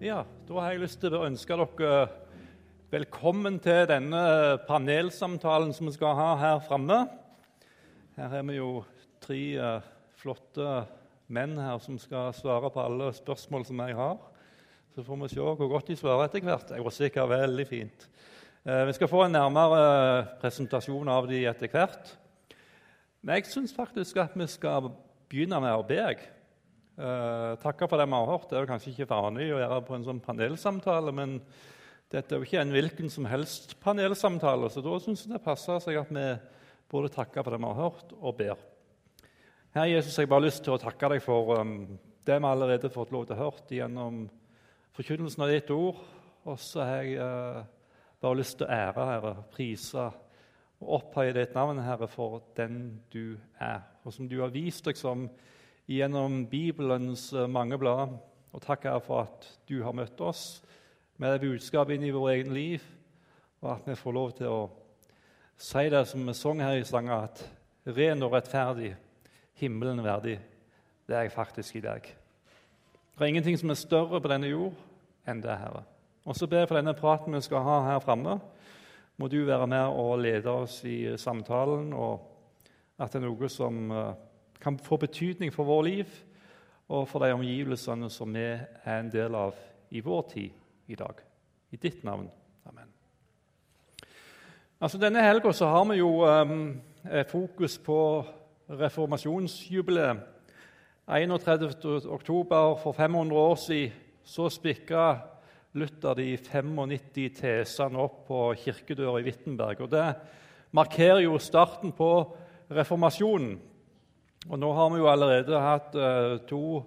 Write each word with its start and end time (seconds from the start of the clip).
Ja, 0.00 0.22
da 0.48 0.54
har 0.56 0.70
jeg 0.72 0.80
lyst 0.80 0.96
til 1.02 1.12
å 1.12 1.26
ønske 1.26 1.56
dere 1.60 1.96
velkommen 2.88 3.58
til 3.60 3.82
denne 3.84 4.22
panelsamtalen 4.64 5.74
som 5.76 5.90
vi 5.90 5.92
skal 5.92 6.14
ha 6.16 6.28
her 6.40 6.62
framme. 6.64 7.02
Her 8.16 8.30
har 8.32 8.46
vi 8.48 8.56
jo 8.56 8.70
tre 9.20 9.42
eh, 9.60 9.90
flotte 10.22 10.78
menn 11.28 11.52
her 11.60 11.84
som 11.84 12.00
skal 12.00 12.32
svare 12.32 12.72
på 12.72 12.80
alle 12.80 13.10
spørsmål 13.12 13.68
som 13.68 13.84
jeg 13.84 13.98
har. 14.00 14.16
Så 14.96 15.04
får 15.04 15.20
vi 15.20 15.30
se 15.34 15.44
hvor 15.44 15.72
godt 15.74 15.92
de 15.92 16.00
svarer 16.00 16.30
etter 16.30 16.48
hvert. 16.48 16.72
Jeg 16.72 16.88
var 16.88 16.96
sikkert 16.96 17.32
veldig 17.36 17.68
fint. 17.68 18.10
Eh, 18.64 18.86
vi 18.88 18.96
skal 18.96 19.12
få 19.12 19.26
en 19.26 19.36
nærmere 19.36 20.24
presentasjon 20.40 21.12
av 21.12 21.28
de 21.28 21.44
etter 21.52 21.76
hvert. 21.76 22.16
Men 23.20 23.36
jeg 23.36 23.52
syns 23.52 23.76
faktisk 23.76 24.24
at 24.24 24.32
vi 24.32 24.48
skal 24.48 24.94
begynne 25.28 25.60
med 25.60 25.76
å 25.76 25.84
be. 25.84 26.08
Uh, 27.00 27.54
takke 27.62 27.86
for 27.88 27.96
det 27.96 28.04
vi 28.10 28.12
har 28.12 28.28
hørt. 28.28 28.48
Det 28.50 28.58
er 28.58 28.64
jo 28.66 28.68
kanskje 28.68 28.90
ikke 28.92 29.06
vanlig 29.08 29.46
å 29.54 29.60
gjøre 29.62 29.76
på 29.86 29.94
en 29.96 30.02
sånn 30.04 30.18
panelsamtale, 30.20 31.14
men 31.16 31.38
dette 32.12 32.34
er 32.34 32.42
jo 32.42 32.44
ikke 32.44 32.60
en 32.60 32.74
hvilken 32.74 33.12
som 33.12 33.28
helst 33.30 33.72
panelsamtale, 33.80 34.68
så 34.68 34.82
da 34.84 34.98
syns 35.00 35.22
jeg 35.24 35.32
det 35.32 35.40
passer 35.44 35.80
seg 35.80 35.96
at 35.96 36.10
vi 36.12 36.26
både 36.90 37.12
takker 37.14 37.46
for 37.46 37.54
det 37.54 37.60
vi 37.62 37.70
har 37.70 37.78
hørt, 37.78 38.12
og 38.18 38.36
ber. 38.36 38.64
Herre 39.72 39.92
Jesus, 39.94 40.18
jeg 40.18 40.26
har 40.26 40.32
bare 40.34 40.44
lyst 40.48 40.64
til 40.66 40.74
å 40.74 40.80
takke 40.82 41.08
deg 41.14 41.22
for 41.24 41.54
um, 41.62 41.76
det 42.26 42.36
vi 42.36 42.50
allerede 42.50 42.90
har 42.90 42.92
fått 42.92 43.14
lov 43.14 43.28
til 43.28 43.38
å 43.38 43.44
høre 43.44 43.76
gjennom 43.78 44.24
forkynnelsen 44.98 45.44
av 45.46 45.52
ditt 45.54 45.70
ord. 45.72 46.02
Og 46.50 46.58
så 46.60 46.82
har 46.84 47.06
jeg 47.06 47.22
uh, 47.22 47.62
bare 48.20 48.40
lyst 48.42 48.58
til 48.58 48.66
å 48.66 48.74
ære, 48.74 49.06
Herre, 49.12 49.32
prise 49.54 50.08
og 50.80 50.92
opphøye 50.98 51.32
ditt 51.36 51.56
navn, 51.56 51.80
Herre, 51.86 52.10
for 52.10 52.42
den 52.58 52.82
du 53.14 53.38
er, 53.56 53.86
og 54.04 54.12
som 54.16 54.28
du 54.28 54.40
har 54.42 54.52
vist 54.52 54.84
deg 54.90 55.00
som 55.00 55.28
gjennom 55.90 56.44
Bibelens 56.46 57.32
eh, 57.32 57.48
mange 57.50 57.78
blader. 57.78 58.14
Og 58.50 58.62
takk 58.62 58.86
Herre 58.86 59.02
for 59.02 59.26
at 59.26 59.46
du 59.68 59.80
har 59.82 59.94
møtt 59.94 60.20
oss 60.22 60.60
med 61.20 61.34
det 61.34 61.42
budskapet 61.44 61.96
inn 61.96 62.06
i 62.08 62.14
vårt 62.14 62.32
eget 62.34 62.50
liv, 62.54 62.84
og 63.60 63.74
at 63.74 63.88
vi 63.90 63.98
får 63.98 64.14
lov 64.16 64.30
til 64.38 64.48
å 64.50 64.60
si 65.60 65.82
det 65.92 66.00
som 66.08 66.24
vi 66.26 66.34
sang 66.34 66.62
her 66.64 66.78
i 66.80 66.86
sangen, 66.88 67.26
at 67.28 67.42
ren 67.84 68.24
og 68.24 68.32
rettferdig, 68.32 68.94
himmelen 69.60 70.00
verdig, 70.02 70.38
det 71.04 71.16
er 71.16 71.26
jeg 71.26 71.34
faktisk 71.34 71.76
i 71.76 71.84
deg. 71.84 72.08
Det 72.08 73.26
er 73.26 73.34
ingenting 73.34 73.58
som 73.60 73.70
er 73.70 73.78
større 73.78 74.22
på 74.22 74.30
denne 74.32 74.48
jord 74.48 74.78
enn 75.28 75.42
det, 75.44 75.52
Herre. 75.52 75.84
Og 76.24 76.38
så 76.38 76.48
ber 76.48 76.62
jeg 76.62 76.70
for 76.70 76.80
denne 76.80 76.96
praten 76.96 77.36
vi 77.36 77.42
skal 77.44 77.66
ha 77.66 77.76
her 77.90 78.00
framme. 78.00 78.38
Må 79.20 79.28
du 79.28 79.42
være 79.44 79.66
med 79.68 80.00
og 80.00 80.22
lede 80.22 80.48
oss 80.48 80.80
i 80.88 81.18
samtalen, 81.20 81.92
og 81.92 82.24
at 82.96 83.12
det 83.12 83.20
er 83.20 83.26
noe 83.26 83.52
som 83.52 83.92
eh, 83.92 84.14
kan 84.60 84.78
få 84.78 84.96
betydning 84.96 85.52
for 85.52 85.64
vår 85.64 85.82
liv 85.82 86.16
og 86.88 87.08
for 87.08 87.22
de 87.24 87.32
omgivelsene 87.32 88.10
som 88.10 88.34
vi 88.34 88.44
er 88.44 88.96
en 88.98 89.10
del 89.12 89.34
av 89.34 89.54
i 89.90 90.02
vår 90.04 90.22
tid 90.32 90.50
i 90.90 90.98
dag. 90.98 91.22
I 91.70 91.76
ditt 91.76 92.04
navn. 92.04 92.28
Amen. 92.66 92.88
Altså, 94.80 94.98
denne 94.98 95.22
helga 95.22 95.52
har 95.52 95.84
vi 95.90 95.98
jo 95.98 96.24
um, 96.26 96.80
fokus 97.28 97.78
på 97.78 98.24
reformasjonsjubileet. 98.70 100.26
31. 101.10 102.06
oktober 102.06 102.76
for 102.82 102.92
500 102.92 103.36
år 103.36 103.54
siden 103.58 103.92
så 104.24 104.48
spikka 104.48 105.18
Luther 105.72 106.14
de 106.14 106.36
95 106.36 107.30
tesene 107.34 107.98
opp 107.98 108.26
på 108.28 108.54
kirkedøra 108.58 109.18
i 109.20 109.26
Wittenberg. 109.26 109.80
Og 109.80 109.90
Det 109.90 110.14
markerer 110.70 111.24
jo 111.24 111.38
starten 111.38 111.92
på 111.92 112.36
reformasjonen. 112.70 113.58
Og 114.48 114.56
Nå 114.56 114.70
har 114.72 114.88
vi 114.88 115.00
jo 115.02 115.08
allerede 115.10 115.58
hatt 115.60 115.96
uh, 116.00 116.38
to 116.48 116.80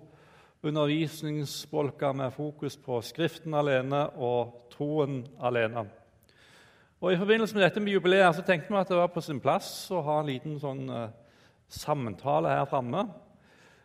undervisningsbolker 0.66 2.16
med 2.18 2.34
fokus 2.34 2.80
på 2.82 2.98
Skriften 3.06 3.54
alene 3.54 4.08
og 4.18 4.72
troen 4.74 5.20
alene. 5.38 5.84
Og 7.04 7.14
I 7.14 7.20
forbindelse 7.20 7.54
med 7.54 7.68
dette 7.68 7.84
med 7.84 7.94
jubileet 7.94 8.34
så 8.34 8.48
tenkte 8.48 8.74
vi 8.74 8.80
at 8.80 8.90
det 8.90 8.98
var 8.98 9.14
på 9.14 9.22
sin 9.22 9.44
plass 9.44 9.70
å 9.94 10.02
ha 10.02 10.18
en 10.24 10.32
liten 10.32 10.58
sånn 10.58 10.82
uh, 10.90 11.14
samtale 11.70 12.58
her 12.58 12.66
framme. 12.74 13.06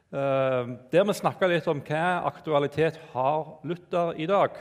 Uh, 0.08 0.78
der 0.88 1.04
vi 1.04 1.20
snakka 1.20 1.52
litt 1.52 1.68
om 1.68 1.84
hva 1.84 2.24
aktualitet 2.32 2.96
har 3.12 3.58
Luther 3.68 4.16
i 4.16 4.32
dag. 4.32 4.56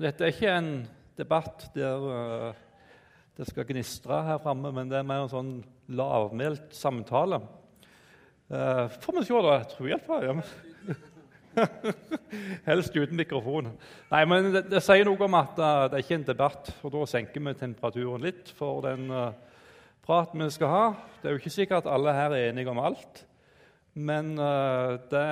Dette 0.00 0.24
er 0.24 0.32
ikke 0.32 0.56
en 0.56 0.74
debatt 1.20 1.68
der 1.74 2.54
det 3.36 3.44
skal 3.50 3.66
gnistre 3.68 4.22
her 4.24 4.38
framme, 4.40 4.72
men 4.72 4.88
det 4.88 4.96
er 4.96 5.04
mer 5.04 5.26
en 5.26 5.34
sånn 5.34 5.58
lavmælt 5.92 6.72
samtale. 6.72 7.42
Uh, 8.52 8.88
får 9.00 9.14
vi 9.16 9.24
se, 9.24 9.38
da. 9.40 9.52
Tror 9.64 9.86
iallfall 9.88 10.24
ja. 10.26 10.32
Helst 12.68 12.96
uten 12.96 13.16
mikrofon. 13.16 13.70
Nei, 14.10 14.20
men 14.28 14.50
det, 14.52 14.66
det, 14.68 14.82
sier 14.84 15.08
noe 15.08 15.24
om 15.24 15.36
at 15.38 15.56
uh, 15.56 15.84
det 15.88 15.96
er 15.96 16.04
ikke 16.04 16.18
en 16.18 16.26
debatt, 16.26 16.68
og 16.84 16.92
da 16.92 17.06
senker 17.08 17.40
vi 17.46 17.54
temperaturen 17.56 18.26
litt 18.26 18.50
for 18.58 18.84
den 18.84 19.08
uh, 19.08 19.32
praten 20.04 20.44
vi 20.44 20.50
skal 20.52 20.68
ha. 20.68 20.82
Det 21.22 21.30
er 21.30 21.36
jo 21.38 21.40
ikke 21.40 21.54
sikkert 21.54 21.86
at 21.86 21.94
alle 21.94 22.12
her 22.12 22.36
er 22.36 22.50
enige 22.50 22.74
om 22.74 22.82
alt, 22.82 23.24
men 23.96 24.34
det, 24.36 25.24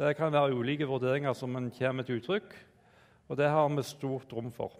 det, 0.00 0.14
kan 0.16 0.32
være 0.32 0.56
ulike 0.56 0.88
vurderinger 0.88 1.36
som 1.36 1.52
en 1.56 1.66
kommer 1.72 2.04
til 2.04 2.16
uttrykk, 2.16 2.54
og 3.28 3.36
det 3.36 3.50
har 3.52 3.68
vi 3.72 3.84
stort 3.84 4.32
rom 4.32 4.48
for. 4.52 4.72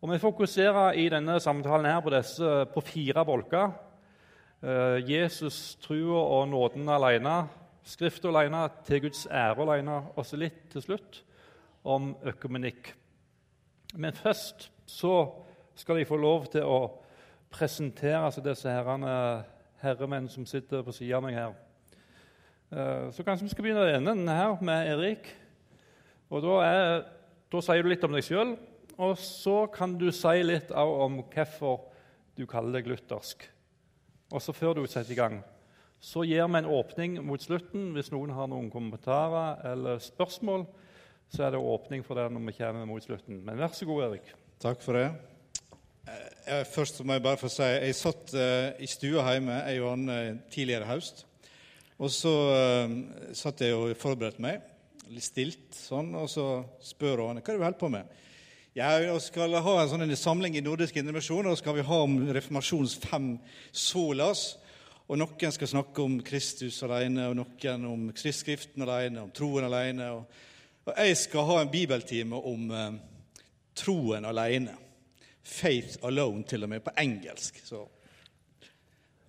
Og 0.00 0.12
Vi 0.12 0.20
fokuserer 0.20 0.96
i 0.96 1.08
denne 1.12 1.36
samtalen 1.40 1.88
her 1.88 2.00
på, 2.04 2.12
disse, 2.12 2.54
på 2.72 2.84
fire 2.84 3.24
bolker. 3.28 3.76
Eh, 4.66 4.98
Jesus, 5.06 5.76
trua 5.78 6.18
og 6.18 6.48
nåden 6.50 6.88
alene, 6.90 7.44
skrift 7.86 8.24
alene, 8.26 8.64
til 8.82 9.04
Guds 9.04 9.26
ære 9.30 9.62
alene, 9.62 10.00
og 10.18 10.26
så 10.26 10.38
litt 10.40 10.64
til 10.72 10.82
slutt 10.82 11.20
om 11.86 12.16
økumenikk. 12.26 12.90
Men 13.94 14.16
først 14.16 14.72
så 14.90 15.12
skal 15.78 16.00
de 16.00 16.08
få 16.08 16.18
lov 16.18 16.50
til 16.50 16.66
å 16.66 16.80
presentere 17.52 18.24
altså 18.24 18.42
disse 18.42 18.66
herrene, 18.66 19.44
herremenn 19.84 20.26
som 20.34 20.48
sitter 20.50 20.82
på 20.82 20.98
siden 20.98 21.20
av 21.20 21.26
meg 21.28 21.38
her. 21.38 21.56
Eh, 22.72 23.08
så 23.14 23.22
kanskje 23.22 23.46
vi 23.46 23.54
skal 23.54 23.68
begynne 23.68 23.86
i 23.86 23.96
enden 24.00 24.26
her 24.34 24.58
med 24.66 24.94
Erik. 24.96 25.30
Og 26.26 26.42
da, 26.42 26.60
er, 26.66 27.04
da 27.54 27.62
sier 27.62 27.86
du 27.86 27.94
litt 27.94 28.08
om 28.08 28.18
deg 28.18 28.26
sjøl, 28.26 28.56
og 28.98 29.14
så 29.14 29.60
kan 29.70 29.94
du 29.94 30.08
si 30.10 30.40
litt 30.42 30.74
om 30.74 31.22
hvorfor 31.22 31.84
du 32.34 32.48
kaller 32.50 32.80
deg 32.80 32.90
luthersk. 32.90 33.52
Og 34.34 34.42
så 34.42 34.52
Før 34.52 34.74
du 34.74 34.86
setter 34.86 35.12
i 35.14 35.18
gang, 35.18 35.38
så 36.02 36.24
gir 36.26 36.42
vi 36.42 36.58
en 36.58 36.68
åpning 36.70 37.20
mot 37.24 37.42
slutten. 37.42 37.92
Hvis 37.94 38.10
noen 38.12 38.32
har 38.34 38.48
noen 38.50 38.68
kommentarer 38.70 39.62
eller 39.72 40.02
spørsmål, 40.02 40.66
så 41.30 41.46
er 41.46 41.54
det 41.54 41.62
åpning 41.62 42.04
for 42.06 42.18
det 42.18 42.26
når 42.32 42.44
vi 42.48 42.56
kommer 42.58 42.88
mot 42.90 43.02
slutten. 43.02 43.40
Men 43.44 43.58
vær 43.58 43.74
så 43.74 43.86
god, 43.86 44.02
Erik. 44.08 44.34
Takk 44.62 44.82
for 44.82 44.98
det. 44.98 45.06
Eh, 46.46 46.64
først 46.70 47.02
må 47.04 47.16
jeg 47.16 47.24
bare 47.24 47.40
få 47.40 47.50
si 47.50 47.66
jeg 47.66 47.96
satt 47.98 48.34
uh, 48.38 48.74
i 48.78 48.86
stua 48.90 49.24
hjemme 49.32 49.56
jeg 49.66 49.82
og 49.82 49.92
Anne 49.94 50.18
tidligere 50.50 50.86
i 50.86 50.92
høst. 50.94 51.24
Og 51.96 52.12
så 52.12 52.32
satt 53.32 53.62
jeg 53.64 53.72
og 53.72 53.94
forberedte 53.96 54.42
meg, 54.44 54.60
litt 55.08 55.24
stilt 55.24 55.72
sånn, 55.72 56.10
og 56.18 56.28
så 56.28 56.60
spør 56.84 57.30
Anne 57.30 57.40
hva 57.40 57.54
er 57.54 57.56
det 57.56 57.62
du 57.62 57.64
holder 57.64 57.80
på 57.80 57.88
med. 57.94 58.10
Ja, 58.76 58.98
Vi 58.98 59.20
skal 59.24 59.54
ha 59.56 59.72
en 59.80 59.88
sånn 59.88 60.10
samling 60.20 60.58
i 60.58 60.60
Nordisk 60.60 60.98
Indremisjon, 61.00 61.46
og 61.48 61.56
skal 61.56 61.78
vi 61.78 61.84
ha 61.88 62.00
om 62.04 62.18
reformasjonens 62.28 62.98
fem 63.00 63.30
solas. 63.72 64.58
Og 65.08 65.16
Noen 65.16 65.54
skal 65.54 65.70
snakke 65.70 66.04
om 66.04 66.18
Kristus 66.20 66.82
alene, 66.84 67.30
og 67.30 67.38
noen 67.38 67.86
om 67.88 68.02
Kristskriften 68.12 68.84
alene, 68.84 69.22
om 69.22 69.32
troen 69.32 69.64
alene. 69.64 70.10
Og, 70.18 70.44
og 70.84 70.92
jeg 70.92 71.16
skal 71.22 71.48
ha 71.48 71.58
en 71.62 71.72
bibeltime 71.72 72.36
om 72.52 72.68
eh, 72.68 73.00
troen 73.80 74.28
alene. 74.28 74.76
Faith 75.40 76.04
alone, 76.04 76.44
til 76.44 76.68
og 76.68 76.74
med, 76.74 76.84
på 76.84 76.98
engelsk. 77.00 77.64
Så 77.64 77.80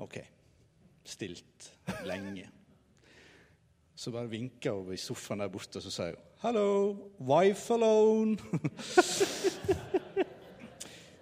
OK. 0.04 0.20
Stilt 1.08 1.72
lenge. 2.04 2.50
Så 3.96 4.12
bare 4.12 4.28
vinker 4.28 4.76
hun 4.76 4.92
i 4.92 5.00
sofaen 5.00 5.48
der 5.48 5.56
borte, 5.56 5.80
og 5.80 5.88
så 5.88 6.02
sier 6.02 6.20
hun 6.20 6.27
'Hello, 6.38 6.96
wife 7.20 7.74
alone'. 7.74 8.38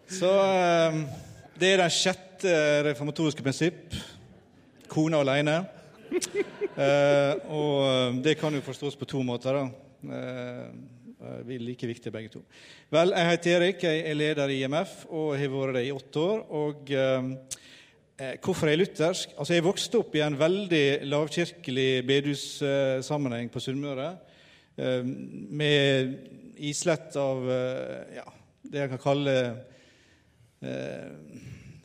så 0.20 0.32
um, 0.92 1.06
det 1.60 1.70
er 1.72 1.80
det 1.80 1.92
sjette 1.96 2.56
reformatoriske 2.90 3.44
prinsipp. 3.44 3.96
Kone 4.92 5.18
alene. 5.18 5.62
uh, 6.12 7.32
og 7.48 7.78
ehm, 7.88 8.20
det 8.24 8.36
kan 8.38 8.54
jo 8.54 8.62
forstås 8.62 9.00
på 9.00 9.08
to 9.08 9.24
måter. 9.24 9.56
da. 9.56 9.64
Uh, 10.04 11.48
vi 11.48 11.56
er 11.56 11.64
like 11.64 11.88
viktige 11.88 12.12
begge 12.12 12.30
to. 12.30 12.44
Vel, 12.92 13.14
Jeg 13.16 13.30
heter 13.30 13.56
Erik, 13.62 13.84
jeg 13.84 14.04
er 14.10 14.14
leder 14.14 14.52
i 14.52 14.64
IMF 14.64 15.06
og 15.10 15.38
har 15.40 15.48
vært 15.48 15.80
det 15.80 15.88
i 15.88 15.96
åtte 15.96 16.20
år. 16.20 16.44
og... 16.52 16.92
Uh, 16.92 17.64
Eh, 18.16 18.38
hvorfor 18.40 18.68
er 18.68 18.72
jeg 18.72 18.80
luthersk? 18.80 19.34
Altså, 19.38 19.54
Jeg 19.54 19.64
vokste 19.64 20.00
opp 20.00 20.14
i 20.16 20.22
en 20.24 20.38
veldig 20.40 21.04
lavkirkelig 21.04 22.06
bedehussammenheng 22.08 23.50
på 23.52 23.60
Sunnmøre. 23.60 24.14
Eh, 24.76 25.04
med 25.04 26.18
islett 26.58 27.16
av 27.16 27.52
eh, 27.52 28.18
ja, 28.18 28.26
det 28.62 28.82
jeg 28.82 28.92
kan 28.96 29.04
kalle 29.04 29.38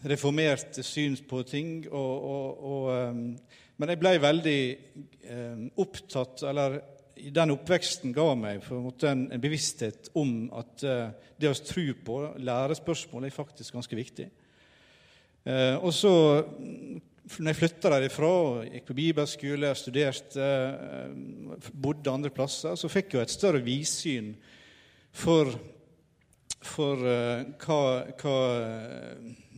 reformert 0.09 0.79
syn 0.87 1.19
på 1.29 1.43
ting. 1.45 1.83
Og, 1.91 2.25
og, 2.31 2.63
og, 2.71 3.19
men 3.77 3.93
jeg 3.93 4.01
ble 4.01 4.13
veldig 4.23 4.61
opptatt, 5.83 6.47
eller 6.49 6.79
den 7.35 7.53
oppveksten 7.53 8.15
ga 8.17 8.25
meg 8.39 8.65
en, 8.65 8.87
en, 9.05 9.43
bevissthet 9.43 10.09
om 10.17 10.47
at 10.57 10.87
uh, 10.89 11.11
det 11.37 11.51
å 11.51 11.59
tro 11.61 11.85
på 12.07 12.17
lærespørsmål 12.41 13.29
er 13.29 13.35
faktisk 13.35 13.77
ganske 13.77 13.99
viktig. 13.99 14.31
Og 15.83 15.93
så, 15.93 16.15
når 17.39 17.51
jeg 17.51 17.59
flytta 17.59 17.93
derifra, 17.93 18.31
gikk 18.67 18.87
på 18.89 18.97
bibelskole, 18.97 19.73
studerte, 19.79 20.47
uh, 20.47 21.69
bodde 21.73 22.13
andre 22.13 22.33
plasser, 22.35 22.79
så 22.79 22.91
fikk 22.91 23.15
jeg 23.15 23.27
et 23.27 23.35
større 23.35 23.63
vidsyn 23.65 24.33
for, 25.13 25.53
for 26.65 27.05
hva, 27.05 27.81
hva, 28.21 28.37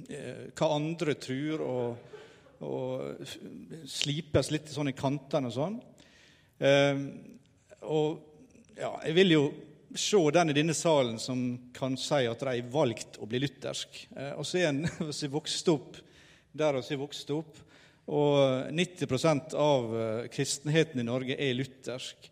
hva, 0.08 0.68
andre 0.68 1.16
tror, 1.20 1.64
og, 1.66 2.18
og 2.64 3.32
slipes 3.90 4.52
litt 4.54 4.72
sånn 4.72 4.90
i 4.92 4.96
kantene 4.96 5.50
og 5.50 5.56
sånn. 5.56 5.80
Og 7.82 8.06
ja, 8.78 8.92
jeg 9.06 9.16
vil 9.16 9.34
jo 9.34 9.44
se 9.94 10.20
den 10.32 10.50
i 10.50 10.56
denne 10.56 10.74
salen 10.74 11.18
som 11.20 11.42
kan 11.74 11.96
si 12.00 12.24
at 12.28 12.40
de 12.40 12.48
har 12.48 12.72
valgt 12.72 13.18
å 13.20 13.28
bli 13.28 13.42
luthersk. 13.42 14.06
Eh, 14.16 14.32
og 14.38 14.46
så 14.48 14.62
er 14.62 14.70
en 14.70 14.86
vokst 15.36 15.68
opp 15.72 15.98
der 16.52 16.76
vi 16.76 16.80
vokste 16.80 17.00
vokst 17.00 17.30
opp, 17.34 17.60
og 18.12 18.70
90% 18.74 19.54
av 19.54 19.92
eh, 19.96 20.28
kristenheten 20.32 21.00
i 21.00 21.06
Norge 21.06 21.36
er 21.38 21.54
luthersk. 21.54 22.30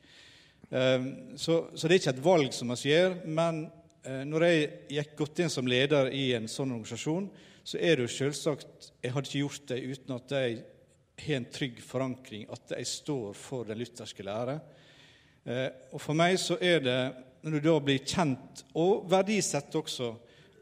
Ehm, 0.70 1.36
så, 1.36 1.68
så, 1.74 1.86
det 1.86 1.94
er 1.94 2.00
ikke 2.00 2.14
et 2.14 2.24
valg 2.24 2.54
som 2.54 2.72
vi 2.74 2.90
gjør. 2.90 3.20
Men 3.26 3.64
eh, 4.02 4.24
når 4.26 4.46
jeg 4.46 4.66
gikk 4.96 5.14
godt 5.18 5.44
inn 5.44 5.52
som 5.52 5.70
leder 5.70 6.10
i 6.14 6.30
en 6.38 6.50
sånn 6.50 6.74
organisasjon, 6.74 7.30
så 7.62 7.78
er 7.78 7.98
det 7.98 8.06
jo 8.06 8.12
selvsagt 8.16 8.92
Jeg 9.02 9.12
hadde 9.14 9.28
ikke 9.28 9.42
gjort 9.44 9.66
det 9.70 9.80
uten 9.84 10.14
at 10.16 10.32
jeg 10.34 10.60
har 11.20 11.36
en 11.36 11.50
trygg 11.52 11.82
forankring, 11.84 12.46
at 12.50 12.72
jeg 12.74 12.88
står 12.88 13.34
for 13.36 13.68
den 13.68 13.80
lutherske 13.80 14.24
lære. 14.26 14.56
Eh, 15.44 15.68
og 15.92 16.00
For 16.02 16.16
meg 16.16 16.38
så 16.40 16.58
er 16.60 16.82
det, 16.84 17.00
når 17.44 17.56
du 17.56 17.68
da 17.68 17.76
blir 17.84 18.02
kjent 18.04 18.64
og 18.76 19.06
verdisett 19.10 19.76
også 19.76 20.14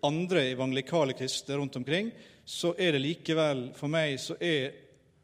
andre 0.07 0.45
evangelikale 0.53 1.17
kristne 1.19 1.59
rundt 1.59 1.77
omkring, 1.81 2.11
så 2.49 2.73
er 2.81 2.95
det 2.97 3.03
likevel 3.05 3.67
For 3.77 3.93
meg 3.93 4.15
så 4.23 4.39
er 4.41 4.71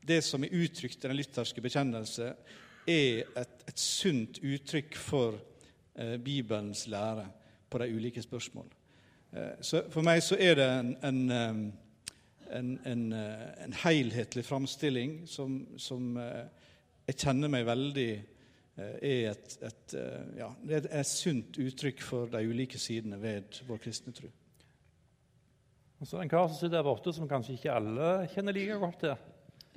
det 0.04 0.20
som 0.24 0.44
er 0.44 0.52
uttrykt 0.52 1.04
i 1.04 1.08
den 1.08 1.16
lytterske 1.16 1.62
bekjennelse, 1.64 2.34
er 2.84 3.22
et, 3.40 3.54
et 3.64 3.80
sunt 3.80 4.42
uttrykk 4.44 4.98
for 5.00 5.38
eh, 5.96 6.18
Bibelens 6.20 6.84
lære 6.92 7.24
på 7.70 7.80
de 7.80 7.88
ulike 7.96 8.22
spørsmål. 8.22 8.68
Eh, 9.32 9.54
så 9.64 9.86
For 9.88 10.04
meg 10.04 10.20
så 10.22 10.36
er 10.36 10.58
det 10.60 10.68
en, 10.68 10.92
en 11.00 11.22
eh, 11.32 11.64
en, 12.50 12.78
en, 12.84 13.12
eh, 13.12 13.64
en 13.64 13.72
helhetlig 13.72 14.44
framstilling 14.44 15.22
som, 15.28 15.66
som, 15.76 16.16
eh, 16.16 16.44
jeg 17.08 17.18
kjenner 17.26 17.52
meg 17.52 17.66
veldig 17.68 18.10
eh, 18.14 18.94
er 19.00 19.32
et, 19.32 19.56
et, 19.62 19.96
ja, 20.38 20.50
er 20.68 20.88
et 20.88 21.08
sunt 21.08 21.58
uttrykk 21.60 22.02
for 22.04 22.30
de 22.32 22.44
ulike 22.48 22.80
sidene 22.80 23.20
ved 23.22 23.62
vår 23.68 23.82
kristne 23.84 24.14
tro. 24.16 24.30
Og 26.04 26.08
så 26.08 26.18
er 26.18 26.20
det 26.20 26.24
en 26.26 26.30
kar 26.34 26.48
som 26.50 26.56
sitter 26.58 26.76
der 26.76 26.84
borte, 26.84 27.12
som 27.16 27.24
kanskje 27.24 27.54
ikke 27.56 27.72
alle 27.72 28.08
kjenner 28.28 28.52
like 28.52 28.74
godt 28.76 28.98
til. 29.00 29.12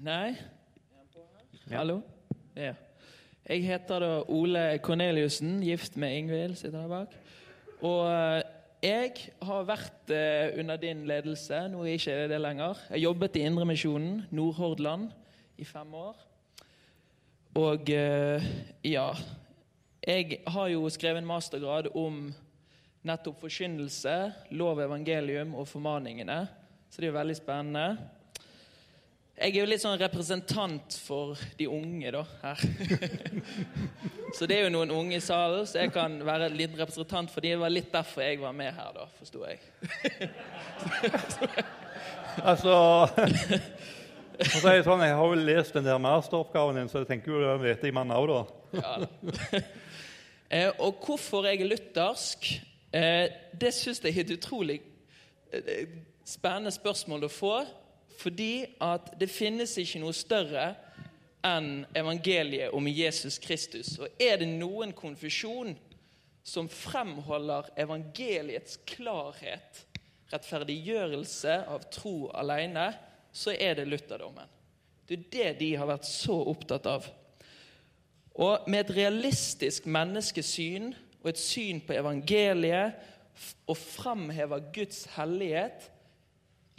Nei. 0.03 0.33
Hallo? 1.71 2.01
Ja. 2.51 2.73
Jeg 3.47 3.61
heter 3.63 4.03
da 4.03 4.09
Ole 4.35 4.63
Korneliussen, 4.83 5.61
gift 5.63 5.95
med 5.95 6.17
Ingvild, 6.17 6.57
sitter 6.59 6.81
der 6.81 6.89
bak. 6.91 7.13
Og 7.79 8.43
jeg 8.83 9.13
har 9.47 9.69
vært 9.69 10.11
eh, 10.11 10.59
under 10.59 10.75
din 10.81 11.05
ledelse, 11.07 11.61
nå 11.71 11.85
er 11.85 11.95
ikke 11.95 12.17
det 12.33 12.41
lenger. 12.43 12.81
Jeg 12.89 13.05
jobbet 13.05 13.39
i 13.39 13.45
Indremisjonen, 13.47 14.25
Nordhordland, 14.35 15.07
i 15.55 15.63
fem 15.63 15.95
år. 15.95 16.19
Og 17.55 17.87
eh, 17.87 18.51
ja 18.83 19.13
Jeg 20.03 20.41
har 20.47 20.67
jo 20.75 20.89
skrevet 20.91 21.23
en 21.23 21.31
mastergrad 21.31 21.87
om 21.95 22.19
nettopp 23.05 23.41
forkynnelse, 23.43 24.15
lov, 24.57 24.81
evangelium 24.81 25.55
og 25.57 25.67
formaningene, 25.69 26.45
så 26.89 27.01
det 27.01 27.07
er 27.07 27.11
jo 27.11 27.17
veldig 27.17 27.35
spennende. 27.37 27.87
Jeg 29.37 29.53
er 29.53 29.59
jo 29.59 29.67
litt 29.69 29.83
sånn 29.83 29.99
representant 30.01 30.95
for 31.05 31.37
de 31.59 31.67
unge, 31.69 32.09
da, 32.15 32.23
her. 32.41 32.61
så 34.37 34.47
det 34.49 34.55
er 34.55 34.63
jo 34.65 34.71
noen 34.73 34.93
unge 34.95 35.19
i 35.19 35.21
salen, 35.21 35.67
så 35.69 35.83
jeg 35.83 35.91
kan 35.93 36.15
være 36.25 36.47
en 36.49 36.57
liten 36.57 36.79
representant 36.79 37.29
for 37.29 37.45
de. 37.45 37.51
Det 37.53 37.61
var 37.61 37.73
litt 37.75 37.91
derfor 37.93 38.25
jeg 38.25 38.41
var 38.41 38.55
med 38.57 38.73
her, 38.73 38.89
da, 38.95 39.05
forsto 39.19 39.43
jeg. 39.45 39.61
altså 42.49 42.73
for 44.37 44.57
å 44.57 44.61
si 44.61 44.85
sånn, 44.85 45.05
Jeg 45.05 45.17
har 45.17 45.31
jo 45.33 45.45
lest 45.47 45.77
den 45.77 45.85
der 45.87 46.01
masteroppgaven 46.01 46.81
din, 46.81 46.89
så 46.91 47.01
jeg 47.01 47.09
tenker 47.09 47.33
jo 47.33 47.41
det 47.41 47.53
vet 47.61 47.85
jeg 47.87 47.95
man 47.95 48.13
òg, 48.13 48.29
da. 48.29 48.41
ja, 48.81 48.95
da. 49.01 49.61
eh, 50.53 50.69
og 50.81 50.97
hvorfor 51.05 51.47
jeg 51.49 51.61
er 51.61 51.71
luthersk, 51.71 52.49
det 52.91 53.73
syns 53.75 53.99
jeg 54.03 54.13
er 54.13 54.23
et 54.23 54.35
utrolig 54.37 54.77
eh, 55.51 55.87
spennende 56.27 56.71
spørsmål 56.71 57.27
å 57.27 57.31
få. 57.31 57.55
Fordi 58.17 58.65
at 58.81 59.11
det 59.19 59.29
finnes 59.29 59.75
ikke 59.77 60.01
noe 60.01 60.15
større 60.15 60.71
enn 61.45 61.85
evangeliet 61.95 62.73
om 62.73 62.87
Jesus 62.89 63.37
Kristus. 63.41 63.93
Og 64.01 64.21
er 64.21 64.39
det 64.41 64.49
noen 64.49 64.93
konfusjon 64.97 65.75
som 66.47 66.69
fremholder 66.71 67.69
evangeliets 67.77 68.79
klarhet, 68.87 69.83
rettferdiggjørelse 70.31 71.59
av 71.69 71.85
tro 71.93 72.31
alene, 72.35 72.89
så 73.31 73.53
er 73.53 73.77
det 73.77 73.87
lutherdommen. 73.87 74.47
Det 75.07 75.17
er 75.17 75.27
det 75.31 75.51
de 75.61 75.71
har 75.79 75.87
vært 75.87 76.07
så 76.07 76.35
opptatt 76.51 76.87
av. 76.89 77.05
Og 78.37 78.67
med 78.69 78.85
et 78.85 78.95
realistisk 78.97 79.87
menneskesyn 79.89 80.91
og 81.27 81.33
et 81.33 81.41
syn 81.41 81.81
på 81.83 81.95
evangeliet 81.97 82.95
og 83.67 83.77
fremhever 83.77 84.69
Guds 84.73 85.03
hellighet 85.17 85.89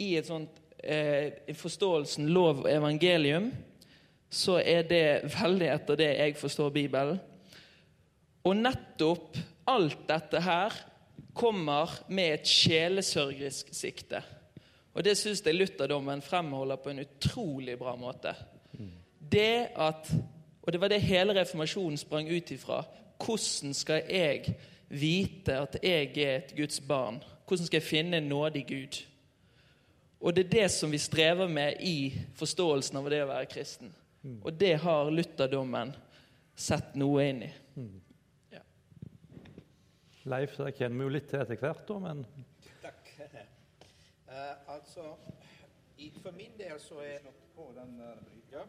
i 0.01 0.15
et 0.17 0.27
sånt 0.27 0.57
eh, 0.81 1.53
forståelsen 1.55 2.31
lov 2.33 2.63
og 2.63 2.71
evangelium, 2.71 3.51
så 4.29 4.57
er 4.61 4.87
det 4.89 5.05
veldig 5.37 5.69
etter 5.69 5.99
det 5.99 6.09
jeg 6.17 6.37
forstår 6.39 6.73
Bibelen. 6.73 7.19
Og 8.45 8.57
nettopp 8.57 9.37
alt 9.69 10.03
dette 10.09 10.41
her 10.41 10.75
kommer 11.37 11.93
med 12.09 12.39
et 12.39 12.49
sjelesørgerisk 12.49 13.69
sikte. 13.75 14.21
Og 14.97 15.05
det 15.05 15.15
syns 15.19 15.43
jeg 15.45 15.55
lutherdommen 15.55 16.23
fremholder 16.25 16.81
på 16.81 16.91
en 16.91 17.03
utrolig 17.05 17.77
bra 17.79 17.93
måte. 17.99 18.33
Det 19.19 19.69
at, 19.77 20.09
Og 20.61 20.73
det 20.73 20.81
var 20.81 20.89
det 20.89 21.01
hele 21.01 21.33
reformasjonen 21.37 21.97
sprang 21.97 22.27
ut 22.29 22.51
ifra. 22.51 22.83
Hvordan 23.19 23.73
skal 23.73 24.03
jeg 24.09 24.55
vite 24.89 25.57
at 25.59 25.77
jeg 25.83 26.11
er 26.17 26.35
et 26.37 26.55
Guds 26.57 26.79
barn? 26.79 27.23
Hvordan 27.47 27.65
skal 27.65 27.77
jeg 27.77 27.87
finne 27.87 28.17
en 28.17 28.29
nådig 28.29 28.65
Gud? 28.67 28.99
Og 30.19 30.35
det 30.35 30.45
er 30.45 30.49
det 30.49 30.71
som 30.71 30.91
vi 30.91 30.97
strever 30.97 31.47
med 31.47 31.79
i 31.79 32.11
forståelsen 32.35 32.97
av 32.99 33.09
det 33.09 33.23
å 33.23 33.29
være 33.29 33.49
kristen. 33.51 33.93
Mm. 34.21 34.41
Og 34.43 34.53
det 34.59 34.73
har 34.83 35.11
lutherdommen 35.11 35.93
sett 36.59 36.95
noe 36.99 37.23
inn 37.23 37.45
i. 37.47 37.51
Mm. 37.79 38.01
Ja. 38.51 38.63
Leif, 40.33 40.57
det 40.59 40.73
kjenner 40.75 40.97
vi 40.99 41.07
jo 41.07 41.13
litt 41.15 41.29
til 41.31 41.39
etter 41.39 41.61
hvert, 41.61 41.85
da, 41.87 41.99
men 42.03 42.25
Takk. 42.83 43.13
Uh, 44.29 44.73
altså, 44.75 45.13
for 46.19 46.35
min 46.35 46.51
del 46.59 46.75
så 46.83 46.99
er 47.05 47.23
på 47.55 47.71
den 47.77 47.95
uh, 48.03 48.19
ja. 48.51 48.67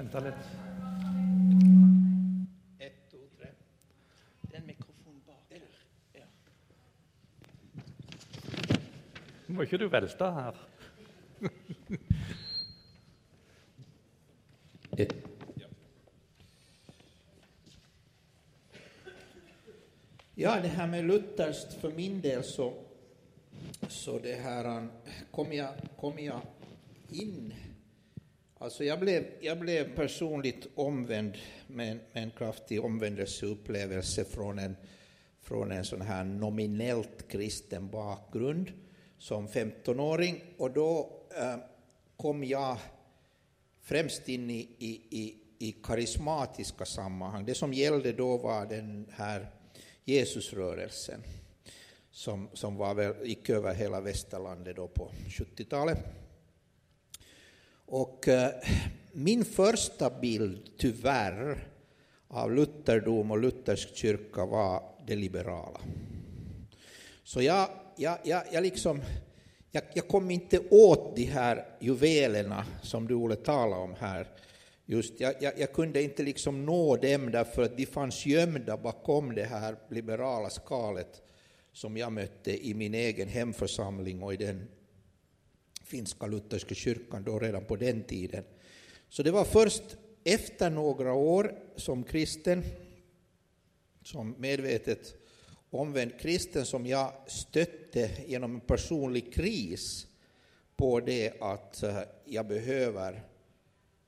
Vente 0.00 0.20
litt. 0.24 0.44
Ett, 2.78 3.10
to, 3.10 3.18
tre. 3.36 3.48
Det 4.40 4.54
er 4.54 4.60
en 4.62 4.66
mikrofon 4.70 5.18
bak 5.26 5.42
der. 5.50 5.60
Ja. 6.16 6.24
Må 9.52 9.66
ikke 9.66 9.76
du 9.82 9.90
velte 9.92 10.30
her. 10.38 10.56
Ja, 20.40 20.56
det 20.64 20.72
her 20.78 20.86
med 20.88 21.02
lutherst 21.12 21.76
for 21.82 21.92
min 21.92 22.22
del 22.24 22.40
så, 22.44 22.72
så 23.88 24.16
det 24.24 24.40
her 24.40 24.88
kom 25.28 25.52
jeg, 25.52 25.92
kom 26.00 26.16
jeg 26.24 26.40
in 27.12 27.52
Alltså 28.60 28.84
jeg 28.84 29.00
ble, 29.00 29.12
jeg 29.40 29.56
ble 29.56 29.74
personlig 29.96 30.50
omvendt 30.82 31.38
med 31.72 31.94
en, 31.94 32.00
med 32.12 32.22
en 32.26 32.32
kraftig 32.36 32.76
omvändelseupplevelse 32.84 34.26
fra 34.28 34.50
en, 34.60 34.76
från 35.40 35.72
en 35.72 35.88
sånn 35.88 36.04
her 36.04 36.26
nominellt 36.28 37.24
kristen 37.32 37.88
bakgrunn 37.88 38.66
som 39.16 39.48
15-åring. 39.48 40.42
Og 40.60 40.76
da 40.76 40.88
eh, 41.40 41.56
kom 42.20 42.44
jeg 42.44 42.84
fremst 43.80 44.28
inn 44.28 44.52
i, 44.52 44.60
i, 44.60 44.92
i, 45.22 45.24
i 45.64 45.74
karismatiske 45.80 46.84
sammanhang. 46.84 47.48
Det 47.48 47.56
som 47.56 47.72
gällde 47.72 48.12
da, 48.12 48.30
var 48.44 48.68
den 48.68 49.06
her 49.16 49.48
Jesusrørelsen, 50.04 51.24
som, 52.12 52.50
som 52.52 52.76
var 52.76 53.00
vel, 53.00 53.24
gikk 53.24 53.54
over 53.56 53.72
hele 53.72 54.04
Vesterlandet 54.04 54.84
på 54.92 55.08
70-talet. 55.32 56.28
Och 57.92 58.28
eh, 58.28 58.50
min 59.12 59.44
första 59.44 60.10
bild, 60.10 60.70
tyvärr, 60.78 61.68
av 62.28 62.52
lutherdom 62.52 63.30
och 63.30 63.38
luthersk 63.38 63.96
kyrka 63.96 64.46
var 64.46 64.82
det 65.06 65.16
liberala. 65.16 65.80
Så 67.24 67.42
jag, 67.42 67.68
jag, 67.96 68.18
jag, 68.24 68.42
jag, 68.52 68.62
liksom, 68.62 69.02
jag, 69.70 69.82
jag 69.94 70.08
kom 70.08 70.30
inte 70.30 70.58
åt 70.70 71.16
de 71.16 71.24
här 71.24 71.64
juvelerna 71.80 72.66
som 72.82 73.08
du 73.08 73.14
Olle 73.14 73.36
talade 73.36 73.82
om 73.82 73.94
här. 73.98 74.26
Just, 74.86 75.20
jag, 75.20 75.34
jag, 75.40 75.52
jag 75.58 75.72
kunde 75.72 76.02
inte 76.02 76.22
liksom 76.22 76.66
nå 76.66 76.96
dem 76.96 77.30
därför 77.30 77.62
att 77.62 77.76
de 77.76 77.86
fanns 77.86 78.26
gömda 78.26 78.76
bakom 78.76 79.34
det 79.34 79.44
här 79.44 79.76
liberala 79.88 80.50
skalet 80.50 81.22
som 81.72 81.96
jag 81.96 82.12
mötte 82.12 82.66
i 82.66 82.74
min 82.74 82.94
egen 82.94 83.28
hemförsamling 83.28 84.22
och 84.22 84.34
i 84.34 84.36
den 84.36 84.68
finska 85.90 86.26
lutherska 86.26 86.74
kyrkan 86.74 87.24
då 87.24 87.38
redan 87.38 87.64
på 87.64 87.76
den 87.76 88.02
tiden. 88.02 88.44
Så 89.08 89.22
det 89.22 89.30
var 89.30 89.44
först 89.44 89.82
efter 90.24 90.70
några 90.70 91.12
år 91.12 91.54
som 91.76 92.04
kristen, 92.04 92.62
som 94.04 94.34
medvetet 94.38 95.14
omvänd 95.70 96.20
kristen, 96.20 96.66
som 96.66 96.86
jag 96.86 97.12
stötte 97.26 98.10
genom 98.26 98.54
en 98.54 98.60
personlig 98.60 99.34
kris 99.34 100.06
på 100.76 101.00
det 101.00 101.32
att 101.40 101.82
eh, 101.82 101.98
jag 102.24 102.46
behöver 102.46 103.22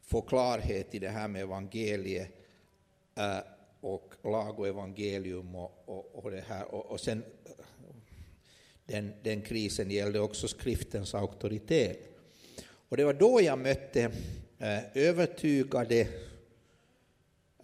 få 0.03 0.21
klarhet 0.21 0.95
i 0.95 0.99
det 0.99 1.09
här 1.09 1.29
med 1.29 1.43
evangeliet 1.43 2.29
eh, 3.15 3.39
och 3.81 4.15
lag 4.23 4.59
och 4.59 4.69
evangelium 4.69 5.55
och, 5.55 5.83
och, 5.85 6.25
och 6.25 6.31
det 6.31 6.45
här. 6.49 6.75
Och, 6.75 6.87
och 6.87 7.01
sen 7.01 7.23
den, 8.87 9.13
den 9.23 9.43
krisen 9.43 9.91
gjelder 9.91 10.25
også 10.25 10.49
skriftens 10.49 11.15
auktoritet. 11.15 12.09
Og 12.89 12.99
det 12.99 13.07
var 13.09 13.17
da 13.17 13.31
jeg 13.41 13.59
møtte 13.59 14.03
eh, 14.61 14.83
overtygede, 15.09 16.01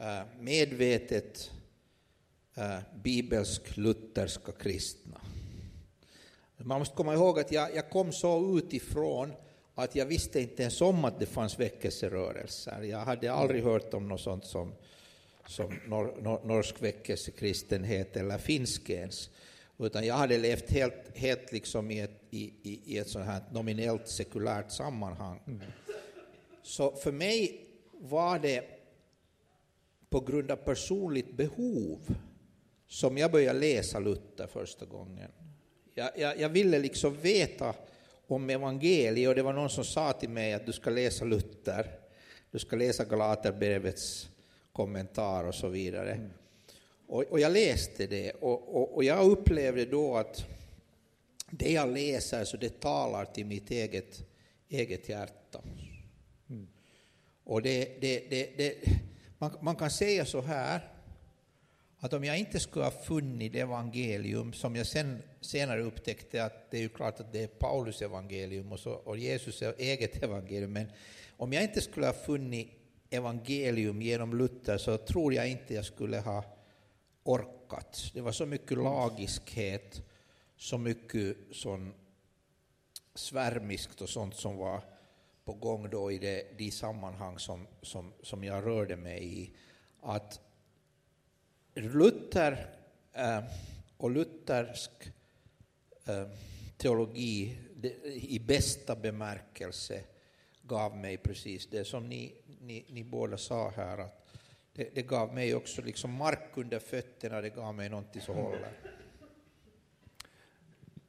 eh, 0.00 0.22
medvetet 0.40 1.42
eh, 2.56 2.78
bibelsk-lutherska 3.02 4.52
kristne. 4.52 5.20
Man 6.56 6.78
måste 6.78 6.96
komma 6.96 7.14
ihåg 7.14 7.38
att 7.40 7.52
jag, 7.52 7.74
jag 7.74 7.90
kom 7.90 8.12
så 8.12 8.58
utifrån 8.58 9.32
att 9.74 9.96
jag 9.96 10.06
visste 10.06 10.40
inte 10.40 10.62
ens 10.62 10.80
om 10.80 11.04
att 11.04 11.18
det 11.18 11.26
fanns 11.26 11.60
väckelserörelser. 11.60 12.82
Jag 12.82 12.98
hade 12.98 13.32
aldrig 13.32 13.62
hört 13.62 13.94
om 13.94 14.08
något 14.08 14.20
sånt 14.20 14.44
som, 14.44 14.72
som 15.46 15.80
nor, 15.86 16.14
nor, 16.20 16.40
norsk 16.44 16.82
väckelsekristenhet 16.82 18.16
eller 18.16 18.38
finsk 18.38 18.90
ens. 18.90 19.30
Utan 19.78 20.06
jag 20.06 20.14
hade 20.14 20.38
levt 20.38 20.70
helt, 20.70 21.16
helt 21.16 21.52
liksom 21.52 21.90
i, 21.90 22.00
ett, 22.00 22.20
i, 22.30 22.52
i, 22.62 22.80
i 22.84 22.98
ett 22.98 23.08
sånt 23.08 23.26
här 23.26 23.42
nominellt 23.52 24.08
sekulärt 24.08 24.70
sammanhang. 24.70 25.40
Mm. 25.46 25.60
Så 26.62 26.90
för 26.96 27.12
mig 27.12 27.66
var 27.92 28.38
det 28.38 28.64
på 30.10 30.20
grund 30.20 30.50
av 30.50 30.56
personligt 30.56 31.36
behov 31.36 31.98
som 32.86 33.18
jag 33.18 33.32
började 33.32 33.58
läsa 33.58 33.98
Luther 33.98 34.46
första 34.46 34.86
gången. 34.86 35.30
Jag, 35.94 36.10
jag, 36.16 36.40
jag 36.40 36.48
ville 36.48 36.78
liksom 36.78 37.16
veta 37.16 37.74
om 38.26 38.50
evangeliet 38.50 39.28
och 39.28 39.34
det 39.34 39.42
var 39.42 39.52
någon 39.52 39.70
som 39.70 39.84
sa 39.84 40.12
till 40.12 40.28
mig 40.28 40.54
att 40.54 40.66
du 40.66 40.72
ska 40.72 40.90
läsa 40.90 41.24
Luther, 41.24 41.90
du 42.50 42.58
ska 42.58 42.76
läsa 42.76 43.04
Galaterbrevets 43.04 44.28
kommentar 44.72 45.44
och 45.44 45.54
så 45.54 45.68
vidare. 45.68 46.12
Mm. 46.12 46.30
Och, 47.08 47.24
og 47.30 47.40
jeg 47.40 47.52
leste 47.52 48.06
det 48.06 48.24
og, 48.42 48.68
og, 48.68 48.96
og 48.98 49.04
jeg 49.04 49.30
opplevde 49.32 49.86
da 49.88 50.04
at 50.20 50.40
det 51.48 51.70
jeg 51.72 51.88
leser, 51.88 52.44
så 52.44 52.58
det 52.60 52.74
taler 52.82 53.30
til 53.32 53.46
mitt 53.48 53.70
eget, 53.72 54.18
eget 54.68 55.06
hjerte. 55.08 55.62
Mm. 56.52 56.66
Og 57.48 57.62
det, 57.64 57.78
det, 58.02 58.42
det, 58.58 58.68
man, 59.40 59.56
man, 59.62 59.78
kan 59.80 59.90
si 59.90 60.10
så 60.28 60.42
her 60.44 60.84
at 62.04 62.12
om 62.14 62.24
jeg 62.28 62.44
ikke 62.44 62.60
skulle 62.60 62.90
ha 62.90 63.04
funnit 63.06 63.56
evangelium, 63.56 64.52
som 64.52 64.76
jeg 64.76 64.86
sen, 64.86 65.16
senere 65.40 65.86
upptäckte 65.88 66.44
at 66.44 66.60
det 66.70 66.82
er 66.82 66.86
jo 66.90 66.94
klart 66.94 67.24
at 67.24 67.32
det 67.32 67.46
er 67.46 67.56
Paulus 67.60 68.02
evangelium 68.04 68.76
og, 68.76 68.78
så, 68.78 68.98
og 69.08 69.16
Jesus 69.16 69.62
eget 69.62 70.20
evangelium, 70.22 70.76
men 70.76 70.92
om 71.38 71.52
jeg 71.52 71.70
ikke 71.70 71.86
skulle 71.88 72.12
ha 72.12 72.26
funnet 72.26 72.76
evangelium 73.10 74.04
gjennom 74.04 74.36
Luther 74.36 74.76
så 74.76 75.00
tror 75.08 75.32
jeg 75.32 75.56
ikke 75.56 75.78
jeg 75.78 75.88
skulle 75.88 76.20
ha 76.20 76.38
orkat. 77.28 78.10
Det 78.14 78.20
var 78.20 78.32
så 78.32 78.46
mycket 78.46 78.78
lagiskhet, 78.78 80.02
så 80.56 80.78
mycket 80.78 81.36
sån 81.52 81.94
svärmiskt 83.14 84.00
och 84.00 84.08
sånt 84.08 84.36
som 84.36 84.56
var 84.56 84.80
på 85.44 85.52
gång 85.52 85.90
då 85.90 86.12
i 86.12 86.18
det, 86.18 86.58
de 86.58 86.70
sammanhang 86.70 87.38
som, 87.38 87.66
som, 87.82 88.12
som 88.22 88.44
jag 88.44 88.66
rörde 88.66 88.96
mig 88.96 89.42
i. 89.42 89.52
Att 90.00 90.40
Luther 91.74 92.74
eh, 93.12 93.44
och 93.96 94.10
luthersk 94.10 94.90
eh, 96.06 96.28
teologi 96.76 97.58
det, 97.76 97.94
i 98.04 98.40
bästa 98.40 98.96
bemärkelse 98.96 100.04
gav 100.62 100.96
mig 100.96 101.16
precis 101.16 101.66
det 101.66 101.84
som 101.84 102.08
ni, 102.08 102.34
ni, 102.60 102.84
ni 102.88 103.04
båda 103.04 103.36
sa 103.36 103.70
här, 103.70 103.98
att 103.98 104.27
det, 104.78 104.94
det, 104.94 105.02
gav 105.02 105.34
mig 105.34 105.54
också 105.54 105.82
liksom 105.82 106.12
mark 106.14 106.50
under 106.54 106.78
fötterna, 106.78 107.40
det 107.40 107.50
gav 107.50 107.74
mig 107.74 107.88
någonting 107.88 108.22
som 108.22 108.36
håller. 108.36 108.70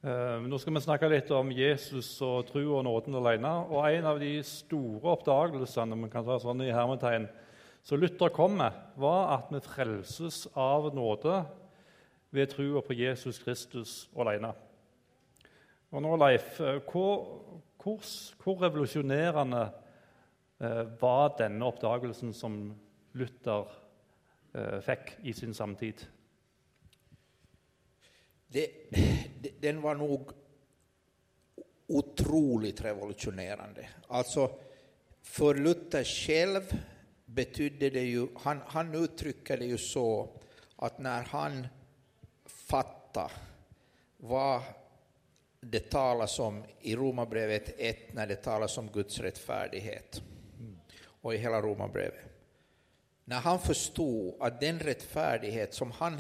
Uh, 0.04 0.42
nå 0.42 0.58
skal 0.58 0.74
vi 0.74 0.82
snakke 0.82 1.10
litt 1.12 1.30
om 1.36 1.52
Jesus 1.54 2.10
og 2.26 2.48
tro 2.50 2.64
og 2.80 2.82
nåden 2.88 3.20
alene. 3.20 3.52
Og 3.70 3.86
En 3.92 4.08
av 4.10 4.18
de 4.24 4.32
store 4.48 5.14
oppdagelsene 5.14 6.00
man 6.02 6.10
kan 6.10 6.26
ta 6.26 6.40
sånn 6.42 6.66
i 6.66 6.72
hermetegn, 6.74 7.30
så 7.86 8.00
Luther 8.00 8.34
kom 8.34 8.58
med, 8.58 8.74
var 8.98 9.36
at 9.36 9.54
vi 9.54 9.62
frelses 9.62 10.48
av 10.58 10.90
nåde 10.96 11.44
ved 12.34 12.50
troa 12.50 12.82
på 12.82 12.98
Jesus 12.98 13.38
Kristus 13.38 13.96
alene. 14.18 14.56
Og 15.94 16.02
nå, 16.02 16.18
Leif, 16.18 16.56
eh, 16.58 16.82
hvor, 16.90 17.42
hvor, 17.78 18.02
hvor 18.42 18.62
revolusjonerende 18.66 19.66
uh, 20.58 20.86
var 20.98 21.36
denne 21.38 21.70
oppdagelsen 21.70 22.34
som 22.34 22.64
Luther 23.18 23.66
eh, 24.54 24.80
fikk 24.86 25.16
i 25.24 25.34
sin 25.34 25.54
samtid? 25.54 26.06
Det, 28.48 28.68
det, 28.90 29.52
den 29.62 29.82
var 29.82 29.96
nok 29.96 30.34
utrolig 31.90 32.74
revolusjonerende. 32.86 33.88
Altså, 34.08 34.50
for 35.22 35.54
Luther 35.54 36.04
selv 36.04 36.74
betydde 37.26 37.90
det 37.94 38.06
jo 38.10 38.30
han, 38.44 38.62
han 38.74 38.96
uttrykker 38.96 39.58
det 39.62 39.70
jo 39.70 39.78
så 39.78 40.08
at 40.86 40.98
når 41.02 41.30
han 41.34 41.60
fattet 42.46 43.36
hva 44.30 44.62
det 45.60 45.90
talas 45.92 46.40
om 46.40 46.62
i 46.88 46.96
Romabrevet 46.96 47.74
1 47.78 48.14
når 48.16 48.32
det 48.32 48.42
talas 48.44 48.78
om 48.78 48.90
Guds 48.94 49.20
rettferdighet, 49.22 50.22
og 51.22 51.34
i 51.34 51.42
hele 51.42 51.62
Romarbrevet 51.62 52.29
när 53.30 53.40
han 53.40 53.60
förstod 53.60 54.42
att 54.42 54.60
den 54.60 54.80
rättfärdighet 54.80 55.74
som 55.74 55.92
han... 55.92 56.20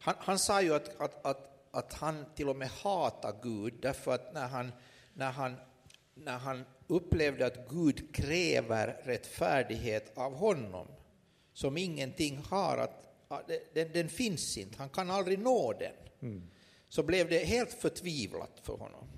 Han, 0.00 0.14
han 0.18 0.38
sa 0.38 0.62
ju 0.62 0.74
att, 0.74 1.00
att, 1.00 1.26
att, 1.26 1.68
att 1.70 1.92
han 1.92 2.24
till 2.34 2.48
och 2.48 2.56
med 2.56 2.68
hatar 2.68 3.34
Gud 3.42 3.74
därför 3.82 4.14
att 4.14 4.34
när 4.34 4.48
han, 4.48 4.72
när 5.14 5.30
han, 5.30 5.56
när 6.14 6.38
han 6.38 6.64
upplevde 6.86 7.46
att 7.46 7.68
Gud 7.68 8.14
kräver 8.14 9.00
rättfärdighet 9.04 10.18
av 10.18 10.34
honom 10.34 10.86
som 11.52 11.76
ingenting 11.76 12.38
har, 12.38 12.78
att, 12.78 13.06
att 13.28 13.50
den, 13.74 13.92
den, 13.92 14.08
finns 14.08 14.58
inte, 14.58 14.78
han 14.78 14.88
kan 14.88 15.10
aldrig 15.10 15.38
nå 15.38 15.72
den, 15.72 15.92
mm. 16.20 16.50
så 16.88 17.02
blev 17.02 17.28
det 17.28 17.44
helt 17.44 17.72
förtvivlat 17.72 18.60
för 18.62 18.76
honom. 18.76 19.17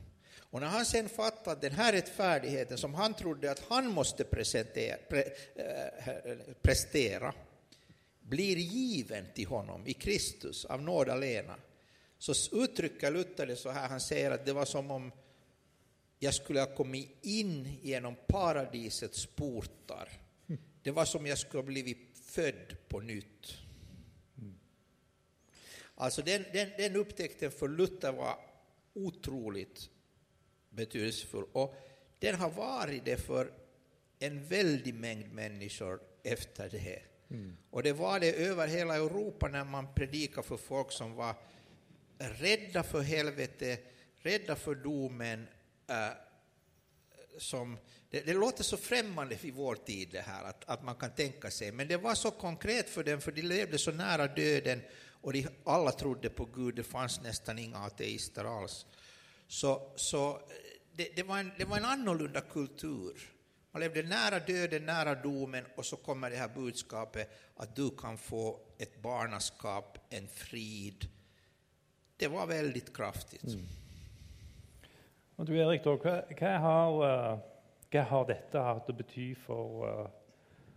Och 0.51 0.61
när 0.61 0.67
han 0.67 0.87
sen 0.87 1.09
fattade 1.09 1.53
att 1.53 1.61
den 1.61 1.73
här 1.73 1.93
rättfärdigheten 1.93 2.79
som 2.79 2.95
han 2.95 3.15
trodde 3.15 3.51
att 3.51 3.63
han 3.69 3.91
måste 3.91 4.25
pre, 4.25 4.43
äh, 5.55 6.37
prestera 6.63 7.35
blir 8.21 8.57
given 8.57 9.25
till 9.35 9.47
honom 9.47 9.87
i 9.87 9.93
Kristus 9.93 10.65
av 10.65 10.83
nåd 10.83 11.09
alena, 11.09 11.57
så 12.19 12.33
uttrycker 12.63 13.11
Luther 13.11 13.47
det 13.47 13.57
så 13.57 13.71
här, 13.71 13.89
han 13.89 14.01
säger 14.01 14.31
att 14.31 14.47
det 14.47 14.53
var 14.53 14.65
som 14.65 14.91
om 14.91 15.13
jag 16.19 16.35
skulle 16.35 16.61
ha 16.61 16.75
kommit 16.75 17.19
in 17.23 17.79
genom 17.83 18.17
paradisets 18.27 19.27
portar. 19.27 20.09
Det 20.83 20.91
var 20.91 21.05
som 21.05 21.21
om 21.21 21.27
jag 21.27 21.39
skulle 21.39 21.63
ha 21.63 21.67
blivit 21.67 22.19
född 22.25 22.77
på 22.89 23.01
nytt. 23.01 23.57
Alltså 25.95 26.23
den, 26.23 26.45
den, 26.53 26.69
den 26.79 26.97
upptäckten 26.97 27.51
för 27.51 27.69
Luther 27.69 28.13
var 28.13 28.39
otroligt 28.95 29.91
betydelsefull. 30.71 31.45
Och 31.53 31.75
den 32.19 32.35
har 32.35 32.51
varit 32.51 33.05
det 33.05 33.17
för 33.17 33.53
en 34.19 34.45
väldig 34.45 34.95
mängd 34.95 35.33
människor 35.33 36.01
efter 36.23 36.71
det. 36.71 37.03
Mm. 37.31 37.57
Och 37.71 37.83
det 37.83 37.93
var 37.93 38.21
det 38.21 38.33
över 38.33 38.67
hela 38.67 38.95
Europa 38.97 39.49
när 39.49 39.65
man 39.65 39.95
predikade 39.95 40.47
för 40.47 40.57
folk 40.57 40.93
som 40.93 41.15
var 41.15 41.35
rädda 42.19 42.83
för 42.83 43.01
helvete, 43.01 43.79
rädda 44.23 44.57
för 44.57 44.75
domen. 44.75 45.49
eh, 45.89 46.11
som, 47.39 47.79
det, 48.11 48.21
det 48.21 48.35
låter 48.35 48.65
så 48.65 48.77
främmande 48.77 49.39
i 49.41 49.51
vår 49.51 49.75
tid 49.75 50.09
det 50.13 50.21
här, 50.21 50.45
att, 50.45 50.65
att 50.69 50.85
man 50.85 50.95
kan 50.95 51.11
tänka 51.11 51.51
sig, 51.51 51.73
men 51.73 51.89
det 51.89 51.97
var 51.97 52.15
så 52.15 52.31
konkret 52.31 52.89
för 52.91 53.05
dem, 53.05 53.21
för 53.21 53.33
de 53.33 53.43
levde 53.43 53.79
så 53.79 53.93
nära 53.93 54.27
döden 54.27 54.81
och 55.23 55.33
de 55.33 55.49
alla 55.65 55.93
trodde 55.93 56.31
på 56.31 56.45
Gud, 56.45 56.75
det 56.75 56.83
fanns 56.83 57.21
nästan 57.21 57.59
inga 57.59 57.79
ateister 57.79 58.45
alls. 58.45 58.87
Så, 59.51 59.83
så 59.97 60.29
eh, 60.29 60.37
det, 60.93 61.17
det, 61.17 61.23
var 61.23 61.39
en, 61.39 61.51
det 61.59 61.65
var 61.65 61.77
en 61.77 61.85
annorlunda 61.85 62.41
kultur. 62.41 63.13
Man 63.73 63.81
levde 63.81 64.03
nära 64.03 64.39
döden, 64.39 64.87
nära 64.87 65.15
domen 65.15 65.65
och 65.77 65.87
så 65.87 65.97
kommer 65.97 66.31
det 66.31 66.37
här 66.37 66.49
budskapet 66.49 67.31
att 67.57 67.77
du 67.77 67.91
kan 67.91 68.19
få 68.19 68.61
ett 68.79 69.03
barnaskap, 69.03 69.99
en 70.11 70.29
frid. 70.29 71.09
Det 72.17 72.29
var 72.29 72.47
väldigt 72.47 72.97
kraftigt. 72.97 73.57
Og 75.37 75.47
du 75.47 75.57
Erik, 75.59 75.83
da, 75.85 75.97
hva, 75.97 76.15
hva, 76.37 76.55
har, 76.63 77.03
eh, 77.09 77.39
hva 77.91 78.07
har 78.13 78.27
dette 78.29 78.65
hatt 78.71 78.91
å 78.93 78.95
bety 78.95 79.33
for, 79.35 79.87
eh, 79.89 80.09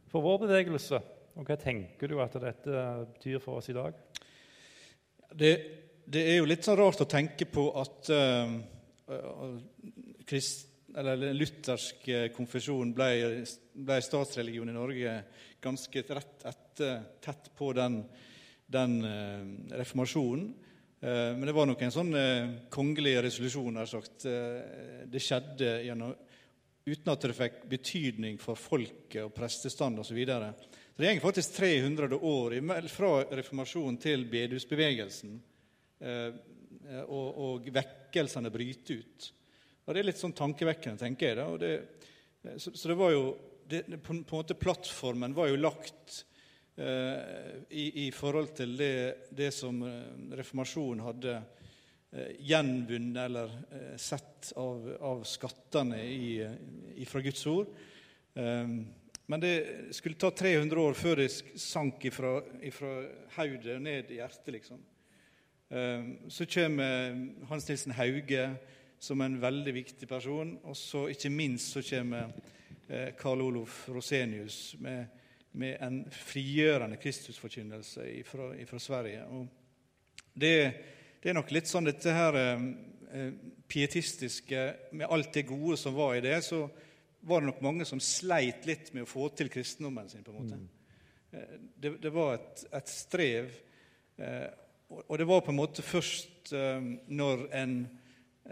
for 0.08 0.26
vår 0.26 0.48
bevegelse? 0.48 1.02
Og 1.36 1.46
hva 1.46 1.58
tenker 1.62 2.08
du 2.08 2.22
at 2.24 2.42
dette 2.42 2.86
betyr 3.14 3.42
for 3.44 3.62
oss 3.62 3.70
i 3.70 3.78
dag? 3.78 3.94
Det, 5.36 5.83
det 6.06 6.24
er 6.28 6.38
jo 6.40 6.48
litt 6.50 6.66
sånn 6.66 6.80
rart 6.80 7.04
å 7.04 7.10
tenke 7.10 7.48
på 7.50 7.68
at 7.80 8.10
eh, 8.14 8.56
krist, 10.28 10.68
luthersk 10.94 12.06
konfesjon 12.36 12.92
ble, 12.94 13.08
ble 13.74 13.96
statsreligion 14.06 14.70
i 14.70 14.76
Norge 14.76 15.16
ganske 15.64 16.04
rett 16.10 16.44
etter, 16.46 17.00
tett 17.24 17.50
på 17.58 17.72
den, 17.74 18.02
den 18.70 19.00
uh, 19.02 19.78
reformasjonen. 19.80 20.52
Uh, 21.04 21.32
men 21.38 21.48
det 21.50 21.56
var 21.56 21.70
nok 21.70 21.82
en 21.82 21.96
sånn 21.96 22.12
kongelig 22.74 23.16
resolusjon. 23.26 23.74
nær 23.74 23.90
sagt. 23.90 24.28
Det 24.28 25.24
skjedde 25.24 25.72
gjennom, 25.88 26.14
uten 26.86 27.14
at 27.14 27.26
det 27.26 27.38
fikk 27.38 27.64
betydning 27.72 28.38
for 28.44 28.60
folket 28.60 29.24
og 29.24 29.34
prestestand 29.34 30.04
osv. 30.04 30.12
Så, 30.12 30.18
videre. 30.20 30.54
det 30.98 31.16
går 31.16 31.26
faktisk 31.26 31.58
300 31.58 32.20
år 32.20 32.60
fra 32.92 33.16
reformasjonen 33.32 33.98
til 34.04 34.28
bedehusbevegelsen. 34.30 35.40
Eh, 36.04 36.42
og, 37.08 37.28
og 37.40 37.72
vekkelsene 37.74 38.52
bryter 38.52 39.00
ut. 39.00 39.30
Og 39.84 39.96
Det 39.96 40.02
er 40.02 40.08
litt 40.08 40.20
sånn 40.20 40.36
tankevekkende, 40.36 41.00
tenker 41.00 41.40
jeg. 41.40 41.58
det, 41.64 41.74
så, 42.60 42.72
så 42.76 42.92
det 42.92 43.00
var 43.00 43.12
jo 43.14 43.26
det, 43.68 43.84
på, 44.04 44.14
en 44.14 44.24
måte 44.28 44.58
Plattformen 44.60 45.36
var 45.36 45.50
jo 45.50 45.60
lagt 45.60 46.24
eh, 46.76 47.64
i, 47.70 48.08
i 48.08 48.12
forhold 48.16 48.54
til 48.58 48.76
det, 48.80 49.30
det 49.32 49.52
som 49.56 49.80
eh, 49.88 50.36
reformasjonen 50.40 51.04
hadde 51.06 51.38
eh, 51.38 52.34
gjenvunnet 52.52 53.24
eller 53.26 53.56
eh, 53.72 53.94
sett 54.02 54.52
av, 54.60 54.90
av 55.00 55.24
skattene 55.28 56.02
i, 56.04 56.28
i, 56.96 57.08
fra 57.08 57.24
Guds 57.24 57.46
ord. 57.52 57.72
Eh, 58.36 58.76
men 59.32 59.44
det 59.44 59.56
skulle 59.96 60.20
ta 60.20 60.34
300 60.36 60.82
år 60.84 60.98
før 61.00 61.24
det 61.24 61.30
sank 61.32 62.04
ifra, 62.10 62.38
ifra 62.68 62.98
hodet 63.38 63.80
ned 63.82 64.12
i 64.12 64.20
hjertet, 64.20 64.52
liksom. 64.58 64.82
Eh, 65.74 66.04
Så 66.30 66.46
kommer 66.46 67.18
Hans 67.50 67.68
Nilsen 67.70 67.96
Hauge 67.98 68.56
som 69.00 69.22
en 69.22 69.40
veldig 69.42 69.74
viktig 69.74 70.08
person. 70.08 70.60
Og 70.64 70.78
så 70.78 71.08
ikke 71.12 71.32
minst 71.34 71.74
så 71.74 71.82
kommer 71.82 72.30
eh, 72.88 73.10
Karl 73.20 73.42
Olof 73.42 73.88
Rosenius 73.90 74.76
med, 74.80 75.06
med 75.52 75.78
en 75.82 76.04
frigjørende 76.12 76.98
Kristusforkynnelse 77.02 78.06
fra 78.70 78.80
Sverige. 78.80 79.26
Det, 80.34 80.54
det 81.24 81.30
er 81.30 81.38
nok 81.38 81.52
litt 81.52 81.70
sånn 81.70 81.90
dette 81.90 82.14
her 82.14 82.38
eh, 82.38 82.64
eh, 83.14 83.34
pietistiske 83.68 84.64
Med 84.94 85.10
alt 85.10 85.34
det 85.34 85.48
gode 85.50 85.78
som 85.78 85.96
var 85.98 86.16
i 86.16 86.22
det, 86.22 86.38
så 86.46 86.68
var 87.26 87.42
det 87.42 87.50
nok 87.50 87.62
mange 87.66 87.86
som 87.88 88.02
sleit 88.04 88.66
litt 88.68 88.92
med 88.94 89.06
å 89.06 89.10
få 89.10 89.30
til 89.34 89.50
kristendommen 89.50 90.10
sin. 90.12 90.24
på 90.24 90.34
en 90.34 90.38
måte. 90.38 90.58
Mm. 90.60 91.70
Det, 91.80 91.92
det 92.04 92.12
var 92.14 92.36
et, 92.36 92.66
et 92.78 92.90
strev. 92.92 93.48
eh, 94.20 94.52
og- 95.08 95.18
det 95.18 95.26
var 95.28 95.42
på 95.42 95.52
en 95.52 95.58
måte 95.60 95.82
først 95.86 96.54
eh, 96.54 96.82
når 97.08 97.48
en, 97.56 97.76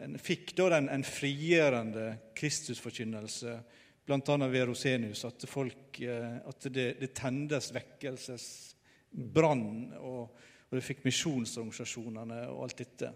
en 0.01 0.17
fikk 0.19 0.55
den, 0.57 0.89
en 0.89 1.03
frigjørende 1.03 2.17
Kristusforkynnelse, 2.35 3.59
bl.a. 4.05 4.37
ved 4.47 4.65
Rosenius, 4.67 5.25
at, 5.25 5.45
folk, 5.47 5.99
eh, 6.01 6.37
at 6.47 6.67
det, 6.73 6.87
det 6.99 7.13
tendes 7.17 7.71
vekkelsesbrann, 7.75 9.93
og, 9.99 10.29
og 10.69 10.77
det 10.77 10.83
fikk 10.85 11.03
misjonsorganisasjonene 11.05 12.45
og 12.51 12.63
alt 12.67 12.77
dette. 12.83 13.11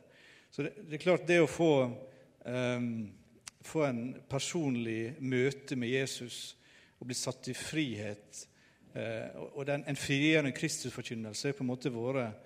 Så 0.51 0.63
det, 0.63 0.75
det 0.87 0.93
er 0.99 1.03
klart, 1.03 1.27
det 1.27 1.41
å 1.43 1.49
få, 1.51 1.69
um, 2.45 2.91
få 3.65 3.83
en 3.87 4.03
personlig 4.29 5.15
møte 5.19 5.75
med 5.79 5.89
Jesus 5.91 6.55
og 6.99 7.07
bli 7.09 7.15
satt 7.17 7.49
i 7.51 7.55
frihet 7.57 8.45
uh, 8.95 9.41
og- 9.55 9.65
den, 9.67 9.83
en 9.87 9.99
frigjørende 9.99 10.53
Kristusforkynnelse 10.55 11.49
er 11.49 11.57
på 11.57 11.63
en 11.65 11.71
måte 11.73 11.91
vært 11.91 12.44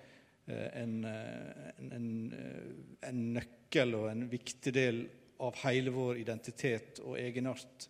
en, 0.74 1.04
eh, 1.04 1.70
en, 1.78 1.92
en, 1.96 2.10
eh, 2.34 3.12
nøkkel 3.12 3.94
og 3.98 4.10
en 4.10 4.28
viktig 4.30 4.72
del 4.74 5.04
av 5.40 5.56
hele 5.64 5.92
vår 5.94 6.20
identitet 6.20 7.00
og 7.04 7.18
egenart. 7.20 7.88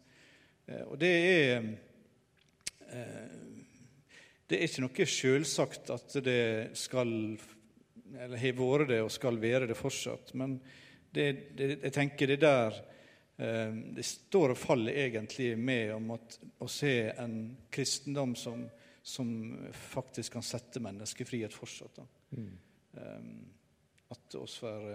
Eh, 0.66 0.84
Og 0.86 0.98
det 1.00 1.14
er 1.30 1.56
eh, 2.90 3.38
Det 4.50 4.58
er 4.58 4.66
ikke 4.66 4.84
noe 4.84 5.06
selvsagt 5.06 5.90
at 5.94 6.14
det 6.26 6.76
skal 6.78 7.10
Eller 8.10 8.38
har 8.42 8.54
vært 8.58 8.88
det 8.90 9.02
og 9.04 9.12
skal 9.14 9.38
være 9.38 9.68
det 9.70 9.78
fortsatt. 9.78 10.34
Men 10.34 10.60
det, 11.10 11.56
det, 11.58 11.76
jeg 11.82 11.92
tenker 11.94 12.30
det 12.30 12.40
der 12.42 12.78
eh, 13.38 13.74
Det 13.96 14.06
står 14.06 14.54
og 14.54 14.58
faller 14.58 15.02
egentlig 15.06 15.56
med 15.58 15.94
om 15.94 16.14
at, 16.18 16.38
å 16.58 16.68
se 16.70 17.10
en 17.18 17.56
kristendom 17.70 18.36
som, 18.38 18.64
som 19.02 19.30
faktisk 19.72 20.38
kan 20.38 20.46
sette 20.46 20.82
menneskefrihet 20.82 21.54
fortsatt. 21.54 21.98
Da. 21.98 22.06
Eh, 22.38 23.24
at 24.10 24.34
oss 24.34 24.58
for, 24.58 24.92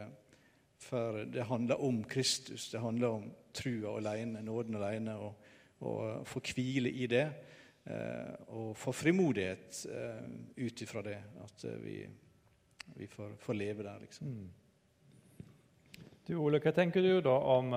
for 0.79 1.23
det 1.31 1.47
handler 1.47 1.81
om 1.81 2.03
Kristus, 2.03 2.69
det 2.71 2.79
handler 2.83 3.07
om 3.07 3.29
trua 3.55 3.97
alene, 3.97 4.41
nåden 4.43 4.75
alene, 4.75 5.15
og, 5.15 5.45
og 5.79 6.27
få 6.27 6.41
hvile 6.53 6.91
i 6.91 7.07
det. 7.07 7.27
Uh, 7.85 8.33
og 8.47 8.77
få 8.81 8.89
frimodighet 8.97 9.83
uh, 9.93 10.23
ut 10.57 10.81
ifra 10.81 11.03
det, 11.05 11.19
at 11.43 11.65
uh, 11.69 11.75
vi, 11.83 11.99
vi 12.95 13.07
får, 13.07 13.35
får 13.37 13.53
leve 13.53 13.83
der, 13.85 13.99
liksom. 14.01 14.31
Du 16.25 16.33
Ole, 16.41 16.57
hva 16.57 16.73
tenker 16.73 17.05
du 17.05 17.19
da 17.21 17.35
om 17.53 17.69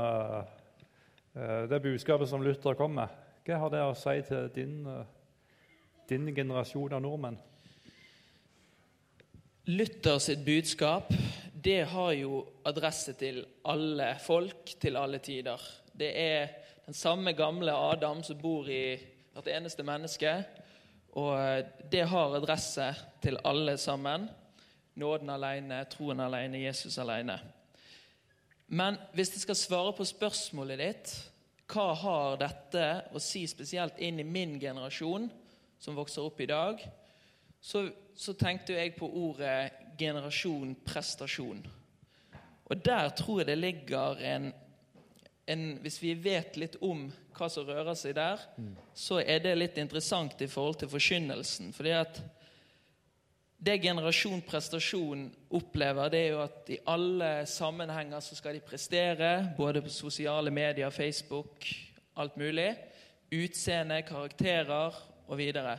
det 1.69 1.83
budskapet 1.85 2.31
som 2.31 2.41
Luther 2.41 2.73
kom 2.73 2.95
med? 2.97 3.13
Hva 3.45 3.59
har 3.61 3.73
det 3.75 3.83
å 3.85 3.93
si 3.93 4.15
til 4.25 4.49
din, 4.55 4.79
din 6.09 6.31
generasjon 6.33 6.97
av 6.97 7.03
nordmenn? 7.05 7.37
Luther 9.69 10.17
sitt 10.19 10.47
budskap 10.47 11.11
det 11.53 11.83
har 11.91 12.13
jo 12.17 12.39
adresse 12.65 13.13
til 13.21 13.43
alle 13.69 14.15
folk 14.25 14.71
til 14.81 14.97
alle 14.97 15.19
tider. 15.21 15.61
Det 15.93 16.09
er 16.17 16.55
den 16.87 16.97
samme 16.97 17.35
gamle 17.37 17.75
Adam 17.77 18.23
som 18.25 18.39
bor 18.41 18.71
i 18.73 18.97
hvert 19.35 19.51
eneste 19.53 19.85
menneske. 19.85 20.33
Og 21.21 21.69
det 21.93 22.07
har 22.09 22.39
adresse 22.39 22.89
til 23.21 23.37
alle 23.45 23.77
sammen. 23.77 24.25
Nåden 24.97 25.35
alene, 25.37 25.83
troen 25.93 26.25
alene, 26.25 26.65
Jesus 26.65 26.97
alene. 27.05 27.37
Men 28.69 28.97
hvis 29.13 29.35
jeg 29.37 29.45
skal 29.45 29.63
svare 29.67 29.93
på 29.93 30.09
spørsmålet 30.09 30.81
ditt, 30.81 31.17
hva 31.69 31.91
har 32.07 32.41
dette 32.41 32.89
å 33.13 33.21
si 33.21 33.45
spesielt 33.45 34.01
inn 34.01 34.25
i 34.25 34.25
min 34.25 34.57
generasjon, 34.57 35.29
som 35.77 36.01
vokser 36.01 36.25
opp 36.25 36.41
i 36.41 36.49
dag, 36.49 36.81
så, 37.61 37.91
så 38.19 38.35
tenkte 38.35 38.75
jeg 38.75 38.97
på 38.99 39.07
ordet 39.07 39.71
generasjon 39.99 40.75
prestasjon. 40.87 41.61
Og 42.69 42.81
der 42.85 43.13
tror 43.17 43.41
jeg 43.41 43.51
det 43.53 43.59
ligger 43.59 44.19
en, 44.35 44.51
en 45.49 45.63
Hvis 45.83 46.03
vi 46.03 46.15
vet 46.15 46.57
litt 46.61 46.77
om 46.85 47.07
hva 47.39 47.47
som 47.49 47.65
rører 47.65 47.95
seg 47.97 48.17
der, 48.19 48.43
så 48.95 49.21
er 49.23 49.39
det 49.45 49.55
litt 49.57 49.79
interessant 49.79 50.43
i 50.43 50.51
forhold 50.51 50.81
til 50.83 50.91
forkynnelsen. 50.93 51.73
fordi 51.73 51.95
at 51.95 52.21
det 53.59 53.81
generasjon 53.83 54.43
prestasjon 54.47 55.25
opplever, 55.51 56.11
det 56.11 56.19
er 56.19 56.29
jo 56.31 56.43
at 56.45 56.69
i 56.71 56.79
alle 56.87 57.47
sammenhenger 57.47 58.21
så 58.23 58.37
skal 58.39 58.55
de 58.55 58.63
prestere, 58.63 59.55
både 59.57 59.83
på 59.83 59.91
sosiale 59.91 60.51
medier, 60.51 60.91
Facebook, 60.91 61.67
alt 62.17 62.37
mulig. 62.37 62.69
Utseende, 63.35 64.03
karakterer 64.03 64.95
og 65.27 65.39
videre. 65.39 65.79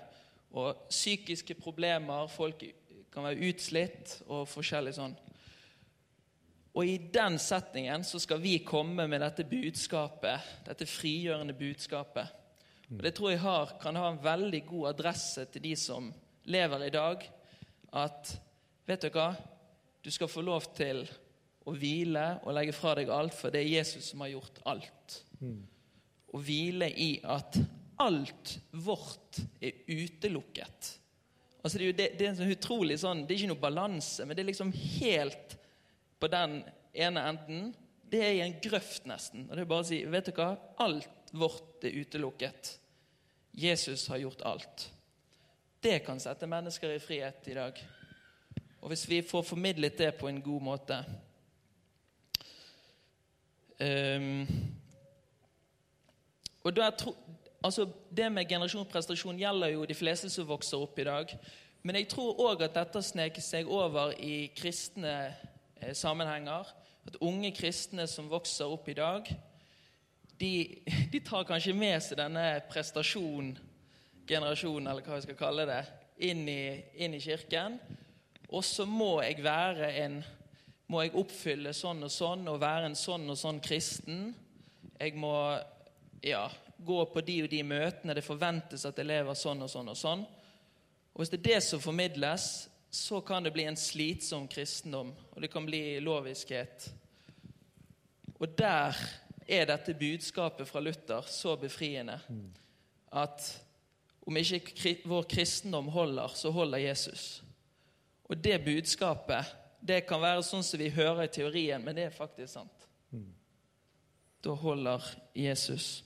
Og 0.57 0.85
psykiske 0.89 1.53
problemer, 1.59 2.27
folk 2.31 2.63
kan 3.13 3.25
være 3.25 3.49
utslitt 3.49 4.15
og 4.27 4.47
forskjellig 4.49 4.95
sånn. 4.97 5.15
Og 6.77 6.85
i 6.85 6.97
den 7.11 7.37
settingen 7.41 8.05
så 8.05 8.21
skal 8.21 8.41
vi 8.41 8.59
komme 8.65 9.07
med 9.09 9.23
dette 9.23 9.45
budskapet, 9.49 10.51
dette 10.67 10.87
frigjørende 10.89 11.55
budskapet. 11.57 12.35
Og 12.89 13.03
Det 13.03 13.13
tror 13.13 13.31
jeg 13.31 13.41
har, 13.43 13.73
kan 13.81 13.95
ha 13.95 14.09
en 14.09 14.23
veldig 14.23 14.61
god 14.65 14.89
adresse 14.93 15.45
til 15.53 15.63
de 15.67 15.75
som 15.77 16.11
lever 16.45 16.85
i 16.85 16.93
dag. 16.93 17.25
At 17.93 18.31
vet 18.87 19.01
dere 19.05 19.13
hva? 19.13 19.29
Du 20.01 20.09
skal 20.13 20.31
få 20.31 20.41
lov 20.45 20.71
til 20.77 21.03
å 21.67 21.73
hvile 21.75 22.39
og 22.45 22.55
legge 22.55 22.73
fra 22.73 22.95
deg 22.97 23.11
alt, 23.13 23.35
for 23.35 23.53
det 23.53 23.61
er 23.61 23.75
Jesus 23.77 24.11
som 24.11 24.23
har 24.23 24.31
gjort 24.31 24.61
alt. 24.69 25.19
Å 26.29 26.41
hvile 26.41 26.89
i 26.89 27.11
at 27.23 27.59
alt 27.99 28.55
vårt 28.71 29.41
er 29.61 29.83
utelukket. 29.87 30.95
Altså 31.59 31.77
det, 31.77 31.83
er 31.83 31.89
jo 31.89 31.97
det, 31.97 32.09
det 32.19 32.27
er 32.27 32.37
sånn 32.37 32.53
utrolig 32.53 32.97
sånn, 33.01 33.25
det 33.27 33.35
er 33.35 33.41
ikke 33.41 33.51
noe 33.51 33.63
balanse, 33.63 34.25
men 34.25 34.37
det 34.37 34.45
er 34.45 34.51
liksom 34.53 34.71
helt 34.71 35.55
på 36.19 36.29
den 36.31 36.61
ene 36.95 37.23
enden. 37.33 37.71
Det 38.09 38.21
er 38.23 38.37
i 38.37 38.43
en 38.45 38.55
grøft, 38.63 39.05
nesten. 39.09 39.45
Og 39.49 39.55
det 39.55 39.65
er 39.65 39.69
bare 39.69 39.85
å 39.85 39.89
si 39.89 39.99
vet 40.07 40.29
du 40.29 40.39
hva? 40.39 40.53
Alt 40.81 41.33
vårt 41.35 41.85
er 41.85 41.99
utelukket. 41.99 42.71
Jesus 43.59 44.07
har 44.09 44.21
gjort 44.23 44.45
alt. 44.47 44.87
Det 45.83 45.99
kan 46.05 46.19
sette 46.19 46.47
mennesker 46.49 46.95
i 46.95 47.01
frihet 47.03 47.47
i 47.51 47.57
dag. 47.57 47.79
Og 48.79 48.91
hvis 48.91 49.05
vi 49.09 49.21
får 49.27 49.43
formidlet 49.43 49.97
det 49.99 50.13
på 50.19 50.29
en 50.29 50.39
god 50.43 50.63
måte 50.63 50.97
um, 53.79 54.45
Og 56.63 56.79
tro, 56.99 57.13
altså 57.63 57.89
Det 58.15 58.31
med 58.31 58.47
generasjonsprestasjon 58.49 59.39
gjelder 59.39 59.73
jo 59.73 59.85
de 59.85 59.97
fleste 59.97 60.29
som 60.29 60.47
vokser 60.47 60.81
opp 60.81 60.99
i 60.99 61.07
dag. 61.07 61.33
Men 61.83 61.95
jeg 61.95 62.09
tror 62.11 62.39
òg 62.43 62.65
at 62.65 62.75
dette 62.75 63.01
sneker 63.03 63.43
seg 63.43 63.69
over 63.71 64.11
i 64.19 64.49
kristne 64.55 65.15
eh, 65.79 65.93
sammenhenger. 65.95 66.67
At 67.07 67.19
unge 67.23 67.51
kristne 67.55 68.07
som 68.07 68.27
vokser 68.31 68.67
opp 68.67 68.89
i 68.91 68.97
dag, 68.97 69.29
de, 70.39 70.51
de 71.13 71.21
tar 71.23 71.47
kanskje 71.47 71.75
med 71.75 71.99
seg 72.03 72.19
denne 72.19 72.45
prestasjon, 72.71 73.53
generasjonen, 74.29 74.91
eller 74.91 75.05
hva 75.05 75.17
vi 75.17 75.27
skal 75.27 75.39
kalle 75.39 75.65
det, 75.69 75.81
inn 76.29 76.43
i, 76.51 76.61
inn 76.99 77.15
i 77.15 77.23
kirken. 77.23 77.79
Og 78.49 78.63
så 78.65 78.85
må 78.89 79.19
jeg 79.23 79.43
være 79.45 79.93
en 80.03 80.21
Må 80.89 81.03
jeg 81.03 81.11
oppfylle 81.21 81.69
sånn 81.77 81.99
og 82.01 82.09
sånn 82.09 82.47
og 82.49 82.55
være 82.63 82.87
en 82.87 82.95
sånn 82.97 83.29
og 83.29 83.35
sånn 83.37 83.59
kristen. 83.61 84.31
Jeg 84.97 85.13
må 85.21 85.35
ja, 86.25 86.47
gå 86.85 87.05
på 87.13 87.21
de 87.21 87.41
og 87.43 87.49
de 87.51 87.61
møtene. 87.63 88.15
Det 88.15 88.25
forventes 88.25 88.85
at 88.87 88.99
elever 88.99 89.29
lever 89.29 89.39
sånn 89.39 89.63
og 89.65 89.71
sånn 89.71 89.91
og 89.91 89.97
sånn. 89.99 90.25
Og 91.13 91.21
Hvis 91.21 91.31
det 91.33 91.39
er 91.39 91.47
det 91.49 91.63
som 91.63 91.81
formidles, 91.83 92.69
så 92.89 93.21
kan 93.21 93.43
det 93.43 93.53
bli 93.53 93.67
en 93.69 93.77
slitsom 93.77 94.47
kristendom, 94.49 95.11
og 95.31 95.41
det 95.41 95.51
kan 95.51 95.65
bli 95.65 95.99
loviskhet. 96.01 96.89
Og 98.39 98.47
der 98.57 98.97
er 99.47 99.65
dette 99.69 99.93
budskapet 99.93 100.67
fra 100.67 100.81
Luther 100.81 101.25
så 101.27 101.55
befriende 101.57 102.19
at 103.11 103.45
om 104.21 104.37
ikke 104.37 104.95
vår 105.09 105.25
kristendom 105.29 105.89
holder, 105.89 106.33
så 106.37 106.51
holder 106.53 106.77
Jesus. 106.77 107.43
Og 108.29 108.37
det 108.37 108.61
budskapet 108.65 109.55
det 109.81 110.03
kan 110.05 110.21
være 110.21 110.43
sånn 110.45 110.63
som 110.65 110.79
vi 110.79 110.91
hører 110.93 111.25
i 111.25 111.33
teorien, 111.33 111.81
men 111.83 111.95
det 111.95 112.07
er 112.07 112.15
faktisk 112.15 112.53
sant. 112.53 112.87
Da 114.43 114.53
holder 114.55 115.03
Jesus. 115.35 116.03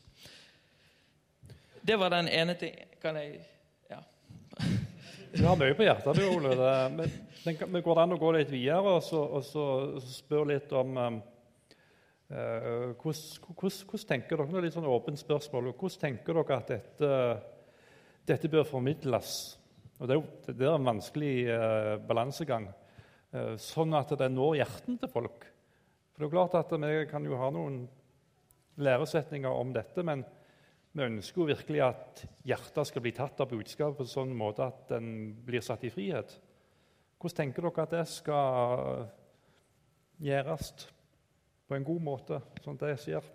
Det 1.86 1.96
var 2.00 2.10
den 2.10 2.30
ene 2.32 2.56
ting 2.56 2.76
Kan 3.02 3.18
jeg 3.20 3.42
Ja. 3.90 4.00
Du 5.34 5.44
har 5.44 5.58
mye 5.58 5.76
på 5.76 5.84
hjertet, 5.84 6.16
du, 6.16 6.28
Ole. 6.30 6.54
Men, 6.94 7.12
men 7.68 7.84
går 7.84 7.96
det 7.98 8.04
an 8.04 8.16
å 8.16 8.20
gå 8.22 8.30
litt 8.36 8.52
videre 8.54 8.94
og 8.96 9.02
så, 9.04 9.20
og 9.20 9.42
så 9.44 9.64
spørre 10.06 10.54
litt 10.54 10.72
om 10.78 10.94
um, 10.96 11.18
eh, 12.30 12.94
hvordan, 13.02 13.50
hvordan, 13.50 14.06
tenker 14.12 14.38
dere, 14.38 14.60
er 14.62 14.68
litt 14.68 14.78
sånn 14.78 14.88
åpent 14.88 15.20
spørsmål, 15.20 15.72
hvordan 15.74 16.04
tenker 16.06 16.38
dere 16.38 16.60
at 16.60 16.70
dette, 16.70 17.10
dette 18.30 18.52
bør 18.54 18.70
formidles? 18.70 19.34
Og 19.98 20.08
Det 20.08 20.20
det 20.54 20.70
er 20.70 20.78
en 20.78 20.88
vanskelig 20.92 21.34
uh, 21.50 21.98
balansegang, 22.06 22.70
uh, 23.34 23.58
sånn 23.58 23.98
at 23.98 24.14
det 24.22 24.30
når 24.32 24.62
hjerten 24.62 25.02
til 25.02 25.12
folk. 25.12 25.50
For 26.14 26.24
det 26.24 26.30
er 26.30 26.38
klart 26.38 26.56
at 26.62 26.78
Vi 26.78 27.10
kan 27.10 27.26
jo 27.26 27.42
ha 27.42 27.50
noen 27.52 27.82
læresetninger 28.78 29.50
om 29.50 29.74
dette, 29.74 30.06
men 30.06 30.24
vi 30.94 31.06
ønsker 31.08 31.42
jo 31.42 31.50
virkelig 31.50 31.80
at 31.82 32.24
hjertet 32.46 32.90
skal 32.90 33.02
bli 33.02 33.14
tatt 33.18 33.40
av 33.42 33.50
budskapet 33.50 33.98
på 33.98 34.06
en 34.06 34.12
sånn 34.12 34.34
måte 34.38 34.68
at 34.68 34.84
den 34.92 35.08
blir 35.46 35.64
satt 35.66 35.86
i 35.88 35.92
frihet. 35.94 36.36
Hvordan 37.18 37.40
tenker 37.40 37.66
dere 37.66 37.86
at 37.88 37.96
det 37.96 38.04
skal 38.12 39.08
gjøres 40.22 40.74
på 41.66 41.78
en 41.78 41.88
god 41.88 42.04
måte, 42.06 42.40
sånn 42.62 42.78
at 42.78 42.86
det 42.86 43.00
skjer? 43.02 43.32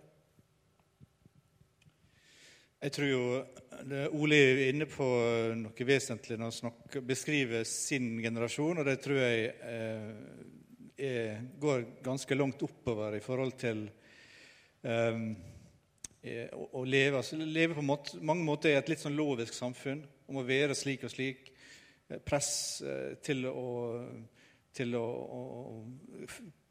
Jeg 2.79 2.95
tror 2.95 3.09
jo 3.11 3.23
Ole 4.15 4.39
er 4.39 4.61
inne 4.69 4.87
på 4.91 5.07
noe 5.59 5.87
vesentlig 5.87 6.39
når 6.39 6.61
han 6.63 7.07
beskriver 7.07 7.67
sin 7.67 8.21
generasjon, 8.23 8.79
og 8.79 8.87
det 8.87 9.01
tror 9.03 9.19
jeg 9.19 9.49
eh, 9.67 10.13
er, 10.95 11.43
går 11.59 11.89
ganske 12.07 12.39
langt 12.39 12.63
oppover 12.63 13.19
i 13.19 13.23
forhold 13.23 13.57
til 13.59 13.83
eh, 14.87 15.25
å, 16.25 16.65
å 16.81 16.85
leve. 16.85 17.21
Altså, 17.21 17.39
leve 17.39 17.77
på 17.77 17.85
måte, 17.87 18.19
mange 18.21 18.45
måter 18.47 18.73
i 18.73 18.79
et 18.79 18.91
litt 18.91 19.03
sånn 19.03 19.17
lovisk 19.19 19.57
samfunn, 19.57 20.03
om 20.29 20.41
å 20.41 20.47
være 20.47 20.77
slik 20.79 21.07
og 21.07 21.13
slik. 21.13 21.53
Eh, 22.09 22.21
Press 22.25 22.51
eh, 22.83 23.15
til 23.25 23.47
å, 23.51 23.69
til 24.75 24.97
å, 24.99 25.05
å, 25.05 25.43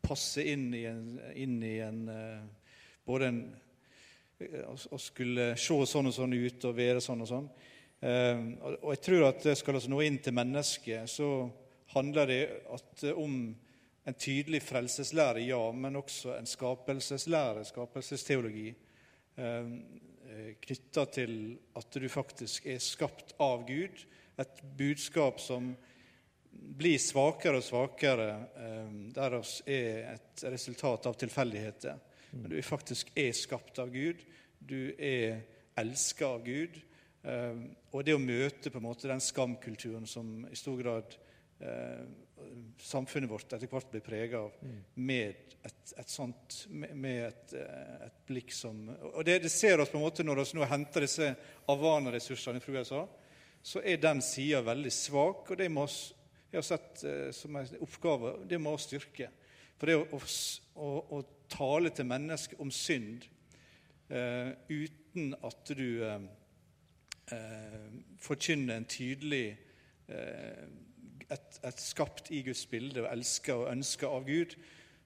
passe 0.07 0.43
inn 0.47 0.69
i 0.77 0.86
en, 0.88 1.07
inn 1.36 1.57
i 1.67 1.77
en 1.83 2.03
eh, 2.12 2.43
både 3.07 3.31
en 3.31 3.41
å 4.38 4.99
skulle 5.01 5.55
se 5.57 5.77
sånn 5.89 6.12
og 6.12 6.13
sånn 6.13 6.36
ut 6.38 6.65
og 6.69 6.75
være 6.77 7.01
sånn 7.01 7.23
og 7.25 7.29
sånn. 7.31 7.47
Eh, 8.05 8.41
og 8.83 8.91
jeg 8.93 9.01
tror 9.07 9.23
at 9.31 9.47
skal 9.57 9.79
vi 9.79 9.89
nå 9.89 10.01
inn 10.05 10.19
til 10.21 10.36
mennesket, 10.38 11.10
så 11.10 11.47
handler 11.95 12.29
det 12.29 12.41
at, 12.75 13.07
om 13.17 13.39
en 14.07 14.15
tydelig 14.15 14.62
frelseslære, 14.63 15.41
ja, 15.47 15.60
men 15.73 15.97
også 15.99 16.38
en 16.38 16.47
skapelseslære, 16.47 17.65
skapelsesteologi, 17.67 18.69
eh, 18.69 18.87
knytta 19.38 21.04
til 21.13 21.34
at 21.78 21.97
du 22.02 22.08
faktisk 22.10 22.65
er 22.67 22.80
skapt 22.82 23.36
av 23.43 23.67
Gud. 23.67 24.02
Et 24.38 24.63
budskap 24.78 25.39
som 25.41 25.71
blir 26.78 26.97
svakere 27.02 27.60
og 27.60 27.65
svakere, 27.65 28.30
eh, 28.58 28.89
der 29.13 29.38
oss 29.39 29.62
er 29.65 30.13
et 30.15 30.43
resultat 30.52 31.06
av 31.06 31.17
tilfeldigheter. 31.17 32.00
Men 32.32 32.52
du 32.52 32.62
faktisk 32.62 33.12
er 33.15 33.32
skapt 33.32 33.80
av 33.80 33.91
Gud, 33.93 34.21
du 34.60 34.93
er 34.97 35.41
elska 35.78 36.26
av 36.26 36.43
Gud. 36.45 36.82
Eh, 37.23 37.56
og 37.91 38.06
det 38.06 38.15
å 38.15 38.21
møte 38.21 38.69
på 38.69 38.78
en 38.78 38.88
måte 38.88 39.10
den 39.10 39.23
skamkulturen 39.23 40.08
som 40.08 40.45
i 40.52 40.56
stor 40.56 40.82
grad 40.82 41.17
eh, 41.60 42.06
samfunnet 42.82 43.30
vårt 43.32 43.54
etter 43.54 43.69
hvert 43.71 43.91
blir 43.91 44.04
prega 44.06 44.41
av, 44.45 44.58
med 44.93 45.36
et, 45.67 45.93
et 45.97 46.12
sånt 46.12 46.60
med, 46.69 46.93
med 46.95 47.23
et, 47.28 47.56
eh, 47.60 47.95
et, 48.08 48.19
blikk 48.28 48.52
som 48.56 48.84
Og 49.13 49.23
det, 49.26 49.39
det, 49.45 49.52
ser 49.52 49.82
oss 49.82 49.91
på 49.91 50.00
en 50.00 50.06
måte 50.06 50.26
når 50.26 50.43
vi 50.43 50.60
nå 50.60 50.67
henter 50.69 51.06
disse 51.06 51.32
Avana-ressursene 51.71 52.62
fra 52.63 52.78
USA, 52.78 53.02
så 53.63 53.82
er 53.84 54.00
den 54.02 54.21
sida 54.23 54.62
veldig 54.65 54.93
svak. 54.93 55.52
og 55.52 55.58
det 55.60 55.69
må 55.71 55.88
oss, 55.88 56.13
jeg 56.52 56.60
har 56.62 56.67
sett 56.67 57.04
eh, 57.08 57.30
som 57.36 57.56
en 57.56 57.73
oppgave, 57.84 58.38
det 58.47 58.62
må 58.62 58.76
vi 58.78 58.86
styrke. 58.86 59.32
For 59.78 59.89
det 59.89 59.97
å, 59.97 60.21
å, 60.82 60.91
å 61.17 61.23
tale 61.52 61.91
til 61.95 62.08
mennesker 62.10 62.62
om 62.63 62.71
synd 62.73 63.28
eh, 64.10 64.54
uten 64.69 65.36
at 65.45 65.73
du 65.78 66.04
eh, 66.06 66.28
eh, 67.36 67.88
forkynner 68.23 68.78
en 68.80 68.89
tydelig 68.89 69.45
eh, 70.08 70.67
et, 71.33 71.59
et, 71.63 71.79
skapt 71.81 72.31
i 72.31 72.41
Guds 72.45 72.65
bilde 72.71 73.03
og 73.03 73.09
elska 73.11 73.55
og 73.55 73.71
ønska 73.71 74.09
av 74.09 74.27
Gud, 74.27 74.55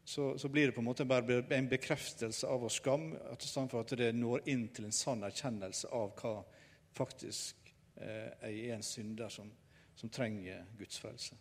så, 0.03 0.31
så, 0.37 0.49
blir 0.49 0.69
det 0.69 0.75
på 0.75 0.81
en 0.81 0.89
måte 0.89 1.05
bare 1.05 1.41
en 1.55 1.69
bekreftelse 1.69 2.47
av 2.49 2.63
vår 2.63 2.73
skam, 2.73 3.11
at 3.31 3.45
for 3.45 3.81
at 3.81 3.93
det 3.97 4.11
når 4.17 4.47
inn 4.49 4.67
til 4.73 4.87
en 4.87 4.95
sann 4.95 5.23
erkjennelse 5.23 5.91
av 5.93 6.13
hva 6.19 6.33
faktisk 6.97 7.71
eh, 7.95 8.33
er 8.49 8.75
en 8.75 8.83
synder 8.83 9.29
som, 9.29 9.51
som 9.95 10.09
trenger 10.09 10.65
Guds 10.77 10.99
frelse. 10.99 11.37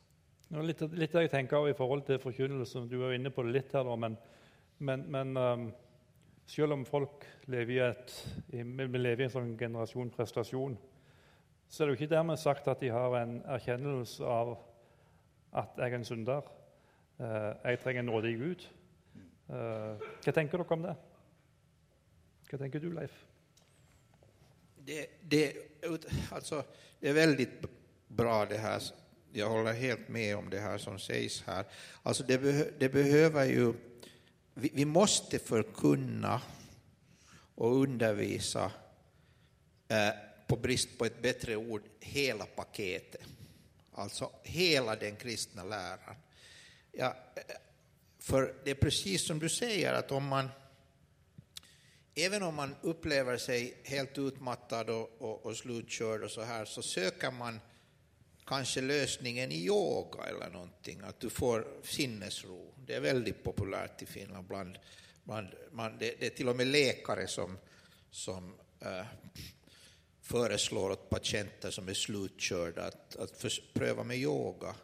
Litt, 0.51 0.83
litt 0.99 1.15
jeg 1.15 1.31
tenker 1.31 1.69
i 1.71 1.77
forhold 1.79 2.05
til 2.07 2.19
forkynnelse, 2.19 2.87
du 2.91 2.99
var 2.99 3.15
inne 3.15 3.31
på 3.31 3.45
det 3.47 3.55
litt 3.55 3.75
her, 3.75 3.87
men, 3.97 4.17
men, 4.83 5.05
men 5.07 5.37
um, 5.39 5.67
selv 6.51 6.75
om 6.75 6.85
folk 6.89 7.27
lever 7.47 7.77
i, 7.77 7.83
et, 7.85 8.15
i, 8.59 8.65
lever 8.65 9.23
i 9.23 9.29
en 9.29 9.35
sånn 9.37 9.53
generasjon 9.59 10.11
prestasjon, 10.15 10.75
så 11.71 11.83
er 11.83 11.87
det 11.87 11.95
jo 11.95 11.99
ikke 12.01 12.15
dermed 12.17 12.41
sagt 12.43 12.67
at 12.71 12.83
de 12.83 12.91
har 12.91 13.15
en 13.21 13.37
erkjennelse 13.47 14.27
av 14.27 14.57
at 15.53 15.79
jeg 15.79 15.91
er 15.93 15.99
en 15.99 16.05
synder. 16.05 16.47
Uh, 17.21 17.53
jeg 17.65 17.81
trenger 17.83 18.01
en 18.05 18.11
nådig 18.13 18.37
Gud. 18.39 18.69
Uh, 19.51 19.99
hva 20.23 20.35
tenker 20.35 20.61
dere 20.61 20.77
om 20.77 20.87
det? 20.87 20.95
Hva 22.51 22.59
tenker 22.59 22.83
du, 22.83 22.91
Leif? 22.95 23.15
Det, 24.87 25.05
det, 25.31 25.45
altså, 26.33 26.63
det 27.01 27.11
er 27.11 27.19
veldig 27.19 27.47
bra 28.17 28.45
det 28.49 28.59
her. 28.59 28.91
Jeg 29.35 29.47
holder 29.47 29.73
helt 29.79 30.09
med 30.09 30.35
om 30.35 30.49
det 30.51 30.63
her 30.63 30.79
som 30.83 30.99
sies 30.99 31.41
her. 31.47 31.69
Altså, 32.05 32.27
det, 32.27 32.41
det 32.81 32.91
behøver 32.91 33.45
jo 33.45 33.75
Vi, 34.55 34.71
vi, 34.75 34.85
måste 34.85 35.39
forkunne 35.39 36.33
og 37.57 37.77
undervise 37.87 38.65
eh, 39.89 40.11
på 40.49 40.57
brist 40.57 40.99
på 40.99 41.07
et 41.07 41.21
bedre 41.23 41.55
ord, 41.57 41.87
hele 42.03 42.45
paketet. 42.57 43.23
Alltså 43.93 44.33
hela 44.43 44.97
den 44.97 45.17
kristna 45.17 45.65
läran. 45.65 46.17
Ja, 46.93 47.17
för 48.19 48.55
det 48.65 48.71
är 48.71 48.75
precis 48.75 49.27
som 49.27 49.39
du 49.39 49.49
säger 49.49 49.93
att 49.93 50.13
om 50.13 50.27
man 50.27 50.49
Även 52.15 52.43
om 52.43 52.55
man 52.55 52.77
upplever 52.83 53.37
sig 53.37 53.77
helt 53.85 54.19
utmattad 54.19 54.91
och, 54.91 55.23
och, 55.23 55.47
och 55.47 55.57
slutkörd 55.57 56.23
och 56.23 56.31
så 56.31 56.43
här 56.43 56.65
så 56.65 56.83
söker 56.83 57.31
man 57.31 57.61
kanske 58.47 58.81
lösningen 58.81 59.53
i 59.53 59.67
yoga 59.67 60.25
eller 60.25 60.51
någonting, 60.51 61.01
att 61.01 61.21
du 61.21 61.31
får 61.31 61.67
sinnesro. 61.83 62.75
Det 62.87 62.95
är 62.95 63.01
väldigt 63.01 63.45
populärt 63.45 64.03
i 64.03 64.07
Finland. 64.07 64.47
Bland, 64.47 64.79
bland, 65.25 65.49
man, 65.73 65.99
det, 65.99 66.21
det 66.21 66.27
är 66.27 66.31
till 66.31 66.49
och 66.49 66.57
med 66.57 66.67
läkare 66.67 67.27
som, 67.27 67.59
som 68.11 68.55
äh, 68.81 69.07
föreslår 70.23 70.91
åt 70.91 71.11
patienter 71.11 71.71
som 71.71 71.89
är 71.89 71.95
slutkörda 71.95 72.83
att, 72.83 73.17
att 73.17 73.45
pröva 73.73 74.05
med 74.05 74.17
yoga. 74.17 74.75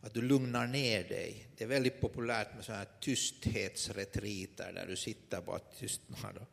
Att 0.00 0.14
du 0.14 0.22
lugnar 0.22 0.66
ner 0.66 1.04
dig. 1.04 1.48
Det 1.56 1.64
är 1.64 1.68
väldigt 1.68 2.00
populärt 2.00 2.54
med 2.54 2.64
sådana 2.64 2.78
här 2.82 2.90
tysthetsretriter 3.00 4.72
där 4.72 4.86
du 4.86 4.96
sitter 4.96 5.40
bara 5.40 5.58
tystnad. 5.58 6.46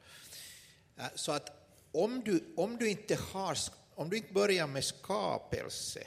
Äh, 0.98 1.06
så 1.16 1.32
att 1.32 1.66
om 1.92 2.22
du, 2.26 2.54
om 2.58 2.78
du 2.78 2.90
inte 2.90 3.16
har, 3.16 3.58
om 3.96 4.10
du 4.10 4.18
inte 4.18 4.34
börjar 4.34 4.68
med 4.68 4.84
skapelse 4.84 6.04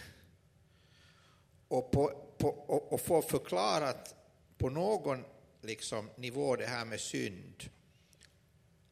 och, 1.68 1.90
på, 1.90 2.24
på, 2.38 2.48
och, 2.48 2.92
och 2.92 3.00
får 3.00 3.22
förklarat 3.22 4.14
på 4.59 4.70
någon 4.70 5.24
liksom, 5.62 6.11
nivå 6.16 6.57
det 6.57 6.66
här 6.66 6.85
med 6.85 7.00
synd, 7.00 7.70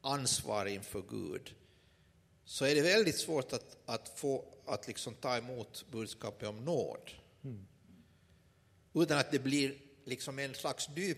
ansvar 0.00 0.66
inför 0.66 1.02
Gud, 1.08 1.54
så 2.46 2.64
är 2.64 2.74
det 2.74 2.82
väldigt 2.82 3.18
svårt 3.18 3.52
att, 3.52 3.76
att 3.86 4.18
få 4.18 4.44
att 4.66 4.86
liksom 4.86 5.14
ta 5.14 5.36
emot 5.36 5.84
budskapet 5.90 6.48
om 6.48 6.64
nåd. 6.64 7.10
Mm. 7.44 7.66
Utan 8.94 9.18
att 9.18 9.30
det 9.30 9.38
blir 9.38 9.74
liksom 10.04 10.38
en 10.38 10.54
slags 10.54 10.88
ny 10.88 11.14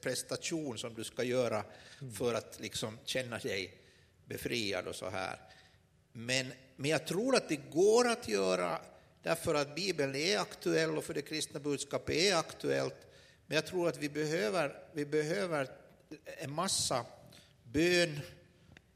prestation 0.00 0.78
som 0.78 0.94
du 0.94 1.04
ska 1.04 1.22
göra 1.22 1.64
mm. 2.00 2.12
för 2.12 2.34
att 2.34 2.60
liksom 2.60 2.98
känna 3.04 3.38
dig 3.38 3.78
befriad 4.24 4.86
och 4.86 4.94
så 4.94 5.10
här. 5.10 5.40
Men, 6.12 6.52
men 6.76 6.90
jag 6.90 7.06
tror 7.06 7.36
att 7.36 7.48
det 7.48 7.60
går 7.70 8.08
att 8.08 8.28
göra 8.28 8.80
därför 9.22 9.54
att 9.54 9.74
Bibeln 9.74 10.14
är 10.14 10.38
aktuell 10.38 10.98
och 10.98 11.04
för 11.04 11.14
det 11.14 11.22
kristna 11.22 11.60
budskapet 11.60 12.16
är 12.16 12.36
aktuellt. 12.36 13.06
Men 13.46 13.54
jag 13.54 13.66
tror 13.66 13.88
att 13.88 13.98
vi 13.98 14.08
behöver, 14.08 14.78
vi 14.92 15.06
behöver 15.06 15.68
en 16.24 16.52
massa 16.52 17.06
bön, 17.64 18.20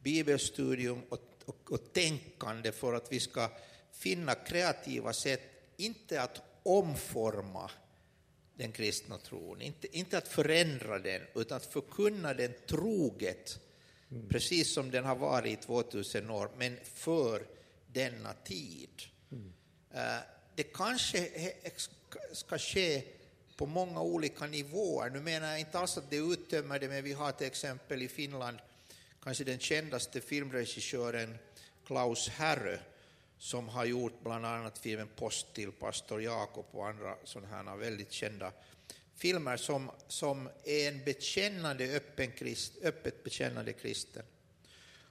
bibelstudium 0.07 1.03
och, 1.09 1.21
och, 1.45 1.73
och 1.73 1.92
tänkande 1.92 2.73
för 2.73 2.95
att 2.95 3.12
vi 3.12 3.21
ska 3.21 3.51
finna 3.92 4.35
kreativa 4.35 5.12
sätt, 5.12 5.40
inte 5.77 6.23
att 6.23 6.42
omforma 6.62 7.71
den 8.55 8.73
kristna 8.73 9.19
tron, 9.19 9.62
inte, 9.62 9.99
inte 9.99 10.19
att 10.19 10.29
förändra 10.29 10.99
den, 10.99 11.23
utan 11.35 11.57
att 11.57 11.66
förkunna 11.66 12.35
den 12.35 12.53
troget, 12.66 13.61
mm. 14.11 14.29
precis 14.29 14.75
som 14.75 14.90
den 14.90 15.05
har 15.05 15.16
varit 15.16 15.59
i 15.59 15.62
2000 15.62 16.31
år, 16.31 16.51
men 16.57 16.77
för 16.85 17.42
denna 17.87 18.33
tid. 18.33 19.03
Mm. 19.33 19.53
Uh, 19.95 20.21
det 20.55 20.62
kanske 20.62 21.29
ska 22.33 22.59
ske 22.59 23.03
på 23.57 23.66
många 23.66 24.01
olika 24.01 24.47
nivåer. 24.47 25.11
Nu 25.11 25.21
menar 25.21 25.51
jag 25.51 25.61
inte 25.61 25.79
alls 25.79 25.99
att 25.99 26.11
det 26.11 26.16
uttömmer 26.16 26.79
det, 26.79 26.88
men 26.88 27.05
vi 27.05 27.12
har 27.12 27.33
till 27.33 27.47
exempel 27.47 28.03
i 28.03 28.09
Finland 28.09 28.59
kanske 29.26 29.44
den 29.44 29.58
kändaste 29.58 30.20
filmregissören 30.20 31.38
Klaus 31.86 32.28
Herre 32.28 32.80
som 33.38 33.68
har 33.68 33.84
gjort 33.84 34.26
annat 34.26 34.78
filmen 34.78 35.08
Post 35.16 35.54
till 35.54 35.72
pastor 35.72 36.22
Jakob 36.22 36.66
och 36.70 36.88
andra 36.88 37.16
sådana 37.24 37.48
här 37.48 37.76
väldigt 37.76 38.12
kända 38.12 38.52
filmer 39.16 39.56
som, 39.56 39.90
som 40.08 40.48
är 40.64 40.88
en 40.88 41.04
bekännande, 41.04 41.96
öppen 41.96 42.32
krist, 42.32 42.72
öppet 42.82 43.24
bekännande 43.24 43.72
kristen. 43.72 44.22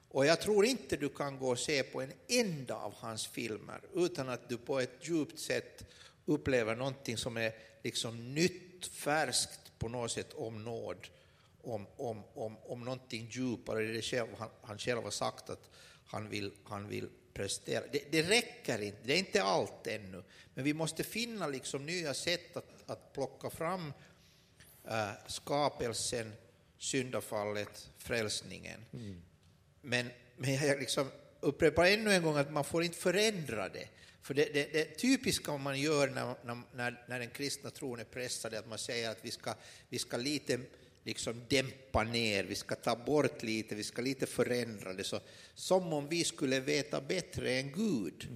Och 0.10 0.26
jag 0.26 0.42
tror 0.42 0.66
inte 0.66 0.98
du 0.98 1.10
kan 1.10 1.40
gå 1.40 1.50
och 1.50 1.60
se 1.60 1.84
på 1.84 2.02
en 2.02 2.14
enda 2.28 2.76
av 2.76 2.94
hans 2.94 3.28
filmer 3.28 3.82
utan 3.96 4.30
att 4.30 4.50
du 4.50 4.58
på 4.58 4.80
ett 4.80 4.98
djupt 5.02 5.40
sätt 5.40 5.86
upplever 6.26 6.76
någonting 6.76 7.18
som 7.18 7.38
är 7.38 7.54
liksom 7.84 8.34
nytt, 8.34 8.88
färskt 8.88 9.80
på 9.80 9.90
något 9.90 10.12
sätt 10.12 10.34
om 10.34 10.64
nåd, 10.64 11.08
om, 11.66 11.88
om, 11.98 12.24
om, 12.34 12.58
om 12.58 12.86
någonting 12.86 13.28
djupare. 13.32 13.80
Det 13.84 13.90
är 13.90 13.94
det 13.94 14.02
själv, 14.02 14.28
han, 14.38 14.50
han 14.62 14.78
själv 14.78 15.04
har 15.04 15.12
sagt 15.12 15.50
att 15.50 15.70
han 16.06 16.30
vill, 16.30 16.52
han 16.64 16.88
vill 16.88 17.10
prestera. 17.34 17.84
Det, 17.92 18.12
det, 18.12 18.22
räcker 18.22 18.82
inte, 18.82 19.00
det 19.04 19.14
är 19.14 19.18
inte 19.18 19.44
allt 19.44 19.88
ännu, 19.88 20.24
men 20.54 20.64
vi 20.64 20.74
måste 20.74 21.04
finna 21.04 21.48
liksom 21.48 21.86
nya 21.86 22.14
sätt 22.14 22.58
att, 22.58 22.90
att 22.90 23.14
plocka 23.14 23.50
fram 23.50 23.94
äh, 24.84 25.10
skapelsen, 25.28 26.34
syndafallet, 26.78 27.90
frälsningen. 27.98 28.86
Mm. 28.94 29.22
Men, 29.82 30.10
men 30.38 30.54
jag 30.54 30.80
liksom 30.80 31.12
upprepar 31.40 31.86
ännu 31.86 32.14
en 32.14 32.24
gång 32.24 32.38
att 32.38 32.52
man 32.52 32.64
får 32.64 32.84
inte 32.84 32.98
förändra 32.98 33.70
det. 33.70 33.88
För 34.22 34.34
det, 34.34 34.54
det, 34.54 34.74
det 34.74 34.86
typiska 34.86 35.58
man 35.58 35.80
gör 35.80 36.08
när, 36.08 36.36
när, 36.76 37.06
när 37.08 37.20
den 37.20 37.30
kristna 37.30 37.70
tron 37.70 38.00
är 38.00 38.04
pressad 38.04 38.54
är 38.54 38.60
att 38.60 38.68
man 38.68 38.78
säger 38.78 39.10
att 39.10 39.20
vi 39.22 39.32
ska, 39.32 39.54
vi 39.90 40.00
ska 40.00 40.18
lite 40.18 40.60
liksom 41.06 41.42
dämpa 41.50 42.04
ner, 42.04 42.44
vi 42.44 42.56
ska 42.56 42.76
ta 42.76 42.96
bort 42.96 43.44
lite, 43.44 43.76
vi 43.76 43.84
ska 43.84 44.02
lite 44.02 44.26
förändra 44.26 44.94
det, 44.94 45.04
så, 45.04 45.20
som 45.54 45.94
om 45.94 46.08
vi 46.08 46.24
skulle 46.24 46.60
veta 46.60 47.02
bättre 47.02 47.54
än 47.54 47.72
Gud 47.72 48.28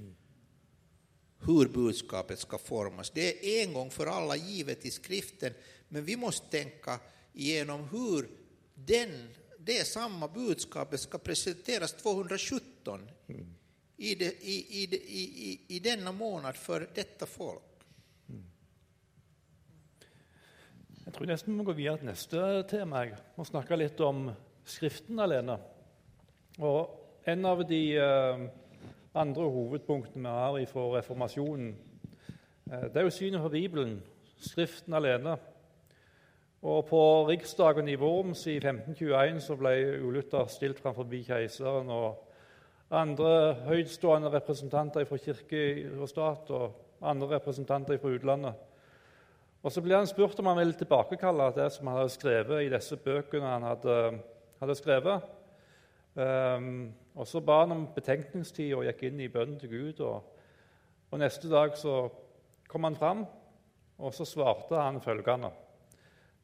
hur 1.42 1.68
budskapet 1.68 2.40
ska 2.40 2.58
formas. 2.58 3.10
Det 3.10 3.62
är 3.62 3.64
en 3.68 3.74
gång 3.74 3.92
för 3.92 4.06
alla 4.06 4.36
givet 4.36 4.86
i 4.86 4.92
skriften, 4.92 5.54
men 5.88 6.06
vi 6.06 6.16
måste 6.16 6.50
tänka 6.50 7.00
igenom 7.34 7.90
hur 7.90 8.30
den, 8.76 9.30
det 9.60 9.88
samma 9.88 10.28
budskapet 10.28 11.00
ska 11.00 11.18
presenteras 11.18 11.94
217 11.94 13.10
mm. 13.28 13.56
i, 13.98 14.16
det, 14.16 14.26
i, 14.26 14.84
i, 14.84 14.84
i, 14.94 15.62
i 15.68 15.80
denna 15.80 16.12
månad 16.12 16.56
för 16.56 16.90
detta 16.96 17.26
folk. 17.26 17.64
Jeg 21.10 21.16
tror 21.16 21.26
nesten 21.26 21.54
vi 21.56 21.58
må 21.58 21.64
gå 21.66 21.74
videre 21.74 21.98
til 21.98 22.06
neste 22.06 22.40
tema. 22.70 23.00
Jeg 23.02 23.16
må 23.34 23.42
snakke 23.48 23.78
litt 23.80 23.98
om 24.06 24.28
Skriften 24.70 25.18
alene. 25.18 25.56
Og 26.62 27.24
En 27.26 27.46
av 27.50 27.64
de 27.66 27.80
eh, 27.98 28.44
andre 29.18 29.48
hovedpunktene 29.50 30.36
vi 30.54 30.62
har 30.68 30.70
fra 30.70 30.84
reformasjonen, 30.92 31.74
eh, 32.70 32.86
det 32.94 33.02
er 33.02 33.08
jo 33.08 33.16
synet 33.16 33.42
på 33.42 33.50
Bibelen, 33.50 34.04
Skriften 34.38 34.94
alene. 34.94 35.36
Og 36.62 36.86
På 36.86 37.02
riksdagen 37.32 37.90
i 37.90 37.98
Worms 37.98 38.46
i 38.46 38.60
1521 38.60 39.42
så 39.42 39.58
ble 39.58 39.76
Uluther 40.06 40.46
stilt 40.46 40.78
framfor 40.80 41.10
keiseren 41.10 41.90
og 41.90 42.22
andre 42.92 43.56
høytstående 43.66 44.30
representanter 44.30 45.10
fra 45.10 45.18
kirke 45.18 45.90
og 45.98 46.10
stat 46.10 46.50
og 46.52 47.00
andre 47.02 47.36
representanter 47.40 47.98
fra 47.98 48.10
utlandet. 48.14 48.69
Og 49.60 49.72
Så 49.72 49.82
ble 49.84 49.98
han 49.98 50.08
spurt 50.08 50.40
om 50.40 50.48
han 50.48 50.62
ville 50.62 50.78
tilbakekalle 50.80 51.50
det 51.58 51.68
som 51.76 51.90
han 51.90 52.00
hadde 52.00 52.14
skrevet 52.14 52.64
i 52.64 52.72
disse 52.72 52.96
bøkene 52.96 53.50
han 53.58 53.66
hadde, 53.68 53.98
hadde 54.62 54.76
skrevet. 54.80 55.26
Um, 56.16 56.94
og 57.16 57.28
Så 57.28 57.42
ba 57.44 57.62
han 57.66 57.76
om 57.76 57.88
betenkningstid 57.96 58.72
og 58.78 58.86
gikk 58.88 59.04
inn 59.10 59.20
i 59.20 59.32
bønnen 59.32 59.60
til 59.60 59.74
Gud. 59.74 60.00
Og, 60.00 60.24
og 61.12 61.20
Neste 61.20 61.52
dag 61.52 61.76
så 61.78 62.08
kom 62.72 62.88
han 62.88 62.96
fram, 62.96 63.26
og 64.00 64.16
så 64.16 64.26
svarte 64.26 64.80
han 64.80 65.02
følgende.: 65.04 65.52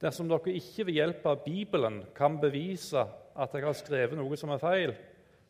Dersom 0.02 0.28
dere 0.28 0.58
ikke 0.60 0.86
ved 0.90 1.00
hjelp 1.00 1.26
av 1.26 1.44
Bibelen 1.46 2.04
kan 2.16 2.40
bevise 2.42 3.06
at 3.36 3.54
jeg 3.54 3.64
har 3.64 3.78
skrevet 3.80 4.20
noe 4.20 4.36
som 4.36 4.52
er 4.52 4.60
feil, 4.60 4.96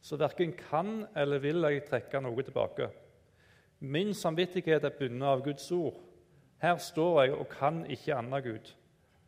så 0.02 0.18
verken 0.22 0.54
kan 0.54 1.08
eller 1.18 1.42
vil 1.42 1.66
jeg 1.66 1.88
trekke 1.90 2.22
noe 2.22 2.44
tilbake. 2.46 2.92
Min 3.80 4.14
samvittighet 4.14 4.84
er 4.86 4.94
bundet 5.00 5.28
av 5.28 5.42
Guds 5.44 5.66
ord. 5.74 5.98
Her 6.64 6.78
står 6.82 7.22
jeg 7.24 7.36
og 7.36 7.50
kan 7.52 7.84
ikke 7.92 8.16
annet 8.16 8.46
Gud. 8.46 8.72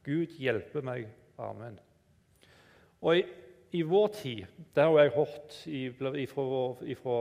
Gud 0.08 0.38
hjelpe 0.40 0.82
meg. 0.86 1.10
Amen. 1.38 1.78
Og 3.06 3.20
i, 3.20 3.26
i 3.78 3.84
vår 3.86 4.08
tid 4.16 4.46
Det 4.74 4.84
har 4.84 4.96
jeg 5.04 5.14
hørt 5.14 5.58
fra 7.04 7.20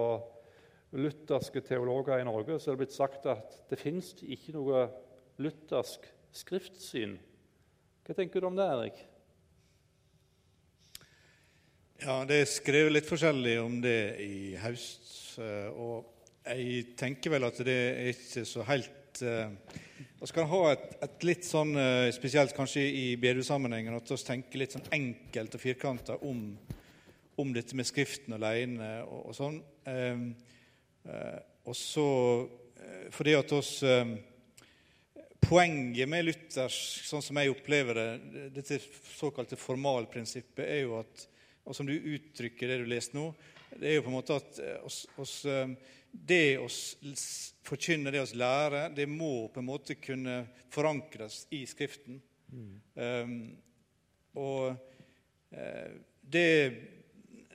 lutherske 0.97 1.61
teologer 1.61 2.21
i 2.21 2.25
Norge. 2.25 2.59
så 2.61 2.71
er 2.71 2.77
det 2.77 2.85
blitt 2.87 2.97
sagt 2.97 3.27
at 3.27 3.59
det 3.71 3.79
fins 3.79 4.15
ikke 4.23 4.55
noe 4.55 4.87
luthersk 5.43 6.07
skriftsyn. 6.33 7.19
Hva 8.07 8.15
tenker 8.17 8.41
du 8.41 8.49
om 8.49 8.57
det, 8.57 8.65
Erik? 8.65 9.05
Ja, 12.05 12.25
Det 12.25 12.41
er 12.41 12.49
skrevet 12.49 12.93
litt 12.93 13.09
forskjellig 13.09 13.57
om 13.61 13.81
det 13.83 14.01
i 14.23 14.55
høst. 14.61 15.39
Eh, 15.41 15.69
og 15.73 16.07
jeg 16.47 16.95
tenker 16.97 17.35
vel 17.35 17.49
at 17.49 17.59
det 17.67 17.77
er 17.77 18.11
ikke 18.13 18.45
så 18.47 18.63
helt 18.69 19.23
uh, 19.27 19.51
vi 19.97 20.29
skal 20.29 20.49
ha 20.51 20.61
et, 20.73 20.87
et, 21.05 21.25
litt 21.25 21.47
sånn, 21.47 21.73
eh, 21.81 22.09
spesielt 22.15 22.55
kanskje 22.57 22.83
i 22.85 23.05
bedehussammenhengen, 23.21 23.97
at 23.97 24.11
vi 24.13 24.19
tenker 24.29 24.61
litt 24.61 24.77
sånn 24.77 24.89
enkelt 24.93 25.57
og 25.57 25.63
firkanta 25.63 26.19
om, 26.29 26.43
om, 27.41 27.53
dette 27.55 27.77
med 27.79 27.89
Skriften 27.89 28.37
alene 28.37 28.91
og, 29.07 29.31
og 29.31 29.37
sånn. 29.37 29.61
Eh, 29.89 30.25
eh, 31.09 31.39
og 31.67 31.77
så 31.79 32.09
eh, 32.77 33.07
fordi 33.15 33.37
at 33.39 33.55
oss 33.57 33.73
poenget 35.47 36.11
med 36.11 36.27
Luthers, 36.27 36.77
sånn 37.07 37.25
som 37.25 37.39
jeg 37.41 37.53
opplever 37.53 38.01
det, 38.01 38.47
dette 38.57 38.81
såkalte 39.15 39.59
formalprinsippet, 39.61 40.65
er 40.67 40.85
jo 40.85 41.01
at 41.01 41.29
og 41.67 41.75
som 41.75 41.87
du 41.89 41.97
uttrykker 41.97 42.71
det 42.71 42.77
du 42.79 42.85
leste 42.87 43.17
nå, 43.19 43.33
det 43.75 43.89
er 43.91 43.97
jo 43.97 44.05
på 44.05 44.11
en 44.13 44.15
måte 44.21 44.37
at 44.39 44.59
oss, 44.87 45.01
oss, 45.19 45.41
det 46.27 46.59
å 46.63 46.67
forkynne, 47.67 48.13
det 48.15 48.23
å 48.23 48.39
lære, 48.39 48.87
det 48.97 49.07
må 49.11 49.49
på 49.53 49.63
en 49.63 49.69
måte 49.69 49.99
kunne 50.01 50.45
forankres 50.73 51.45
i 51.55 51.65
Skriften. 51.69 52.21
Mm. 52.53 52.75
Um, 52.95 53.39
og 54.39 54.77
uh, 55.53 55.95
det, 56.23 56.49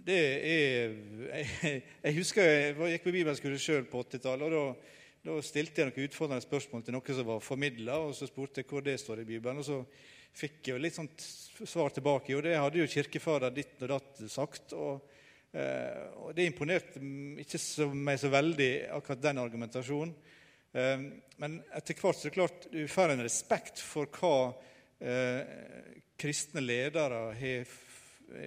det 0.04 0.22
er 0.22 0.96
jeg, 1.32 1.84
jeg, 2.04 2.16
husker 2.18 2.48
jeg, 2.48 2.74
jeg 2.76 2.96
gikk 2.96 3.06
på 3.06 3.16
bibelskole 3.16 3.62
sjøl 3.62 3.86
på 3.90 4.04
80-tallet. 4.06 4.48
og 4.48 4.56
da, 4.56 4.96
da, 5.28 5.38
stilte 5.46 5.84
jeg 5.84 5.92
noen 5.92 6.10
utfordrende 6.10 6.46
spørsmål 6.46 6.86
til 6.86 6.98
noe 6.98 7.20
som 7.20 7.30
var 7.30 7.46
formidla, 7.46 8.00
og 8.08 8.16
så 8.18 8.30
spurte 8.30 8.64
jeg 8.64 8.72
hvor 8.72 8.86
det 8.86 8.98
står 9.02 9.24
i 9.24 9.30
Bibelen. 9.34 9.62
og 9.62 9.68
så 9.68 9.84
fikk 10.32 10.68
jeg 10.68 10.76
jo 10.76 10.82
litt 10.82 10.96
sånt 10.96 11.24
svar 11.68 11.92
tilbake. 11.94 12.32
Jo, 12.34 12.42
det 12.44 12.56
hadde 12.58 12.80
jo 12.80 12.90
kirkefader 12.90 13.54
ditt 13.54 13.82
og 13.84 13.92
datt 13.96 14.22
sagt. 14.32 14.74
og 14.74 15.02
og 15.52 16.36
Det 16.36 16.46
imponerte 16.48 17.02
ikke 17.44 17.60
så, 17.60 17.90
meg 17.92 18.20
så 18.22 18.30
veldig, 18.32 18.72
akkurat 18.96 19.24
den 19.24 19.42
argumentasjonen. 19.42 20.14
Eh, 20.72 21.04
men 21.44 21.58
etter 21.76 21.98
hvert 22.00 22.20
så 22.20 22.28
er 22.28 22.32
det 22.32 22.38
klart 22.38 22.68
du 22.72 22.82
får 22.88 23.16
en 23.16 23.26
respekt 23.26 23.82
for 23.84 24.08
hva 24.16 24.36
eh, 25.04 25.42
kristne 26.22 26.64
ledere 26.64 27.24
har 27.36 27.78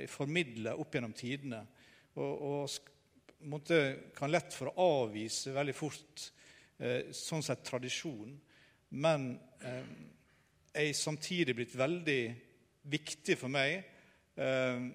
formidla 0.08 0.78
opp 0.80 0.94
gjennom 0.96 1.12
tidene. 1.16 1.60
Og, 2.16 2.32
og 2.48 3.48
måtte, 3.50 3.80
kan 4.16 4.32
lett 4.32 4.54
for 4.56 4.70
å 4.70 4.88
avvise 5.04 5.52
veldig 5.54 5.74
fort 5.76 6.28
eh, 6.78 7.10
sånn 7.12 7.44
sett 7.44 7.64
tradisjon. 7.66 8.32
Men 8.96 9.32
eh, 9.60 9.90
er 10.74 10.92
samtidig 10.96 11.56
blitt 11.58 11.74
veldig 11.76 12.20
viktig 12.94 13.36
for 13.38 13.52
meg. 13.52 13.82
Eh, 14.34 14.88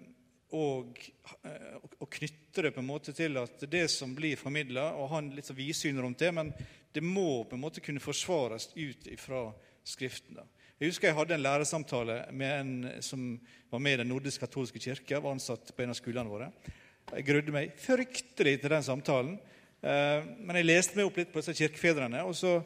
og, 0.56 1.00
eh, 1.46 1.78
og 2.00 2.10
knytte 2.10 2.64
det 2.66 2.74
på 2.74 2.82
en 2.82 2.90
måte 2.90 3.14
til 3.16 3.38
at 3.42 3.66
det 3.70 3.86
som 3.94 4.16
blir 4.18 4.40
formidla, 4.40 4.92
og 4.98 5.12
ha 5.14 5.22
litt 5.26 5.50
sånn 5.50 5.60
vidsyn 5.60 6.02
rundt 6.02 6.22
det, 6.22 6.32
men 6.34 6.54
det 6.94 7.04
må 7.06 7.44
på 7.46 7.58
en 7.58 7.64
måte 7.64 7.84
kunne 7.86 8.02
forsvares 8.02 8.72
ut 8.76 9.12
fra 9.22 9.50
Skriften. 9.90 10.38
Jeg 10.80 10.92
husker 10.92 11.10
jeg 11.10 11.18
hadde 11.18 11.34
en 11.36 11.44
læresamtale 11.44 12.18
med 12.36 12.52
en 12.54 13.02
som 13.04 13.24
var 13.72 13.82
med 13.84 13.98
i 13.98 14.02
Den 14.04 14.12
nordiske 14.12 14.46
katolske 14.46 14.80
kirke. 14.80 15.20
var 15.20 15.34
ansatt 15.34 15.72
på 15.76 15.84
en 15.84 15.90
av 15.90 15.98
skolene 15.98 16.30
våre. 16.30 16.52
Jeg 17.10 17.26
grudde 17.26 17.52
meg 17.56 17.74
fryktelig 17.80 18.60
til 18.62 18.70
den 18.70 18.86
samtalen. 18.86 19.40
Eh, 19.82 20.28
men 20.38 20.60
jeg 20.60 20.68
leste 20.68 21.00
meg 21.00 21.10
opp 21.10 21.18
litt 21.18 21.34
på 21.34 21.42
disse 21.42 21.58
kirkefedrene, 21.58 22.22
og 22.24 22.36
så 22.38 22.60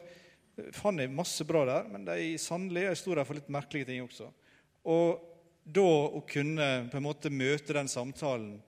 fant 0.76 1.00
jeg 1.00 1.10
masse 1.10 1.46
bra 1.48 1.64
der. 1.66 1.88
Men 1.90 2.06
de 2.06 2.34
sannelig 2.38 2.90
sto 3.00 3.14
der 3.16 3.26
for 3.26 3.38
litt 3.38 3.50
merkelige 3.52 3.88
ting 3.88 4.04
også. 4.04 4.28
Og 4.84 5.33
da 5.64 5.90
å 6.12 6.20
kunne 6.28 6.88
på 6.90 6.98
en 6.98 7.06
måte 7.06 7.32
møte 7.32 7.76
den 7.76 7.88
samtalen 7.88 8.58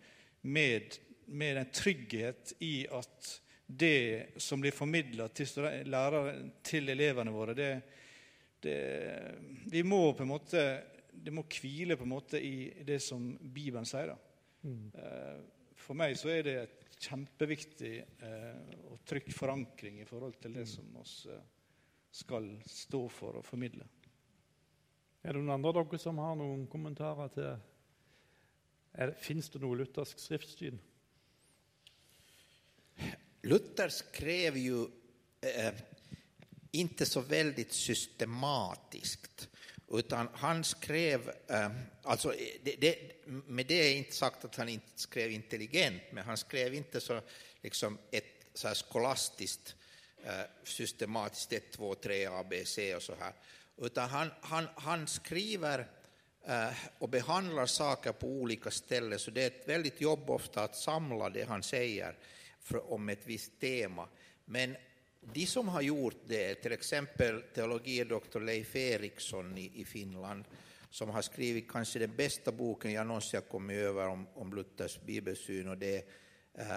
med, 0.47 0.97
med 1.27 1.61
en 1.61 1.73
trygghet 1.75 2.55
i 2.65 2.87
at 2.89 3.33
det 3.67 4.39
som 4.41 4.63
blir 4.63 4.75
formidla 4.75 5.27
til, 5.35 5.67
til 6.63 6.93
elevene 6.93 7.35
våre, 7.35 7.55
det, 7.59 7.71
det, 8.63 8.77
vi 9.73 9.83
må 9.83 10.13
på 10.15 10.23
en 10.23 10.31
måte, 10.31 10.63
det 11.11 11.35
må 11.35 11.45
hvile 11.51 11.99
på 11.99 12.07
en 12.07 12.15
måte 12.15 12.41
i 12.41 12.71
det 12.87 13.01
som 13.03 13.33
Bibelen 13.41 13.89
sier. 13.89 14.15
Mm. 14.63 14.93
Eh, 14.95 15.75
for 15.77 15.99
meg 15.99 16.15
så 16.19 16.31
er 16.33 16.47
det 16.47 16.57
et 16.63 16.87
kjempeviktig 17.07 17.95
eh, 17.99 18.77
og 18.89 19.03
trygg 19.07 19.29
forankring 19.35 20.01
i 20.01 20.09
forhold 20.09 20.39
til 20.41 20.57
det 20.57 20.65
mm. 20.65 20.71
som 20.71 20.95
vi 20.95 21.35
eh, 21.35 21.45
skal 22.17 22.49
stå 22.71 23.03
for 23.13 23.43
og 23.43 23.45
formidle. 23.45 23.85
Er 25.27 25.35
det 25.35 25.41
noen 25.43 25.57
andre 25.57 25.73
av 25.83 25.89
dere 25.91 25.99
som 25.99 26.21
har 26.23 26.37
noen 26.39 26.69
kommentarer 26.71 27.33
til 27.35 27.57
Fins 29.19 29.49
det 29.51 29.59
noe 29.61 29.77
luthersk 29.77 30.21
skriftsyn? 30.23 30.77
Luther 33.51 33.91
skrev 33.91 34.57
jo 34.63 34.85
eh, 35.43 35.81
ikke 36.79 37.09
så 37.11 37.25
veldig 37.27 37.67
systematisk. 37.75 39.29
utan 39.89 40.29
han 40.33 40.65
skrev... 40.65 41.29
Eh, 41.49 41.71
alltså 42.03 42.33
det, 42.63 42.77
det, 42.81 42.95
med 43.27 43.67
det 43.67 43.81
er 43.81 43.99
ikke 43.99 44.15
sagt 44.15 44.45
at 44.45 44.57
han 44.57 44.69
ikke 44.69 44.95
skrev 45.09 45.31
intelligent, 45.35 46.13
men 46.13 46.25
han 46.25 46.37
skrev 46.37 46.75
ikke 46.75 47.01
så, 47.01 47.21
liksom 47.63 47.99
et 48.13 48.49
så 48.55 48.75
skolastisk, 48.75 49.75
eh, 50.23 50.47
systematisk 50.65 51.53
1, 51.53 51.71
2, 51.77 51.95
3, 51.95 52.25
ABC 52.27 52.79
og 52.95 53.03
så 53.03 53.15
här, 53.21 53.33
utan 53.77 54.09
han, 54.09 54.31
han, 54.41 54.67
han 54.75 55.07
skriver 55.07 55.87
eh, 56.47 56.73
och 56.99 57.09
behandlar 57.09 57.67
saker 57.67 58.13
på 58.13 58.27
olika 58.27 58.71
ställen, 58.71 59.19
så 59.19 59.31
det 59.31 59.43
är 59.43 59.47
ett 59.47 59.69
väldigt 59.69 60.01
jobb 60.01 60.31
ofta 60.31 60.63
att 60.63 60.77
samla 60.77 61.31
det 61.31 61.49
han 61.49 61.63
säger 61.63 62.17
om 62.89 63.09
ett 63.09 63.27
visst 63.27 63.61
tema. 63.61 64.09
Men 64.45 64.77
de 65.21 65.47
som 65.47 65.69
har 65.69 65.83
gjort 65.83 66.21
det, 66.27 66.55
till 66.55 66.73
exempel 66.73 67.43
teologidoktor 67.43 68.41
Leif 68.41 68.77
Eriksson 68.77 69.59
i, 69.59 69.73
i 69.75 69.85
Finland, 69.85 70.45
som 70.91 71.11
har 71.11 71.23
skrivit 71.23 71.71
kanske 71.71 71.99
den 71.99 72.17
bästa 72.17 72.53
boken 72.53 72.93
jag 72.93 73.07
någonsin 73.07 73.41
har 73.41 73.51
kommit 73.51 73.77
över 73.77 74.09
om, 74.09 74.27
om 74.35 74.55
Luthers 74.55 75.01
bibelsyn, 75.01 75.69
och 75.69 75.79
det 75.79 75.97
är 75.97 76.05
eh, 76.55 76.77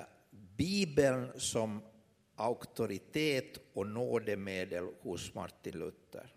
Bibeln 0.57 1.39
som 1.39 1.81
auktoritet 2.35 3.59
och 3.73 3.88
nådemedel 3.88 4.88
hos 5.01 5.33
Martin 5.33 5.79
Luther. 5.79 6.33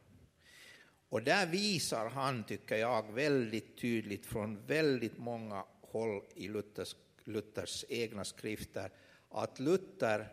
Och 1.12 1.22
där 1.22 1.46
visar 1.46 2.09
han, 2.09 2.44
tycker 2.44 2.77
jag, 2.77 3.12
väldigt 3.12 3.79
tydligt 3.79 4.27
från 4.27 4.66
väldigt 4.66 5.18
många 5.18 5.64
håll 5.81 6.22
i 6.35 6.48
Luthers, 6.48 6.96
Luthers 7.25 7.85
egna 7.88 8.25
skrifter 8.25 8.90
att 9.31 9.61
Luther 9.61 10.29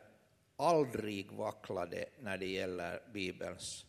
aldrig 0.55 1.31
vacklade 1.31 2.05
när 2.19 2.37
det 2.37 2.45
gäller 2.45 3.01
Bibelns 3.13 3.85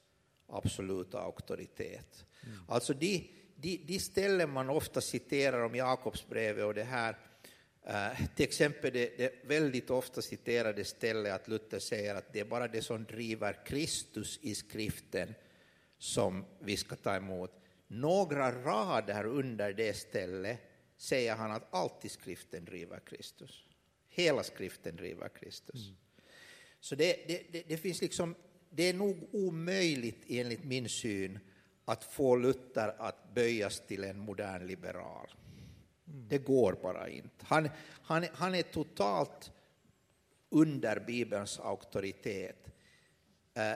absoluta 0.47 1.21
auktoritet. 1.21 2.25
Mm. 2.47 2.59
Alltså 2.69 2.95
de, 2.95 3.31
de, 3.57 3.77
de 3.87 3.99
ställen 3.99 4.51
man 4.51 4.71
ofta 4.71 5.01
citerar 5.01 5.65
om 5.65 5.75
Jakobsbrevet 5.75 6.65
och 6.65 6.75
det 6.75 6.85
här, 6.85 7.17
eh, 7.85 8.27
till 8.37 8.45
exempel 8.45 8.93
det, 8.93 9.19
det 9.19 9.35
väldigt 9.45 9.91
ofta 9.91 10.23
citerade 10.23 10.85
stället 10.85 11.33
att 11.33 11.49
Luther 11.49 11.79
säger 11.79 12.15
att 12.15 12.33
det 12.33 12.41
är 12.41 12.45
bara 12.45 12.69
det 12.69 12.83
som 12.83 13.05
driver 13.05 13.67
Kristus 13.67 14.39
i 14.43 14.55
skriften 14.55 15.35
som 16.01 16.45
vi 16.59 16.77
ska 16.77 16.97
ta 16.97 17.17
emot. 17.17 17.51
Några 17.89 18.53
rader 18.53 19.27
under 19.27 19.73
det 19.73 19.97
stället 19.97 20.59
säger 20.97 21.37
han 21.37 21.53
att 21.53 21.75
allt 21.75 22.05
i 22.05 22.09
skriften 22.09 22.65
driver 22.65 23.01
Kristus. 23.01 23.65
Hela 24.09 24.43
skriften 24.43 24.97
driver 24.97 25.29
Kristus. 25.29 25.87
Mm. 25.87 25.97
Så 26.81 26.95
det, 26.95 27.25
det, 27.27 27.43
det, 27.53 27.63
det, 27.69 27.77
finns 27.77 28.01
liksom, 28.01 28.35
det 28.71 28.83
är 28.83 28.95
nog 28.95 29.29
omöjligt 29.33 30.25
enligt 30.29 30.65
min 30.65 30.89
syn 30.89 31.39
att 31.85 32.05
få 32.05 32.37
Luther 32.37 32.95
att 32.99 33.35
böjas 33.35 33.81
till 33.87 34.05
en 34.05 34.19
modern 34.19 34.67
liberal. 34.67 35.31
Mm. 36.09 36.29
Det 36.29 36.39
går 36.39 36.73
bara 36.83 37.09
inte. 37.09 37.45
Han, 37.47 37.69
han, 38.03 38.27
han 38.33 38.55
är 38.55 38.63
totalt 38.63 39.53
under 40.49 41.01
Bibelns 41.01 41.59
auktoritet. 41.59 42.69
Eh, 43.55 43.73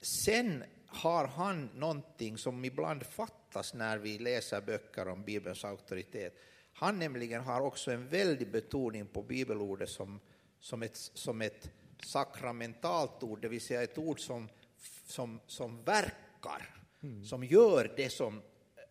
sen 0.00 0.64
har 0.86 1.26
han 1.26 1.70
någonting 1.74 2.38
som 2.38 2.64
ibland 2.64 3.02
fattas 3.02 3.74
när 3.74 3.98
vi 3.98 4.18
läser 4.18 4.60
böcker 4.60 5.08
om 5.08 5.24
Bibelns 5.24 5.64
auktoritet. 5.64 6.38
Han 6.72 6.98
nämligen 6.98 7.42
har 7.42 7.60
också 7.60 7.90
en 7.90 8.08
väldig 8.08 8.50
betoning 8.50 9.06
på 9.06 9.22
bibelordet 9.22 9.88
som, 9.88 10.20
som, 10.60 10.82
ett, 10.82 10.96
som 10.96 11.42
ett 11.42 11.70
sakramentalt 12.04 13.22
ord, 13.22 13.42
det 13.42 13.48
vill 13.48 13.60
säga 13.60 13.82
ett 13.82 13.98
ord 13.98 14.20
som, 14.20 14.48
som, 15.06 15.40
som 15.46 15.82
verkar, 15.82 16.74
mm. 17.02 17.24
som 17.24 17.44
gör 17.44 17.92
det 17.96 18.10
som, 18.10 18.42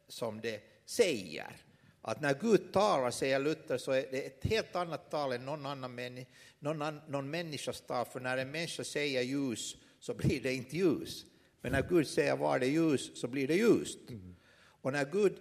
som 0.07 0.41
det 0.41 0.61
säger. 0.85 1.57
Att 2.01 2.21
när 2.21 2.33
Gud 2.33 2.73
talar, 2.73 3.11
säger 3.11 3.39
Luther, 3.39 3.77
så 3.77 3.91
är 3.91 4.07
det 4.11 4.25
ett 4.25 4.43
helt 4.43 4.75
annat 4.75 5.11
tal 5.11 5.31
än 5.31 5.45
någon 5.45 5.65
annan 5.65 5.95
männi 5.95 6.27
någon, 6.59 6.99
någon 7.07 7.29
människas 7.29 7.81
tal, 7.81 8.05
för 8.05 8.19
när 8.19 8.37
en 8.37 8.51
människa 8.51 8.83
säger 8.83 9.21
ljus 9.21 9.75
så 9.99 10.13
blir 10.13 10.41
det 10.41 10.53
inte 10.53 10.77
ljus. 10.77 11.25
Men 11.65 11.71
när 11.71 11.81
Gud 11.81 12.07
säger 12.07 12.35
var 12.35 12.59
det 12.59 12.67
ljus 12.67 13.19
så 13.19 13.27
blir 13.27 13.47
det 13.47 13.55
ljust. 13.55 14.09
Mm. 14.09 14.35
Och 14.81 14.93
när 14.93 15.05
Gud 15.05 15.37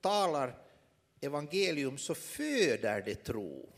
talar 0.00 0.58
evangelium 1.20 1.98
så 1.98 2.14
föder 2.14 3.02
det 3.02 3.14
tro. 3.14 3.72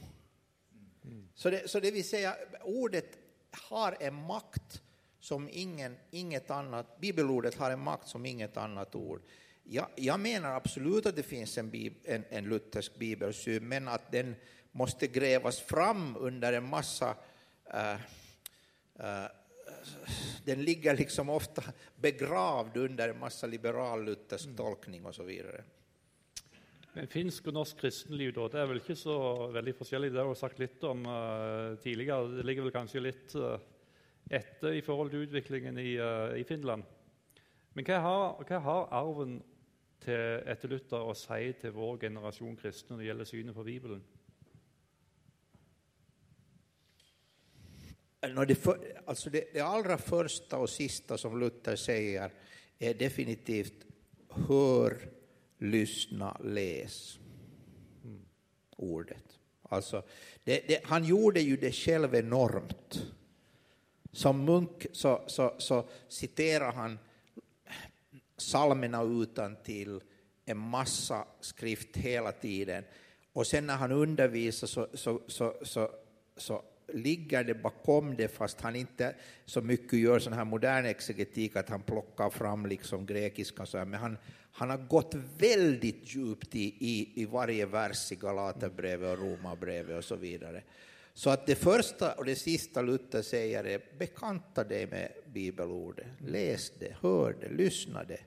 Mm. 1.05 1.29
Så, 1.35 1.51
det, 1.51 1.71
så 1.71 1.81
det 1.81 1.91
vill 1.91 2.09
säga, 2.09 2.37
ordet 2.65 3.19
har 3.51 3.97
en 4.01 4.15
makt 4.15 4.83
som 5.21 5.49
ingen, 5.53 5.97
inget 6.11 6.51
annat, 6.51 7.01
bibelordet 7.01 7.55
har 7.55 7.71
en 7.71 7.81
makt 7.81 8.09
som 8.09 8.27
inget 8.27 8.57
annat 8.57 8.95
ord. 8.95 9.23
Jag, 9.63 9.89
jag 9.97 10.21
menar 10.21 10.57
absolut 10.57 11.07
att 11.07 11.17
det 11.17 11.23
finns 11.23 11.59
en, 11.59 11.71
bib, 11.71 11.95
en, 12.05 12.25
en 12.29 12.45
luthersk 12.45 12.95
bibelsyn, 12.99 13.69
men 13.69 13.89
att 13.89 14.13
den 14.13 14.35
måste 14.73 15.07
grävas 15.07 15.61
fram 15.61 16.17
under 16.17 16.53
en 16.53 16.69
massa 16.69 17.17
uh, 17.75 18.01
uh, 19.01 19.27
den 20.47 20.63
ligger 20.65 20.97
liksom 20.97 21.31
ofta 21.31 21.63
begravd 22.01 22.77
under 22.77 23.09
en 23.13 23.19
masse 23.21 23.49
liberal 23.51 24.05
luthersk 24.07 24.53
tolkning 24.57 25.07
osv. 25.07 25.23
så 25.23 25.27
vidare. 25.29 25.65
Men 26.97 27.11
finsk 27.13 27.51
og 27.51 27.59
norsk 27.59 27.81
kristenliv 27.83 28.31
da, 28.33 28.47
det 28.49 28.61
er 28.63 28.69
vel 28.71 28.79
ikke 28.81 28.95
så 28.97 29.17
veldig 29.53 29.75
forskjellig. 29.77 30.13
Det 30.15 30.23
har 30.23 30.31
jeg 30.31 30.41
sagt 30.41 30.61
litt 30.63 30.85
om 30.89 31.03
uh, 31.05 31.75
tidligere. 31.83 32.39
Det 32.39 32.47
ligger 32.49 32.65
vel 32.65 32.73
kanskje 32.73 33.03
litt 33.05 33.35
uh, 33.37 33.59
etter 34.33 34.79
i 34.79 34.85
forhold 34.85 35.13
til 35.13 35.27
utviklingen 35.27 35.77
i, 35.83 35.91
uh, 36.01 36.33
i 36.39 36.47
Finland. 36.49 36.87
Men 37.77 37.85
hva 37.85 38.01
har, 38.01 38.41
hva 38.49 38.63
har 38.65 38.89
arven 38.97 39.37
til 40.01 40.49
etter 40.49 40.73
Luther 40.73 41.05
å 41.05 41.13
si 41.19 41.51
til 41.61 41.75
vår 41.77 41.99
generasjon 42.07 42.57
kristne 42.57 42.95
når 42.95 43.03
det 43.03 43.11
gjelder 43.11 43.29
synet 43.29 43.59
på 43.59 43.67
Bibelen? 43.67 44.01
Det, 48.35 48.67
alltså 49.07 49.31
det, 49.31 49.45
det 49.53 49.61
allra 49.61 49.99
första 49.99 50.59
och 50.59 50.71
sista 50.71 51.19
som 51.19 51.41
Luther 51.41 51.77
säger 51.77 52.31
är 52.79 52.95
definitivt 52.95 53.87
hör, 54.29 55.09
lyssna, 55.59 56.41
läs. 56.45 57.19
Ordet. 58.77 59.39
Alltså, 59.63 60.03
det, 60.45 60.69
det, 60.69 60.85
han 60.85 61.05
gjorde 61.05 61.41
ju 61.41 61.57
det 61.57 61.73
själv 61.73 62.15
enormt. 62.15 63.03
Som 64.13 64.45
munk 64.45 64.87
så, 64.93 65.25
så, 65.27 65.55
så 65.59 65.89
citerar 66.09 66.73
han 66.73 66.99
psalmerna 68.37 69.03
utan 69.03 69.57
till 69.57 70.01
en 70.45 70.59
massa 70.59 71.27
skrift 71.41 71.97
hela 71.97 72.33
tiden. 72.33 72.85
Och 73.33 73.47
sen 73.47 73.67
när 73.67 73.77
han 73.77 73.93
undervisar 73.93 74.67
så, 74.67 74.89
så, 74.95 75.21
så, 75.63 75.91
så 76.37 76.63
ligger 76.93 77.45
det 77.45 77.55
bakom 77.55 78.17
det 78.17 78.29
fast 78.29 78.61
han 78.61 78.77
inte 78.77 79.15
så 79.45 79.61
mycket 79.61 79.99
gör 79.99 80.19
sån 80.19 80.33
här 80.33 80.45
modern 80.45 80.85
exegetik 80.85 81.57
att 81.57 81.69
han 81.69 81.83
plockar 81.83 82.31
fram 82.31 82.67
liksom 82.67 83.07
grekiska 83.07 83.67
så 83.67 83.79
här, 83.79 83.85
men 83.85 84.01
han, 84.01 84.19
han 84.53 84.71
har 84.71 84.79
gått 84.79 85.15
väldigt 85.39 86.15
djupt 86.15 86.55
i, 86.55 86.77
i, 86.79 87.23
i 87.23 87.25
varje 87.25 87.67
vers 87.67 88.13
i 88.13 88.15
Galaterbrevet 88.15 89.19
och 89.19 89.25
Romarbrevet 89.25 89.99
och 89.99 90.05
så 90.05 90.17
vidare. 90.17 90.63
Så 91.15 91.31
att 91.31 91.47
det 91.47 91.55
första 91.55 92.13
och 92.13 92.25
det 92.25 92.37
sista 92.37 92.83
Luther 92.83 93.23
säger 93.23 93.65
är 93.65 93.81
bekanta 93.99 94.65
dig 94.65 94.87
med 94.87 95.13
bibelordet, 95.27 96.07
läs 96.19 96.73
det, 96.79 96.97
hör 97.01 97.37
det, 97.41 97.49
lyssna 97.49 98.05
det. 98.05 98.21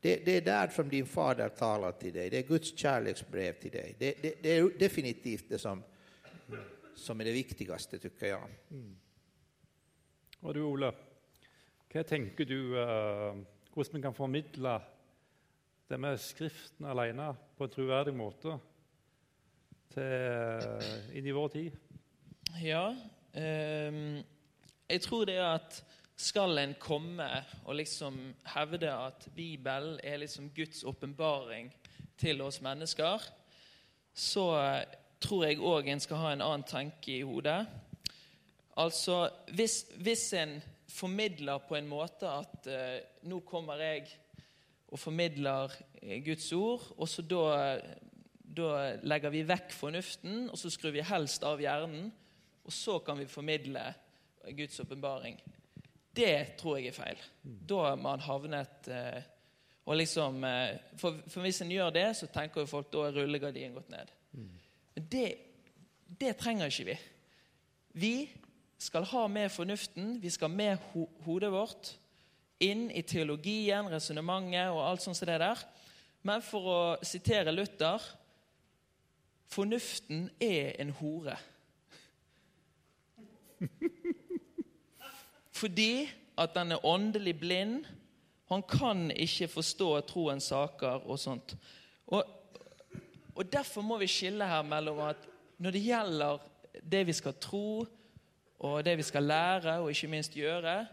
Det, 0.00 0.24
det 0.24 0.36
är 0.36 0.40
där 0.40 0.68
som 0.68 0.88
din 0.88 1.06
fader 1.06 1.48
talar 1.48 1.92
till 1.92 2.12
dig, 2.12 2.30
det 2.30 2.38
är 2.38 2.42
Guds 2.42 2.78
kärleksbrev 2.78 3.52
till 3.52 3.70
dig. 3.70 3.94
Det, 3.98 4.14
det, 4.22 4.34
det 4.42 4.56
är 4.56 4.78
definitivt 4.78 5.44
det 5.48 5.58
som 5.58 5.82
som 6.98 7.20
er 7.20 7.30
det 7.30 7.36
viktigste, 7.36 7.98
tykker 8.02 8.32
jeg. 8.32 8.58
Mm. 8.70 8.92
Og 10.42 10.54
du, 10.56 10.62
Ole, 10.66 10.90
hva 11.92 12.02
tenker 12.08 12.48
du 12.48 12.74
uh, 12.74 13.36
hvordan 13.74 13.98
vi 13.98 14.02
kan 14.02 14.16
formidle 14.16 14.74
det 15.88 15.98
med 16.00 16.20
Skriften 16.20 16.88
alene 16.88 17.30
på 17.56 17.66
en 17.66 17.74
troverdig 17.74 18.14
måte 18.16 18.56
til, 19.92 20.02
uh, 20.02 21.16
inn 21.16 21.28
i 21.28 21.34
vår 21.36 21.52
tid? 21.54 21.80
Ja, 22.62 22.88
um, 22.92 24.22
jeg 24.88 25.04
tror 25.04 25.28
det 25.28 25.38
at 25.40 25.82
skal 26.22 26.58
en 26.60 26.74
komme 26.78 27.26
og 27.64 27.76
liksom 27.78 28.18
hevde 28.54 28.90
at 28.92 29.28
Bibelen 29.34 29.98
er 30.04 30.20
liksom 30.20 30.50
Guds 30.54 30.84
åpenbaring 30.84 31.70
til 32.20 32.42
oss 32.44 32.60
mennesker, 32.62 33.22
så 34.14 34.44
tror 35.22 35.46
jeg 35.46 35.62
òg 35.62 35.88
en 35.88 36.02
skal 36.02 36.20
ha 36.20 36.32
en 36.34 36.44
annen 36.44 36.66
tanke 36.68 37.14
i 37.14 37.24
hodet. 37.26 37.60
Altså, 38.80 39.26
hvis, 39.52 39.82
hvis 40.00 40.26
en 40.38 40.56
formidler 40.92 41.62
på 41.68 41.76
en 41.76 41.88
måte 41.88 42.28
at 42.28 42.68
eh, 42.68 42.98
nå 43.28 43.40
kommer 43.48 43.80
jeg 43.80 44.06
og 44.92 45.00
formidler 45.00 45.72
eh, 46.00 46.18
Guds 46.24 46.50
ord, 46.56 46.86
og 46.96 47.08
så 47.08 47.24
da, 47.24 47.42
da 48.42 48.70
legger 49.04 49.32
vi 49.32 49.44
vekk 49.48 49.74
fornuften, 49.76 50.46
og 50.50 50.60
så 50.60 50.72
skrur 50.72 50.94
vi 50.96 51.04
helst 51.04 51.44
av 51.48 51.60
hjernen, 51.60 52.10
og 52.62 52.72
så 52.72 52.98
kan 53.04 53.18
vi 53.20 53.28
formidle 53.30 53.84
Guds 54.56 54.80
åpenbaring. 54.80 55.38
Det 56.12 56.58
tror 56.60 56.78
jeg 56.78 56.92
er 56.92 56.96
feil. 56.96 57.22
Da 57.42 57.86
har 57.88 58.00
man 58.00 58.20
havnet 58.20 58.90
eh, 58.92 59.22
og 59.84 59.96
liksom, 59.96 60.44
eh, 60.44 60.78
for, 60.96 61.22
for, 61.26 61.40
hvis 61.42 61.62
en 61.64 61.72
gjør 61.72 61.90
det, 61.94 62.06
så 62.16 62.28
tenker 62.30 62.62
jo 62.62 62.70
folk 62.70 62.90
da 62.92 63.08
er 63.08 63.16
rullegardinen 63.16 63.74
gått 63.74 63.90
ned. 63.90 64.12
Mm. 64.38 64.50
Men 64.94 65.08
det, 65.12 65.26
det 66.20 66.36
trenger 66.40 66.70
ikke 66.70 66.90
vi. 66.92 66.98
Vi 67.92 68.14
skal 68.78 69.04
ha 69.04 69.26
med 69.28 69.50
fornuften, 69.52 70.16
vi 70.22 70.30
skal 70.30 70.50
med 70.50 70.76
ho 70.92 71.06
hodet 71.26 71.52
vårt 71.52 71.92
inn 72.62 72.90
i 72.90 73.02
teologien, 73.02 73.90
resonnementet 73.90 74.70
og 74.70 74.82
alt 74.86 75.02
sånt 75.02 75.18
som 75.18 75.28
det 75.28 75.40
der. 75.42 75.62
Men 76.22 76.42
for 76.44 76.68
å 76.70 76.80
sitere 77.06 77.54
Luther 77.54 78.02
fornuften 79.52 80.30
er 80.40 80.76
en 80.80 80.92
hore. 80.96 81.36
Fordi 85.60 86.08
at 86.38 86.54
den 86.54 86.72
er 86.72 86.86
åndelig 86.86 87.38
blind. 87.38 87.84
Han 88.48 88.62
kan 88.62 89.10
ikke 89.10 89.48
forstå 89.48 89.90
troens 90.08 90.48
saker 90.52 91.04
og 91.06 91.18
sånt. 91.20 91.56
Og 92.06 92.24
og 93.34 93.52
Derfor 93.52 93.80
må 93.80 93.98
vi 93.98 94.06
skille 94.10 94.46
her 94.46 94.62
mellom 94.62 94.98
at 95.08 95.28
når 95.58 95.70
det 95.70 95.82
gjelder 95.82 96.38
det 96.92 97.06
vi 97.06 97.12
skal 97.12 97.34
tro, 97.40 97.84
og 98.62 98.84
det 98.84 98.96
vi 98.98 99.02
skal 99.02 99.26
lære 99.26 99.78
og 99.80 99.90
ikke 99.90 100.10
minst 100.10 100.34
gjøre, 100.34 100.86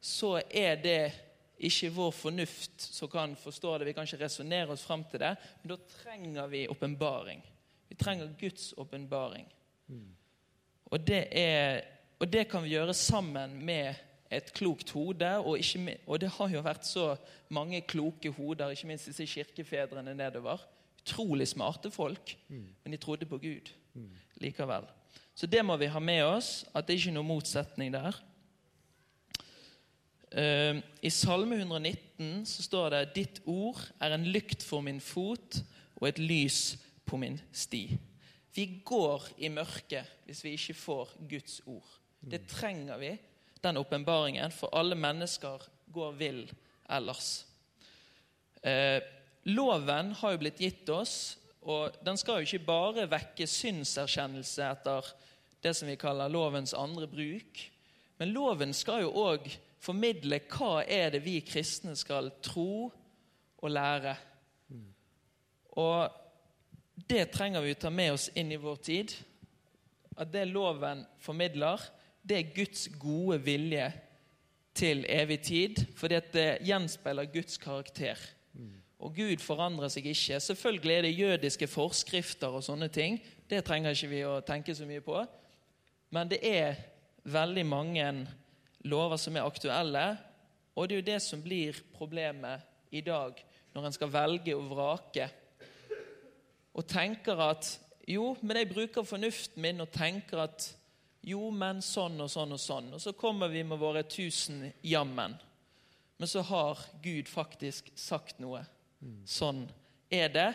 så 0.00 0.42
er 0.50 0.74
det 0.78 1.12
ikke 1.58 1.90
vår 1.94 2.10
fornuft 2.14 2.82
som 2.82 3.10
kan 3.10 3.36
forstå 3.36 3.78
det. 3.78 3.86
Vi 3.88 3.94
kan 3.96 4.06
ikke 4.06 4.24
resonnere 4.24 4.74
oss 4.74 4.84
fram 4.84 5.04
til 5.10 5.22
det. 5.22 5.32
Men 5.62 5.74
da 5.74 5.78
trenger 6.02 6.46
vi 6.46 6.66
åpenbaring. 6.68 7.42
Vi 7.88 7.96
trenger 7.98 8.34
Guds 8.40 8.74
åpenbaring. 8.76 9.46
Mm. 9.86 10.10
Og, 10.84 11.00
og, 12.20 12.32
det 12.32 12.48
kan 12.50 12.62
vi 12.62 12.74
gjøre 12.74 12.94
sammen 12.94 13.56
med 13.64 13.94
et 14.30 14.52
klokt 14.52 14.90
hode. 14.90 15.30
Og, 15.38 15.58
ikke, 15.58 15.98
og 16.06 16.20
det 16.20 16.30
har 16.36 16.48
jo 16.52 16.62
vært 16.62 16.86
så 16.86 17.16
mange 17.48 17.80
kloke 17.80 18.30
hoder, 18.30 18.70
ikke 18.70 18.86
minst 18.92 19.10
disse 19.10 19.26
kirkefedrene 19.26 20.14
nedover 20.14 20.62
utrolig 21.04 21.48
smarte 21.48 21.90
folk, 21.92 22.36
mm. 22.48 22.68
men 22.82 22.92
de 22.92 23.00
trodde 23.00 23.26
på 23.28 23.38
Gud 23.38 23.70
mm. 23.94 24.10
likevel. 24.40 24.86
Så 25.34 25.46
det 25.46 25.64
må 25.64 25.76
vi 25.76 25.90
ha 25.90 26.00
med 26.00 26.22
oss, 26.24 26.64
at 26.74 26.86
det 26.86 26.96
ikke 26.98 27.10
er 27.12 27.18
noen 27.18 27.28
motsetning 27.28 27.92
der. 27.94 28.16
Uh, 30.34 30.80
I 31.02 31.10
Salme 31.14 31.60
119 31.60 32.46
så 32.46 32.62
står 32.62 32.88
det 32.90 33.02
'Ditt 33.14 33.42
ord 33.46 33.78
er 34.00 34.14
en 34.14 34.24
lykt 34.26 34.64
for 34.66 34.80
min 34.80 35.00
fot 35.00 35.60
og 36.00 36.08
et 36.08 36.18
lys 36.18 36.78
på 37.06 37.16
min 37.16 37.38
sti'. 37.52 37.98
Vi 38.54 38.82
går 38.84 39.28
i 39.38 39.48
mørket 39.48 40.06
hvis 40.24 40.44
vi 40.44 40.56
ikke 40.56 40.74
får 40.74 41.14
Guds 41.30 41.60
ord. 41.66 41.86
Det 42.20 42.40
mm. 42.40 42.46
trenger 42.48 42.98
vi, 42.98 43.16
den 43.62 43.76
åpenbaringen, 43.76 44.50
for 44.52 44.70
alle 44.72 44.94
mennesker 44.94 45.62
går 45.92 46.12
vill 46.12 46.52
ellers. 46.90 47.46
Uh, 48.64 49.00
Loven 49.44 50.12
har 50.20 50.34
jo 50.34 50.40
blitt 50.40 50.60
gitt 50.60 50.88
oss, 50.88 51.36
og 51.64 51.96
den 52.04 52.16
skal 52.20 52.40
jo 52.40 52.48
ikke 52.48 52.66
bare 52.66 53.06
vekke 53.10 53.46
synserkjennelse 53.48 54.66
etter 54.70 55.08
det 55.64 55.72
som 55.76 55.88
vi 55.88 55.96
kaller 56.00 56.32
lovens 56.32 56.74
andre 56.76 57.08
bruk, 57.08 57.60
men 58.20 58.32
loven 58.32 58.72
skal 58.76 59.04
jo 59.04 59.14
òg 59.24 59.48
formidle 59.84 60.38
hva 60.52 60.84
er 60.88 61.12
det 61.12 61.22
vi 61.24 61.38
kristne 61.44 61.96
skal 61.96 62.30
tro 62.44 62.88
og 62.88 63.72
lære. 63.72 64.14
Og 65.80 67.04
det 67.10 67.26
trenger 67.34 67.64
vi 67.64 67.74
å 67.74 67.80
ta 67.80 67.90
med 67.90 68.14
oss 68.14 68.28
inn 68.38 68.52
i 68.54 68.60
vår 68.60 68.80
tid. 68.86 69.14
At 70.16 70.30
det 70.32 70.46
loven 70.52 71.02
formidler, 71.20 71.82
det 72.22 72.38
er 72.38 72.54
Guds 72.54 72.86
gode 73.00 73.40
vilje 73.44 73.88
til 74.74 75.04
evig 75.10 75.40
tid, 75.46 75.82
fordi 75.98 76.20
det 76.34 76.48
gjenspeiler 76.66 77.28
Guds 77.34 77.58
karakter. 77.62 78.20
Og 79.04 79.12
Gud 79.12 79.42
forandrer 79.44 79.90
seg 79.92 80.06
ikke. 80.08 80.40
Selvfølgelig 80.40 80.94
er 80.96 81.04
det 81.04 81.18
jødiske 81.18 81.68
forskrifter 81.68 82.56
og 82.56 82.64
sånne 82.64 82.88
ting. 82.88 83.18
Det 83.50 83.60
trenger 83.66 83.92
ikke 83.92 84.12
vi 84.12 84.22
å 84.24 84.38
tenke 84.46 84.74
så 84.76 84.86
mye 84.88 85.04
på. 85.04 85.18
Men 86.14 86.30
det 86.30 86.40
er 86.46 86.78
veldig 87.28 87.64
mange 87.68 88.06
lover 88.88 89.20
som 89.20 89.36
er 89.36 89.44
aktuelle, 89.44 90.04
og 90.74 90.88
det 90.88 90.96
er 90.96 91.00
jo 91.02 91.10
det 91.12 91.20
som 91.22 91.42
blir 91.42 91.76
problemet 91.94 92.64
i 92.94 93.02
dag 93.04 93.38
når 93.74 93.86
en 93.86 93.96
skal 93.96 94.12
velge 94.12 94.54
og 94.56 94.68
vrake. 94.72 95.28
Og 96.74 96.86
tenker 96.88 97.40
at 97.44 97.68
jo, 98.08 98.34
men 98.42 98.60
jeg 98.60 98.72
bruker 98.72 99.06
fornuften 99.06 99.62
min 99.64 99.84
og 99.84 99.92
tenker 99.94 100.44
at 100.44 100.66
jo, 101.24 101.48
men 101.54 101.80
sånn 101.80 102.20
og 102.20 102.28
sånn 102.28 102.52
og 102.52 102.60
sånn. 102.60 102.90
Og 102.96 103.00
så 103.00 103.14
kommer 103.16 103.48
vi 103.48 103.62
med 103.64 103.80
våre 103.80 104.02
tusen 104.04 104.66
jammen. 104.84 105.36
Men 106.20 106.30
så 106.30 106.42
har 106.44 106.82
Gud 107.02 107.30
faktisk 107.30 107.88
sagt 107.98 108.42
noe. 108.44 108.60
Sånn 109.28 109.64
er 110.12 110.30
det. 110.32 110.50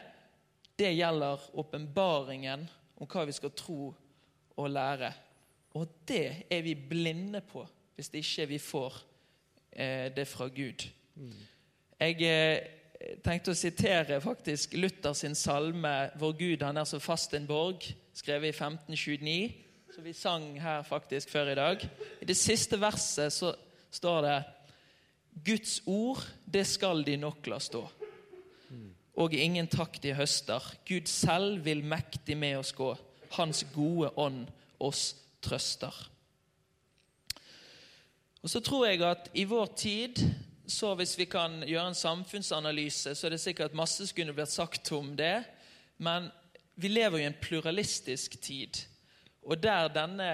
Det 0.80 0.92
gjelder 0.96 1.50
åpenbaringen 1.60 2.68
om 3.00 3.10
hva 3.10 3.26
vi 3.28 3.36
skal 3.36 3.54
tro 3.56 3.90
og 4.60 4.72
lære. 4.72 5.12
Og 5.78 5.88
det 6.08 6.48
er 6.50 6.64
vi 6.66 6.76
blinde 6.76 7.42
på. 7.42 7.68
hvis 7.96 8.14
ikke 8.14 8.46
vi 8.48 8.58
får 8.64 8.94
eh, 9.72 10.16
det 10.16 10.28
fra 10.28 10.48
Gud. 10.48 10.86
Jeg 12.00 12.22
eh, 12.24 13.18
tenkte 13.24 13.52
å 13.52 13.58
sitere 13.60 14.22
faktisk 14.24 14.78
Luther 14.80 15.14
sin 15.14 15.36
salme 15.36 16.12
'Vår 16.16 16.38
Gud 16.40 16.64
han 16.64 16.78
er 16.78 16.88
så 16.88 17.00
fast 17.00 17.34
en 17.34 17.48
borg', 17.48 17.94
skrevet 18.14 18.48
i 18.48 18.56
1529, 18.56 19.54
som 19.96 20.04
vi 20.04 20.14
sang 20.14 20.62
her 20.62 20.82
faktisk 20.84 21.30
før 21.30 21.52
i 21.52 21.56
dag. 21.56 21.90
I 22.22 22.26
det 22.26 22.38
siste 22.38 22.80
verset 22.80 23.34
så 23.34 23.54
står 23.92 24.22
det 24.22 24.44
'Guds 25.44 25.82
ord, 25.86 26.24
det 26.46 26.68
skal 26.68 27.04
de 27.04 27.18
nok 27.18 27.48
la 27.48 27.60
stå'. 27.60 27.99
Og 29.20 29.34
ingen 29.36 29.68
taktige 29.68 30.16
høster. 30.16 30.64
Gud 30.88 31.10
selv 31.12 31.66
vil 31.66 31.84
mektig 31.84 32.38
med 32.40 32.62
oss 32.62 32.72
gå. 32.74 32.94
Hans 33.36 33.66
gode 33.76 34.14
ånd 34.18 34.46
oss 34.80 35.12
trøster. 35.44 35.96
Og 38.40 38.50
så 38.50 38.62
tror 38.64 38.86
jeg 38.88 39.04
at 39.04 39.28
i 39.36 39.44
vår 39.44 39.74
tid, 39.76 40.22
så 40.68 40.94
hvis 40.96 41.18
vi 41.20 41.26
kan 41.28 41.60
gjøre 41.68 41.92
en 41.92 41.98
samfunnsanalyse, 41.98 43.16
så 43.16 43.28
er 43.28 43.36
det 43.36 43.42
sikkert 43.44 43.76
masse 43.76 44.08
som 44.08 44.16
kunne 44.16 44.36
blitt 44.38 44.54
sagt 44.54 44.92
om 44.96 45.12
det, 45.20 45.44
men 45.98 46.30
vi 46.80 46.88
lever 46.88 47.20
jo 47.20 47.26
i 47.26 47.28
en 47.28 47.42
pluralistisk 47.42 48.40
tid. 48.42 48.80
Og 49.44 49.60
der 49.60 49.92
denne 49.92 50.30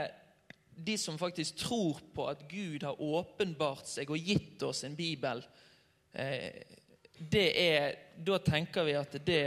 de 0.76 0.98
som 1.00 1.18
faktisk 1.18 1.56
tror 1.58 2.02
på 2.14 2.28
at 2.28 2.44
Gud 2.52 2.84
har 2.84 3.02
åpenbart 3.02 3.88
seg 3.90 4.12
og 4.12 4.20
gitt 4.20 4.64
oss 4.68 4.84
en 4.84 4.98
bibel, 4.98 5.42
eh, 6.14 6.52
det 7.18 7.48
er, 7.60 7.96
da 8.18 8.40
tenker 8.44 8.88
vi 8.88 8.96
at 9.00 9.16
det, 9.26 9.44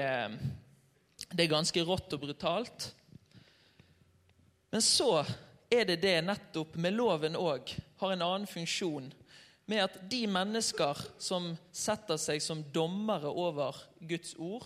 det 1.30 1.44
er 1.44 1.50
ganske 1.50 1.84
rått 1.84 2.14
og 2.16 2.22
brutalt. 2.24 2.90
Men 4.70 4.84
så 4.84 5.24
er 5.72 5.84
det 5.88 6.00
det 6.02 6.16
nettopp 6.24 6.76
med 6.80 6.96
loven 6.96 7.36
òg 7.36 7.72
har 8.00 8.14
en 8.14 8.24
annen 8.24 8.48
funksjon. 8.48 9.10
Med 9.68 9.84
at 9.84 9.98
de 10.08 10.22
mennesker 10.30 11.00
som 11.20 11.50
setter 11.76 12.20
seg 12.20 12.40
som 12.40 12.64
dommere 12.72 13.28
over 13.28 13.76
Guds 14.00 14.32
ord, 14.40 14.64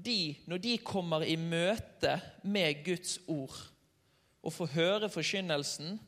de, 0.00 0.36
når 0.48 0.62
de 0.64 0.78
kommer 0.80 1.26
i 1.28 1.36
møte 1.36 2.14
med 2.48 2.80
Guds 2.86 3.18
ord 3.28 3.56
og 4.40 4.54
får 4.56 4.72
høre 4.72 5.10
forkynnelsen, 5.12 5.98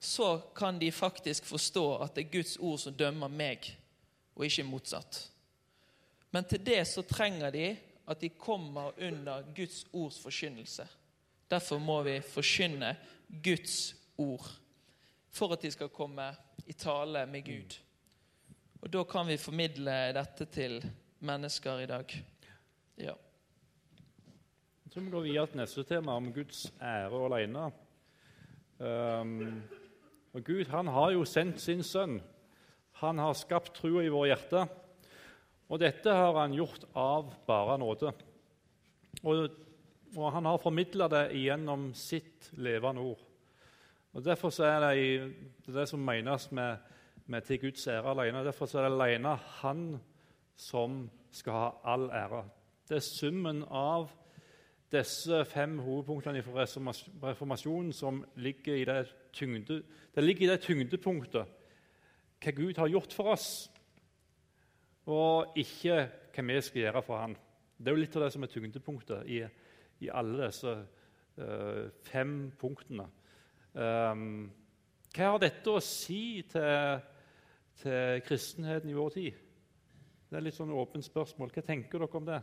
så 0.00 0.40
kan 0.56 0.80
de 0.80 0.90
faktisk 0.90 1.46
forstå 1.46 1.84
at 2.02 2.16
det 2.16 2.24
er 2.24 2.32
Guds 2.32 2.56
ord 2.56 2.80
som 2.82 2.96
dømmer 2.96 3.30
meg, 3.30 3.68
og 4.40 4.48
ikke 4.48 4.64
motsatt. 4.64 5.20
Men 6.32 6.46
til 6.48 6.62
det 6.64 6.80
så 6.88 7.04
trenger 7.04 7.52
de 7.52 7.66
at 8.10 8.22
de 8.22 8.32
kommer 8.40 8.94
under 8.96 9.44
Guds 9.54 9.84
ords 9.92 10.18
forkynnelse. 10.22 10.86
Derfor 11.50 11.78
må 11.78 12.00
vi 12.06 12.20
forkynne 12.24 12.94
Guds 13.44 13.94
ord 14.18 14.46
for 15.30 15.52
at 15.54 15.62
de 15.62 15.70
skal 15.70 15.92
komme 15.94 16.26
i 16.66 16.72
tale 16.72 17.26
med 17.26 17.44
Gud. 17.46 17.76
Og 18.80 18.92
da 18.92 19.04
kan 19.04 19.28
vi 19.28 19.36
formidle 19.36 19.96
dette 20.16 20.46
til 20.50 20.80
mennesker 21.20 21.84
i 21.84 21.86
dag. 21.90 22.14
Ja. 22.98 23.14
Jeg 24.84 24.92
tror 24.94 25.02
vi 25.02 25.10
går 25.10 25.26
videre 25.26 25.46
til 25.46 25.60
neste 25.60 25.84
tema, 25.86 26.16
om 26.16 26.32
Guds 26.34 26.72
ære 26.82 27.20
alene. 27.28 27.70
Um, 28.80 29.62
og 30.32 30.44
Gud 30.44 30.70
han 30.72 30.86
har 30.86 31.10
jo 31.12 31.24
sendt 31.24 31.60
sin 31.60 31.82
sønn. 31.82 32.20
Han 33.00 33.18
har 33.18 33.34
skapt 33.38 33.78
trua 33.80 34.02
i 34.04 34.12
våre 34.12 34.28
hjerter. 34.28 34.68
Og 35.70 35.78
dette 35.80 36.12
har 36.12 36.34
han 36.36 36.52
gjort 36.52 36.84
av 36.98 37.30
bare 37.46 37.78
nåde. 37.80 38.12
Og, 39.22 39.44
og 40.16 40.32
han 40.34 40.48
har 40.50 40.60
formidla 40.60 41.06
det 41.08 41.22
gjennom 41.38 41.90
sitt 41.96 42.50
levende 42.60 43.04
ord. 43.12 43.22
Og 44.12 44.24
Derfor 44.26 44.52
er 44.66 44.80
det, 44.82 44.94
i, 44.98 45.10
det, 45.62 45.70
er 45.70 45.78
det 45.78 45.88
som 45.88 46.02
menes 46.02 46.48
med, 46.52 46.76
med 47.26 47.42
'til 47.46 47.60
Guds 47.60 47.86
ære 47.86 48.10
alene'. 48.10 48.44
Derfor 48.44 48.66
er 48.74 48.88
det 48.88 48.92
alene 48.92 49.36
han 49.62 50.00
som 50.56 51.10
skal 51.30 51.52
ha 51.52 51.70
all 51.84 52.10
ære. 52.10 52.44
Det 52.88 52.96
er 52.96 53.06
summen 53.06 53.64
av 53.70 54.10
disse 54.92 55.44
fem 55.44 55.78
hovedpunktene 55.78 56.42
fra 56.42 56.66
reformasjonen 57.28 57.92
som 57.92 58.24
ligger 58.36 58.74
i 58.74 58.84
det, 58.84 59.14
tyngde, 59.32 59.82
det 60.14 60.24
ligger 60.24 60.48
i 60.48 60.50
det 60.50 60.60
tyngdepunktet 60.60 61.46
hva 62.40 62.52
Gud 62.56 62.78
har 62.80 62.88
gjort 62.88 63.14
for 63.14 63.34
oss, 63.34 63.50
og 65.10 65.58
ikke 65.60 66.06
hva 66.34 66.46
vi 66.46 66.60
skal 66.64 66.84
gjøre 66.86 67.02
for 67.04 67.20
Han. 67.20 67.36
Det 67.76 67.90
er 67.90 67.96
jo 67.96 68.02
litt 68.02 68.16
av 68.16 68.26
det 68.26 68.32
som 68.34 68.44
er 68.44 68.52
tyngdepunktet 68.52 69.28
i, 69.32 69.40
i 70.04 70.10
alle 70.12 70.48
disse 70.48 70.72
uh, 71.40 71.84
fem 72.06 72.34
punktene. 72.60 73.06
Um, 73.72 74.50
hva 75.10 75.32
har 75.32 75.42
dette 75.42 75.72
å 75.72 75.82
si 75.82 76.42
til, 76.50 77.00
til 77.80 78.22
kristenheten 78.26 78.92
i 78.92 78.96
vår 78.96 79.14
tid? 79.16 79.46
Det 80.30 80.38
er 80.38 80.44
litt 80.44 80.54
sånn 80.54 80.72
åpent 80.76 81.06
spørsmål. 81.06 81.50
Hva 81.54 81.64
tenker 81.66 81.98
dere 81.98 82.20
om 82.20 82.28
det? 82.28 82.40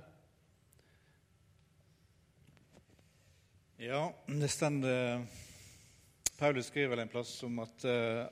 Ja, 3.78 4.02
det 4.26 4.50
stender 4.50 5.22
Paulus 6.38 6.68
skriver 6.70 6.96
vel 6.96 7.04
en 7.06 7.12
plass 7.14 7.32
om 7.46 7.62
at 7.62 7.86
uh, 7.86 8.26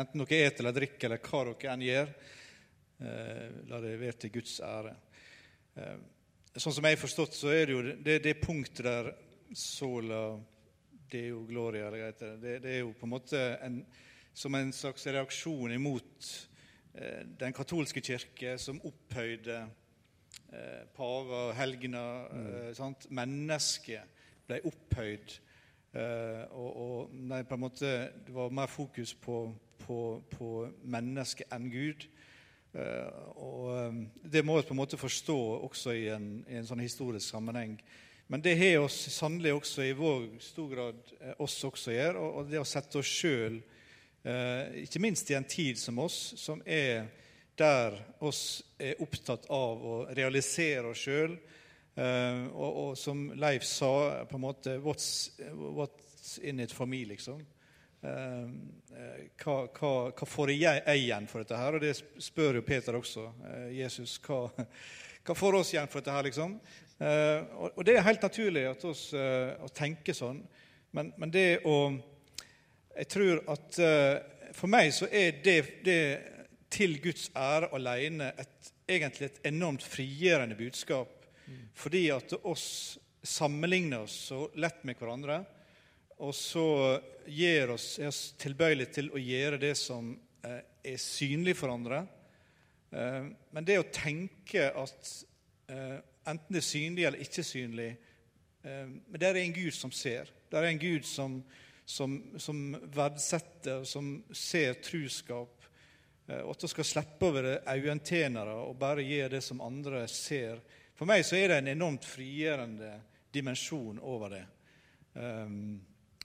enten 0.00 0.24
dere 0.24 0.46
et 0.46 0.60
eller 0.60 0.76
drikker, 0.76 1.08
eller 1.08 1.22
hva 1.24 1.44
dere 1.48 1.72
enn 1.74 1.86
gjør, 1.86 2.12
uh, 3.02 3.46
la 3.70 3.80
det 3.84 3.94
være 4.00 4.20
til 4.24 4.34
Guds 4.38 4.58
ære. 4.64 4.94
Uh, 5.78 5.96
sånn 6.58 6.74
som 6.76 6.88
jeg 6.88 6.96
har 6.96 7.02
forstått, 7.02 7.38
så 7.38 7.52
er 7.54 7.66
det 7.66 7.76
jo 7.76 7.82
det, 8.06 8.20
det 8.24 8.38
punktet 8.42 8.86
der 8.86 9.10
sola 9.56 10.38
Det 11.08 11.22
er 11.22 11.30
jo 11.30 11.46
gloria 11.48 11.86
eller 11.88 12.12
det, 12.36 12.58
det 12.60 12.68
er 12.68 12.82
jo 12.82 12.90
på 12.92 13.06
en 13.06 13.12
måte 13.14 13.38
en, 13.64 13.78
som 14.36 14.54
en 14.54 14.72
slags 14.76 15.06
reaksjon 15.06 15.72
imot 15.72 16.26
den 17.38 17.54
katolske 17.54 18.02
kirke, 18.02 18.56
som 18.58 18.80
opphøyde 18.84 19.56
eh, 20.52 20.84
paver, 20.96 21.52
helgener, 21.54 22.26
mm. 22.32 23.08
mennesket 23.14 24.24
ble 24.48 24.60
opphøyd. 24.66 25.36
Og, 25.98 26.68
og 26.68 27.14
nei, 27.14 27.40
på 27.48 27.56
en 27.56 27.62
måte, 27.62 27.92
Det 28.26 28.34
var 28.34 28.52
mer 28.52 28.68
fokus 28.68 29.14
på, 29.14 29.38
på, 29.88 30.00
på 30.36 30.68
mennesket 30.84 31.48
enn 31.54 31.68
Gud. 31.72 32.04
Uh, 32.76 33.08
og 33.40 33.62
um, 33.88 34.02
Det 34.22 34.44
må 34.44 34.58
vi 34.58 34.66
på 34.68 34.74
en 34.76 34.82
måte 34.82 35.00
forstå 35.00 35.38
også 35.64 35.94
i 35.96 36.08
en, 36.12 36.28
i 36.48 36.58
en 36.60 36.68
sånn 36.68 36.84
historisk 36.84 37.32
sammenheng. 37.32 37.78
Men 38.28 38.44
det 38.44 38.58
har 38.60 38.82
oss 38.84 38.98
sannelig 39.14 39.54
også 39.56 39.86
i 39.86 39.94
vår 39.96 40.26
stor 40.44 40.68
grad 40.68 41.12
eh, 41.16 41.32
oss 41.40 41.54
også 41.64 41.94
gjør. 41.94 42.18
Og, 42.20 42.50
det 42.50 42.60
å 42.60 42.66
sette 42.68 43.00
oss 43.00 43.08
sjøl, 43.08 43.56
ikke 44.82 45.00
minst 45.00 45.30
i 45.32 45.36
en 45.38 45.46
tid 45.48 45.78
som 45.80 45.96
oss, 46.02 46.34
som 46.36 46.60
er 46.66 47.06
der 47.56 47.94
oss 48.20 48.60
er 48.76 49.00
opptatt 49.00 49.46
av 49.48 49.80
å 49.80 49.94
realisere 50.12 50.90
oss 50.90 51.06
sjøl, 51.06 51.38
og, 51.96 52.68
og, 52.68 52.90
som 53.00 53.30
Leif 53.40 53.64
sa, 53.64 54.26
på 54.28 54.36
en 54.36 54.44
måte 54.44 54.76
What's, 54.84 55.30
what's 55.48 56.36
in 56.44 56.60
it 56.60 56.74
for 56.76 56.84
me, 56.84 57.06
liksom? 57.08 57.40
Uh, 57.98 58.46
hva, 59.42 59.54
hva, 59.74 59.90
hva, 60.14 60.26
får 60.28 60.52
jeg 60.54 60.82
igjen 61.00 61.26
for 61.30 61.42
dette 61.42 61.58
her? 61.58 61.74
Og 61.76 61.82
det 61.82 61.96
spør 62.22 62.60
jo 62.60 62.66
Peter 62.66 62.98
også. 62.98 63.24
Uh, 63.42 63.68
Jesus, 63.74 64.18
hva, 64.26 64.44
hva, 64.54 65.36
får 65.36 65.58
oss 65.58 65.72
igjen 65.74 65.90
for 65.90 66.00
dette 66.00 66.14
her, 66.14 66.28
liksom? 66.28 66.58
Og, 66.98 67.66
og, 67.76 67.82
det 67.86 67.92
er 67.94 68.02
helt 68.02 68.24
naturlig 68.26 68.64
at 68.66 68.82
oss, 68.88 69.04
å 69.14 69.68
tenke 69.70 70.10
sånn, 70.10 70.40
men, 70.98 71.12
men, 71.14 71.30
det 71.30 71.60
å 71.62 71.92
Jeg 72.96 73.06
tror 73.12 73.42
at 73.54 73.78
for 74.58 74.66
meg 74.66 74.90
så 74.96 75.06
er 75.06 75.38
det, 75.44 75.60
det 75.86 76.00
til 76.74 76.96
Guds 76.98 77.28
ære 77.38 77.68
alene 77.78 78.32
et, 78.34 78.72
egentlig 78.90 79.28
et 79.28 79.38
enormt 79.52 79.86
frigjørende 79.86 80.58
budskap 80.58 81.14
fordi 81.78 82.08
at 82.10 82.34
oss 82.42 82.98
sammenligner 83.22 84.04
oss 84.06 84.16
så 84.30 84.42
lett 84.58 84.82
med 84.86 84.98
hverandre, 84.98 85.42
og 86.18 86.34
så 86.34 86.98
gir 87.28 87.70
oss, 87.74 87.98
er 88.00 88.10
oss 88.10 88.32
tilbøyelige 88.40 88.94
til 88.98 89.10
å 89.14 89.20
gjøre 89.22 89.60
det 89.62 89.74
som 89.78 90.10
eh, 90.44 90.60
er 90.92 91.00
synlig 91.02 91.54
for 91.58 91.72
andre. 91.72 92.02
Eh, 92.90 93.28
men 93.54 93.66
det 93.66 93.78
å 93.80 93.88
tenke 93.94 94.68
at 94.70 95.12
eh, 95.70 95.98
enten 96.28 96.54
det 96.54 96.62
er 96.62 96.68
synlig 96.68 97.06
eller 97.08 97.24
ikke 97.24 97.46
synlig 97.46 97.90
Men 98.68 99.20
der 99.22 99.30
er 99.30 99.38
en 99.38 99.54
Gud 99.54 99.72
som 99.72 99.92
ser. 99.94 100.28
Der 100.50 100.64
er 100.66 100.72
en 100.72 100.80
Gud 100.82 101.06
som, 101.06 101.38
som, 101.88 102.16
som 102.42 102.74
verdsetter, 102.92 103.84
som 103.86 104.10
ser 104.34 104.74
truskap. 104.82 105.54
Og 106.26 106.50
at 106.52 106.66
vi 106.66 106.70
skal 106.74 106.84
slippe 106.84 107.30
over 107.30 107.46
øyentjenere 107.62 108.58
og 108.66 108.76
bare 108.82 109.06
gjøre 109.06 109.36
det 109.36 109.40
som 109.46 109.62
andre 109.64 110.02
ser 110.10 110.58
for 110.98 111.06
meg 111.06 111.22
så 111.22 111.36
er 111.38 111.52
det 111.52 111.60
en 111.60 111.70
enormt 111.76 112.06
frigjørende 112.08 112.96
dimensjon 113.30 114.00
over 114.02 114.32
det. 114.32 114.42
Um, 115.14 115.78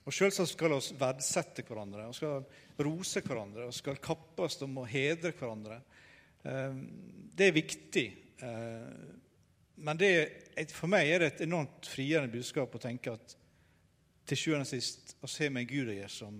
og 0.04 0.12
Selvsagt 0.12 0.52
skal 0.52 0.74
vi 0.74 0.96
verdsette 1.00 1.64
hverandre 1.64 2.08
og 2.10 2.16
skal 2.16 2.44
rose 2.84 3.22
hverandre 3.24 3.68
og 3.68 3.76
skal 3.76 4.00
kappes 4.04 4.58
om 4.66 4.82
å 4.82 4.88
hedre 4.88 5.32
hverandre. 5.32 5.78
Um, 6.44 6.82
det 7.32 7.48
er 7.48 7.56
viktig. 7.56 8.04
Uh, 8.42 9.14
men 9.80 9.98
det, 9.98 10.10
for 10.76 10.92
meg 10.92 11.08
er 11.08 11.22
det 11.22 11.30
et 11.32 11.46
enormt 11.46 11.88
frigjørende 11.88 12.36
budskap 12.36 12.76
å 12.76 12.82
tenke 12.82 13.14
at 13.16 13.36
til 14.28 14.40
sjuende 14.40 14.64
og 14.64 14.70
sist 14.70 15.16
å 15.24 15.28
se 15.28 15.48
med 15.52 15.68
Gud 15.68 15.90
gjøre 15.92 16.10
som, 16.12 16.38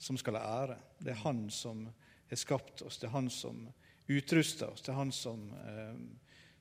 som 0.00 0.18
skal 0.20 0.38
ha 0.40 0.44
ære. 0.64 0.78
Det 1.00 1.14
er 1.14 1.22
Han 1.22 1.46
som 1.52 1.84
har 1.86 2.40
skapt 2.40 2.82
oss, 2.84 2.98
det 2.98 3.08
er 3.08 3.16
Han 3.16 3.30
som 3.32 3.66
utruster 4.08 4.72
oss, 4.72 4.82
det 4.84 4.92
er 4.92 4.98
Han 4.98 5.12
som 5.14 5.46
eh, 5.64 5.94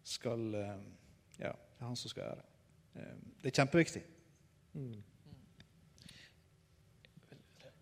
skal 0.03 0.59
eh, 0.59 0.75
Ja, 1.39 1.51
det 1.51 1.81
er 1.81 1.87
Han 1.87 1.99
som 1.99 2.13
skal 2.13 2.29
ære. 2.35 2.45
Eh, 2.95 3.15
det 3.41 3.51
er 3.51 3.59
kjempeviktig. 3.61 4.05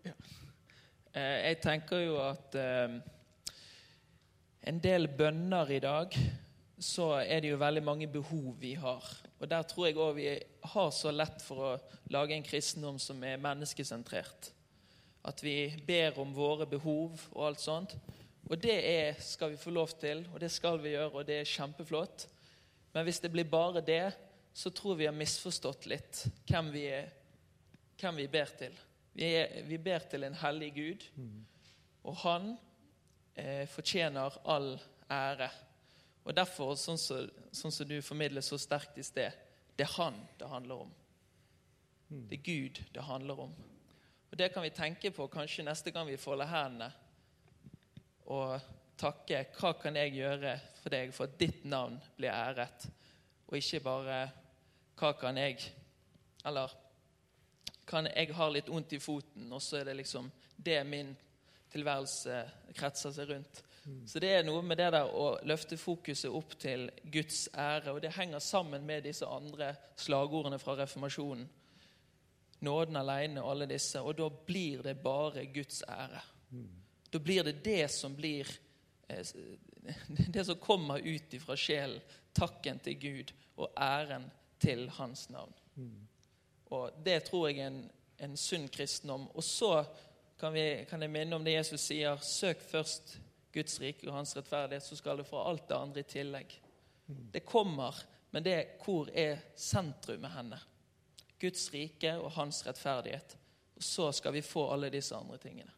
Eh, 0.04 1.48
Jeg 1.48 1.58
tenker 1.62 2.06
jo 2.06 2.16
at 2.22 2.54
eh, 2.58 2.94
en 4.66 4.78
del 4.82 5.08
bønner 5.08 5.70
i 5.70 5.82
dag, 5.82 6.16
så 6.82 7.12
er 7.20 7.42
det 7.42 7.52
jo 7.52 7.60
veldig 7.60 7.82
mange 7.84 8.08
behov 8.10 8.56
vi 8.58 8.74
har. 8.74 9.04
Og 9.38 9.50
der 9.50 9.62
tror 9.66 9.86
jeg 9.86 9.98
òg 9.98 10.16
vi 10.16 10.28
har 10.72 10.90
så 10.94 11.10
lett 11.14 11.42
for 11.42 11.62
å 11.66 11.70
lage 12.14 12.34
en 12.34 12.46
kristendom 12.46 12.98
som 13.02 13.22
er 13.26 13.40
menneskesentrert. 13.42 14.50
At 15.26 15.42
vi 15.42 15.74
ber 15.86 16.18
om 16.18 16.34
våre 16.34 16.66
behov 16.66 17.20
og 17.32 17.46
alt 17.46 17.62
sånt. 17.62 17.94
Og 18.50 18.58
det 18.58 18.74
er, 18.74 19.18
skal 19.22 19.52
vi 19.52 19.60
få 19.60 19.70
lov 19.70 19.94
til, 19.98 20.24
og 20.32 20.40
det 20.42 20.50
skal 20.50 20.80
vi 20.82 20.96
gjøre, 20.96 21.12
og 21.14 21.26
det 21.26 21.40
er 21.40 21.50
kjempeflott. 21.52 22.26
Men 22.92 23.06
hvis 23.06 23.22
det 23.22 23.30
blir 23.32 23.46
bare 23.48 23.80
det, 23.84 24.12
så 24.54 24.70
tror 24.70 24.98
vi 24.98 25.06
har 25.06 25.16
misforstått 25.16 25.86
litt 25.88 26.24
hvem 26.50 26.72
vi, 26.74 26.86
er, 26.92 27.06
hvem 28.00 28.18
vi 28.20 28.26
ber 28.28 28.50
til. 28.58 28.74
Vi, 29.12 29.24
er, 29.24 29.62
vi 29.68 29.78
ber 29.78 30.06
til 30.08 30.24
en 30.24 30.36
hellig 30.40 30.70
Gud, 30.76 31.04
og 32.02 32.16
han 32.22 32.54
eh, 33.36 33.68
fortjener 33.68 34.38
all 34.48 34.74
ære. 35.10 35.50
Og 36.24 36.34
derfor, 36.36 36.74
sånn 36.78 37.00
som 37.00 37.28
sånn 37.52 37.74
så 37.74 37.84
du 37.84 37.98
formidler 38.04 38.44
så 38.44 38.58
sterkt 38.60 38.98
i 38.98 39.04
sted, 39.04 39.34
det 39.76 39.84
er 39.84 39.94
han 39.98 40.16
det 40.38 40.48
handler 40.48 40.86
om. 40.86 40.92
Det 42.08 42.38
er 42.38 42.44
Gud 42.44 42.80
det 42.94 43.04
handler 43.04 43.46
om. 43.48 43.54
Og 44.30 44.38
Det 44.38 44.52
kan 44.52 44.64
vi 44.64 44.70
tenke 44.70 45.10
på 45.12 45.28
kanskje 45.28 45.64
neste 45.64 45.92
gang 45.92 46.06
vi 46.08 46.16
folder 46.16 46.48
hendene 46.48 46.88
og 48.32 48.60
takke. 48.96 49.44
Hva 49.58 49.74
kan 49.76 49.96
jeg 49.96 50.14
gjøre 50.16 50.54
for 50.80 50.92
deg 50.94 51.12
for 51.12 51.28
at 51.28 51.38
ditt 51.40 51.64
navn 51.68 51.98
blir 52.16 52.32
æret? 52.32 52.86
Og 53.48 53.58
ikke 53.58 53.82
bare 53.84 54.22
hva 54.96 55.12
kan 55.18 55.36
jeg 55.36 55.58
Eller 56.44 56.70
kan 57.92 58.08
jeg 58.08 58.32
har 58.34 58.54
litt 58.54 58.70
vondt 58.72 58.96
i 58.96 59.02
foten, 59.02 59.50
og 59.52 59.60
så 59.62 59.82
er 59.82 59.90
det 59.90 59.98
liksom 60.00 60.30
det 60.56 60.80
min 60.88 61.12
tilværelse 61.72 62.40
kretser 62.76 63.12
seg 63.12 63.30
rundt. 63.30 63.62
Så 64.06 64.20
det 64.22 64.30
er 64.30 64.44
noe 64.46 64.62
med 64.62 64.78
det 64.78 64.92
der 64.94 65.08
å 65.10 65.32
løfte 65.48 65.76
fokuset 65.80 66.30
opp 66.30 66.54
til 66.60 66.86
Guds 67.10 67.48
ære, 67.50 67.90
og 67.90 67.98
det 68.04 68.12
henger 68.14 68.42
sammen 68.42 68.84
med 68.86 69.08
disse 69.08 69.26
andre 69.26 69.72
slagordene 69.98 70.60
fra 70.62 70.76
reformasjonen. 70.78 71.48
Nåden 72.62 73.00
alene 73.00 73.42
og 73.42 73.50
alle 73.50 73.66
disse. 73.72 73.98
Og 73.98 74.14
da 74.20 74.28
blir 74.30 74.84
det 74.86 74.94
bare 75.02 75.48
Guds 75.50 75.80
ære. 75.90 76.20
Da 77.10 77.18
blir 77.18 77.42
det 77.48 77.56
det 77.64 77.90
som 77.90 78.14
blir 78.14 78.46
eh, 79.10 79.26
Det 80.34 80.44
som 80.46 80.60
kommer 80.62 81.02
ut 81.02 81.34
ifra 81.34 81.56
sjelen. 81.58 81.98
Takken 82.32 82.78
til 82.78 83.00
Gud 83.02 83.34
og 83.56 83.74
æren 83.76 84.30
til 84.62 84.86
Hans 84.94 85.26
navn. 85.30 85.52
Og 86.72 87.02
Det 87.04 87.18
tror 87.28 87.48
jeg 87.50 87.60
er 87.60 87.70
en, 87.72 87.82
en 88.24 88.36
sunn 88.36 88.68
kristendom. 88.72 89.28
Og 89.36 89.44
så 89.44 89.84
kan, 90.40 90.54
vi, 90.54 90.84
kan 90.88 91.02
jeg 91.02 91.12
minne 91.12 91.36
om 91.36 91.44
det 91.44 91.58
Jesus 91.58 91.84
sier. 91.90 92.20
Søk 92.24 92.62
først 92.64 93.18
Guds 93.52 93.76
rike 93.82 94.08
og 94.08 94.16
hans 94.16 94.32
rettferdighet, 94.36 94.84
så 94.84 94.96
skal 94.96 95.20
du 95.20 95.26
få 95.28 95.42
alt 95.44 95.68
det 95.68 95.76
andre 95.76 96.00
i 96.00 96.08
tillegg. 96.08 96.54
Det 97.32 97.44
kommer, 97.44 97.98
men 98.32 98.44
det 98.44 98.56
hvor 98.84 99.10
er 99.12 99.42
sentrumet 99.58 100.32
henne? 100.32 100.60
Guds 101.42 101.66
rike 101.74 102.14
og 102.16 102.32
hans 102.38 102.62
rettferdighet. 102.66 103.36
Og 103.76 103.84
så 103.84 104.08
skal 104.16 104.32
vi 104.32 104.44
få 104.46 104.70
alle 104.72 104.88
disse 104.94 105.16
andre 105.16 105.36
tingene. 105.42 105.72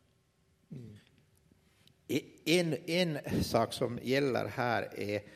En, 2.46 2.74
en 2.86 3.18
sak 3.42 3.72
som 3.74 3.98
gjelder 3.98 4.50
her, 4.54 4.88
er 4.94 5.26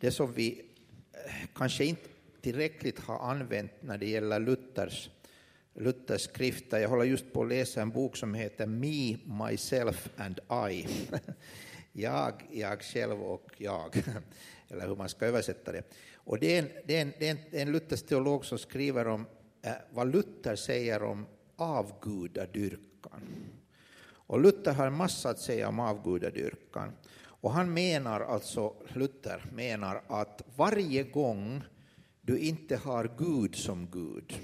det 0.00 0.14
som 0.14 0.32
vi 0.32 0.54
kanskje 0.56 1.48
kanske 1.54 1.84
inte 1.84 2.11
tillräckligt 2.42 2.98
har 2.98 3.18
använt 3.18 3.72
när 3.80 3.98
det 3.98 4.06
gäller 4.06 4.40
Luthers, 4.40 5.10
Luthers 5.74 6.22
skrifter. 6.22 6.78
Jag 6.78 6.88
håller 6.88 7.04
just 7.04 7.32
på 7.32 7.42
att 7.42 7.48
läsa 7.48 7.82
en 7.82 7.90
bok 7.90 8.16
som 8.16 8.34
heter 8.34 8.66
Me, 8.66 9.16
Myself 9.46 10.08
and 10.16 10.40
I. 10.70 10.86
jag, 11.92 12.32
jag 12.52 12.82
själv 12.82 13.22
och 13.22 13.50
jag, 13.56 14.04
eller 14.68 14.88
hur 14.88 14.96
man 14.96 15.08
ska 15.08 15.26
översätta 15.26 15.72
det. 15.72 15.82
Och 16.14 16.38
det 16.38 16.56
är 16.56 16.62
en, 16.62 16.68
det 16.86 16.96
är 16.96 17.02
en, 17.02 17.12
det 17.18 17.58
är 17.58 17.62
en, 17.62 17.72
luthersk 17.72 18.06
teolog 18.06 18.44
som 18.44 18.58
skriver 18.58 19.06
om 19.06 19.26
eh, 19.62 19.72
vad 19.90 20.12
Luther 20.12 20.56
säger 20.56 21.02
om 21.02 21.26
avgudadyrkan. 21.56 23.22
Och 24.04 24.40
Luther 24.40 24.72
har 24.72 24.86
en 24.86 24.96
massa 24.96 25.30
att 25.30 25.38
säga 25.38 25.68
om 25.68 25.80
avgudadyrkan. 25.80 26.92
Och 27.24 27.52
han 27.52 27.74
menar 27.74 28.20
alltså, 28.20 28.74
Luther 28.94 29.44
menar 29.52 30.02
att 30.08 30.42
varje 30.56 31.02
gång 31.02 31.62
du 32.22 32.38
inte 32.38 32.76
har 32.76 33.10
Gud 33.18 33.54
som 33.54 33.88
Gud, 33.90 34.34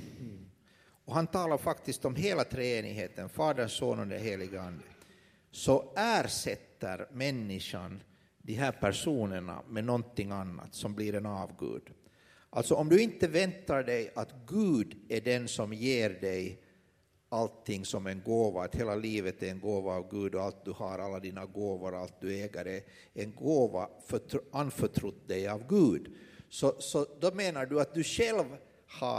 och 1.05 1.15
han 1.15 1.27
talar 1.27 1.59
faktiskt 1.59 2.05
om 2.05 2.15
hela 2.15 2.45
treenigheten, 2.45 3.29
Fadern, 3.29 3.69
Son 3.69 3.99
och 3.99 4.07
den 4.07 4.21
helige 4.21 4.61
Ande, 4.61 4.85
så 5.51 5.93
ersätter 5.97 7.09
människan 7.13 8.03
de 8.43 8.55
här 8.55 8.73
personerna 8.73 9.63
med 9.69 9.85
någonting 9.85 10.31
annat 10.31 10.75
som 10.75 10.95
blir 10.95 11.15
en 11.15 11.27
avgud. 11.27 11.83
Alltså 12.51 12.75
om 12.75 12.89
du 12.89 13.03
inte 13.03 13.29
väntar 13.29 13.83
dig 13.83 14.13
att 14.15 14.35
Gud 14.47 14.97
är 15.09 15.21
den 15.21 15.49
som 15.49 15.73
ger 15.73 16.11
dig 16.11 16.63
allting 17.29 17.85
som 17.85 18.07
en 18.07 18.23
gåva, 18.23 18.65
att 18.65 18.75
hela 18.75 18.95
livet 18.95 19.43
är 19.43 19.51
en 19.51 19.61
gåva 19.61 19.93
av 19.93 20.11
Gud 20.11 20.35
och 20.35 20.43
allt 20.43 20.65
du 20.65 20.71
har, 20.71 20.99
alla 20.99 21.21
dina 21.21 21.47
gåvor, 21.47 21.95
allt 21.95 22.21
du 22.21 22.35
äger 22.35 22.65
är 22.67 22.81
en 23.15 23.35
gåva 23.35 23.89
förtro, 24.07 24.41
anförtrott 24.53 25.29
dig 25.29 25.49
av 25.49 25.67
Gud. 25.69 26.15
Så, 26.49 26.81
så 26.81 27.07
da 27.21 27.31
mener 27.31 27.67
du 27.67 27.81
att 27.81 27.95
du 27.95 28.05
själv 28.05 28.57
har 28.87 29.19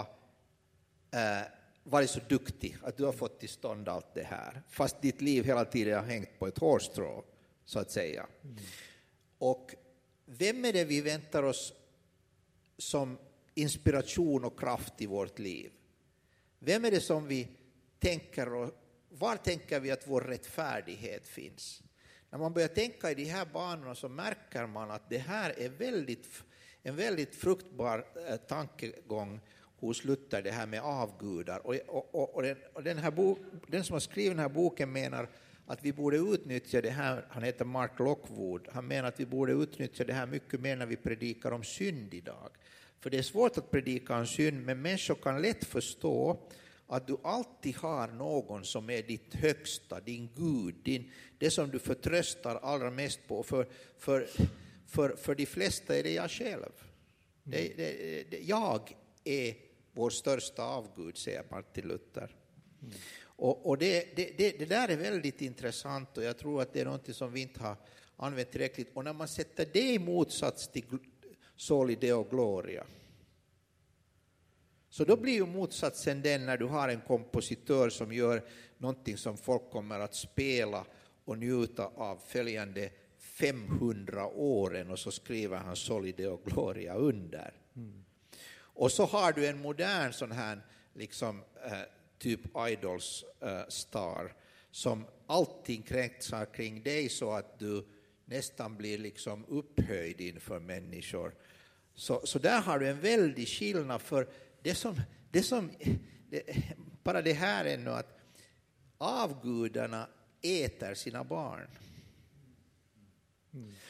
eh, 1.11 1.47
varit 1.84 2.09
så 2.09 2.19
duktig 2.30 2.77
att 2.84 2.97
du 2.97 3.05
har 3.05 3.11
fått 3.11 3.39
till 3.39 3.49
stånd 3.49 3.89
allt 3.89 4.13
det 4.13 4.23
här, 4.23 4.61
fast 4.69 5.01
ditt 5.01 5.21
liv 5.21 5.43
hela 5.43 5.65
tiden 5.65 5.99
har 5.99 6.05
hängt 6.05 6.39
på 6.39 6.47
ett 6.47 6.57
hårstrå, 6.57 7.23
så 7.65 7.80
att 7.80 7.91
säga. 7.91 8.27
Och 9.38 9.75
vem 10.25 10.65
är 10.65 10.73
det 10.73 10.84
vi 10.84 11.01
väntar 11.01 11.43
oss 11.43 11.73
som 12.77 13.17
inspiration 13.55 14.45
och 14.45 14.59
kraft 14.59 15.01
i 15.01 15.05
vårt 15.05 15.39
liv? 15.39 15.71
Vem 16.59 16.86
är 16.86 16.91
det 16.91 17.01
som 17.01 17.27
vi 17.27 17.47
tänker 17.99 18.53
och 18.53 18.71
var 19.09 19.36
tänker 19.36 19.80
vi 19.80 19.91
att 19.91 20.07
vår 20.07 20.21
rättfärdighet 20.21 21.27
finns? 21.27 21.84
När 22.30 22.39
man 22.39 22.53
börjar 22.53 22.67
tänka 22.67 23.11
i 23.11 23.15
de 23.15 23.25
här 23.25 23.45
banorna 23.45 23.95
så 23.95 24.09
märker 24.09 24.67
man 24.67 24.91
att 24.91 25.09
det 25.09 25.17
här 25.17 25.59
är 25.59 25.69
väldigt, 25.69 26.43
en 26.89 26.95
väldigt 26.95 27.35
fruktbar 27.35 28.05
eh, 28.29 28.35
tankegång 28.35 29.39
hos 29.79 30.03
Luther, 30.03 30.41
det 30.41 30.51
här 30.51 30.67
med 30.67 30.81
avgudar. 30.81 31.67
og 31.67 31.75
och, 31.87 32.35
och, 32.35 32.43
den, 32.43 32.57
och 32.73 32.83
den, 32.83 32.97
här 32.97 33.11
bok, 33.11 33.39
den 33.67 33.83
som 33.83 33.93
har 33.93 33.99
skrivit 33.99 34.31
den 34.31 34.39
här 34.39 34.49
boken 34.49 34.91
menar 34.91 35.29
att 35.65 35.83
vi 35.83 35.93
borde 35.93 36.17
utnyttja 36.17 36.81
det 36.81 36.89
här, 36.89 37.25
han 37.29 37.43
heter 37.43 37.65
Mark 37.65 37.99
Lockwood, 37.99 38.67
han 38.71 38.87
menar 38.87 39.07
att 39.07 39.19
vi 39.19 39.25
borde 39.25 39.51
utnyttja 39.51 40.03
det 40.03 40.13
här 40.13 40.25
mycket 40.25 40.59
mer 40.59 40.75
när 40.75 40.85
vi 40.85 40.95
predikar 40.95 41.51
om 41.51 41.63
synd 41.63 42.13
idag. 42.13 42.49
För 42.99 43.09
det 43.09 43.17
är 43.17 43.21
svårt 43.21 43.57
att 43.57 43.71
predika 43.71 44.17
om 44.17 44.27
synd, 44.27 44.65
men 44.65 44.81
människor 44.81 45.15
kan 45.15 45.41
lätt 45.41 45.65
förstå 45.65 46.39
att 46.87 47.07
du 47.07 47.17
alltid 47.23 47.75
har 47.75 48.07
någon 48.07 48.65
som 48.65 48.89
är 48.89 49.01
ditt 49.01 49.33
högsta, 49.33 49.99
din 49.99 50.29
Gud, 50.35 50.75
din, 50.83 51.11
det 51.37 51.51
som 51.51 51.69
du 51.69 51.79
förtröstar 51.79 52.55
allra 52.55 52.91
mest 52.91 53.19
på. 53.27 53.43
För, 53.43 53.67
för, 53.97 54.27
för, 54.89 55.15
för 55.15 55.35
de 55.35 55.45
flesta 55.45 55.97
är 55.97 56.03
det 56.03 56.13
jag 56.13 56.31
själv. 56.31 56.71
Det, 57.43 57.73
det, 57.77 58.23
det, 58.31 58.39
jag 58.39 58.95
är 59.23 59.55
vår 59.91 60.09
största 60.09 60.63
avgud, 60.63 61.17
säger 61.17 61.43
Martin 61.51 61.87
Luther. 61.87 62.35
Och, 63.21 63.65
och 63.65 63.77
det, 63.77 64.15
det, 64.15 64.37
det, 64.37 64.59
det 64.59 64.65
där 64.65 64.89
är 64.89 64.97
väldigt 64.97 65.41
intressant 65.41 66.17
och 66.17 66.23
jag 66.23 66.37
tror 66.37 66.61
att 66.61 66.73
det 66.73 66.81
är 66.81 66.85
något 66.85 67.15
som 67.15 67.33
vi 67.33 67.41
inte 67.41 67.63
har 67.63 67.75
använt 68.15 68.51
tillräckligt. 68.51 68.91
Och 68.93 69.03
när 69.03 69.13
man 69.13 69.27
sätter 69.27 69.67
det 69.73 69.93
i 69.93 69.99
motsats 69.99 70.67
till 70.67 70.83
Soli 71.55 71.95
Deo 71.95 72.23
Gloria, 72.23 72.85
så 74.89 75.05
då 75.05 75.17
blir 75.17 75.33
ju 75.33 75.45
motsatsen 75.45 76.21
den 76.21 76.45
när 76.45 76.57
du 76.57 76.65
har 76.65 76.89
en 76.89 77.01
kompositör 77.01 77.89
som 77.89 78.13
gör 78.13 78.43
någonting 78.77 79.17
som 79.17 79.37
folk 79.37 79.69
kommer 79.71 79.99
att 79.99 80.15
spela 80.15 80.85
och 81.25 81.37
njuta 81.37 81.85
av 81.85 82.21
följande 82.27 82.89
500 83.39 84.25
åren 84.25 84.91
og 84.91 84.99
så 84.99 85.11
skriver 85.11 85.63
han 85.63 85.75
solide 85.75 86.27
og 86.29 86.43
Gloria 86.45 86.97
under. 86.97 87.53
og 88.75 88.91
så 88.91 89.05
har 89.05 89.33
du 89.33 89.45
en 89.45 89.61
modern 89.61 90.13
sånn 90.13 90.31
her 90.31 90.61
liksom, 90.99 91.43
eh, 91.65 91.85
typ 92.19 92.47
Idols 92.69 93.23
eh, 93.41 93.63
som 94.71 95.05
allting 95.27 95.83
kretsar 95.83 96.45
kring 96.45 96.83
deg 96.83 97.11
så 97.11 97.31
at 97.37 97.59
du 97.59 97.85
nästan 98.25 98.77
blir 98.77 98.97
liksom 98.97 99.45
upphöjd 99.45 100.21
inför 100.21 100.59
människor. 100.59 101.35
Så, 101.95 102.21
så 102.23 102.39
där 102.39 102.61
har 102.61 102.79
du 102.79 102.87
en 102.87 102.99
veldig 102.99 103.47
skillnad 103.47 104.01
för 104.01 104.27
det 104.61 104.75
som, 104.75 105.01
det 105.31 105.43
som 105.43 105.71
det, 106.29 106.43
bara 107.03 107.21
det 107.21 107.33
här 107.33 107.65
ännu 107.65 107.89
att 107.89 108.19
avgudarna 108.97 110.07
äter 110.41 110.93
sina 110.93 111.23
barn. 111.23 111.67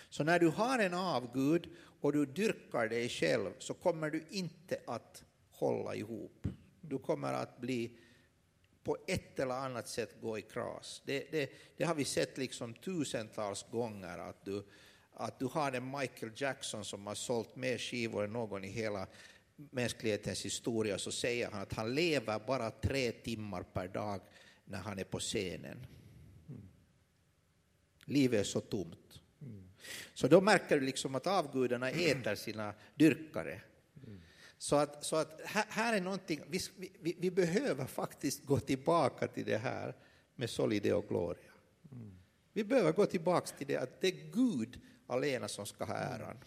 Så 0.09 0.23
när 0.23 0.39
du 0.39 0.47
har 0.47 0.79
en 0.79 0.93
avgud 0.93 1.69
och 2.01 2.13
du 2.13 2.25
dyrkar 2.25 2.87
dig 2.87 3.09
själv 3.09 3.51
så 3.59 3.73
kommer 3.73 4.09
du 4.09 4.23
inte 4.29 4.79
att 4.87 5.23
hålla 5.51 5.95
ihop. 5.95 6.47
Du 6.81 6.97
kommer 6.97 7.33
att 7.33 7.57
bli 7.57 7.97
på 8.83 8.97
ett 9.07 9.39
eller 9.39 9.55
annat 9.55 9.87
sätt 9.87 10.21
gå 10.21 10.37
i 10.37 10.41
kras. 10.41 11.01
Det, 11.05 11.31
det, 11.31 11.49
det 11.77 11.83
har 11.83 11.95
vi 11.95 12.05
sett 12.05 12.37
liksom 12.37 12.73
tusentals 12.73 13.65
gånger 13.71 14.17
att 14.17 14.45
du, 14.45 14.63
att 15.13 15.39
du 15.39 15.45
har 15.45 15.71
en 15.71 15.91
Michael 15.91 16.31
Jackson 16.35 16.85
som 16.85 17.07
har 17.07 17.15
sålt 17.15 17.55
mer 17.55 17.77
skivor 17.77 18.23
än 18.23 18.33
någon 18.33 18.63
i 18.63 18.67
hela 18.67 19.07
mänsklighetens 19.55 20.45
historia 20.45 20.97
så 20.97 21.11
säger 21.11 21.51
han 21.51 21.61
att 21.61 21.73
han 21.73 21.95
lever 21.95 22.39
bara 22.47 22.71
tre 22.71 23.11
timmar 23.11 23.63
per 23.63 23.87
dag 23.87 24.21
när 24.65 24.77
han 24.77 24.99
är 24.99 25.03
på 25.03 25.19
scenen. 25.19 25.85
Livet 28.05 28.39
är 28.39 28.43
så 28.43 28.61
tomt. 28.61 29.08
Så 30.13 30.27
då 30.27 30.41
märker 30.41 30.79
du 30.79 30.85
liksom 30.85 31.15
att 31.15 31.27
avgudarna 31.27 31.89
äter 31.89 32.35
sina 32.35 32.73
dyrkare. 32.95 33.61
Så 34.57 34.75
att, 34.75 35.05
så 35.05 35.15
att 35.15 35.41
här, 35.45 35.65
här 35.69 35.97
är 35.97 36.01
någonting, 36.01 36.41
vi, 36.47 36.59
vi, 36.99 37.15
vi, 37.19 37.31
behöver 37.31 37.85
faktiskt 37.85 38.45
gå 38.45 38.59
tillbaka 38.59 39.27
till 39.27 39.45
det 39.45 39.57
här 39.57 39.95
med 40.35 40.49
Solide 40.49 40.93
och 40.93 41.07
Gloria. 41.07 41.51
Vi 42.53 42.63
behöver 42.63 42.91
gå 42.91 43.05
tillbaka 43.05 43.47
till 43.57 43.67
det 43.67 43.77
att 43.77 44.01
det 44.01 44.07
är 44.07 44.31
Gud 44.31 44.79
alene 45.07 45.47
som 45.47 45.65
ska 45.65 45.85
ha 45.85 45.95
äran. 45.95 46.37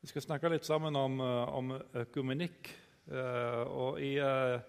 Vi 0.00 0.08
skal 0.08 0.22
snakke 0.22 0.48
litt 0.48 0.64
sammen 0.64 0.96
om, 0.96 1.20
eh, 1.20 1.48
om 1.48 1.82
økumenikk. 1.92 2.70
Eh, 3.10 3.62
og 3.62 4.00
i, 4.00 4.18
eh, 4.18 4.60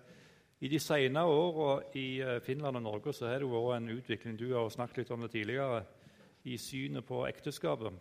i 0.59 0.67
de 0.67 0.79
senere 0.79 1.31
åra 1.31 1.79
i 1.95 2.19
Finland 2.43 2.81
og 2.81 2.83
Norge 2.83 3.13
så 3.15 3.29
har 3.29 3.39
det 3.39 3.47
vært 3.47 3.77
en 3.77 3.93
utvikling 3.93 4.37
du 4.39 4.49
har 4.51 4.69
snakket 4.73 5.03
litt 5.03 5.13
om 5.15 5.23
det 5.23 5.31
tidligere, 5.31 5.83
i 6.47 6.55
synet 6.57 7.03
på 7.07 7.25
ekteskapet. 7.27 7.95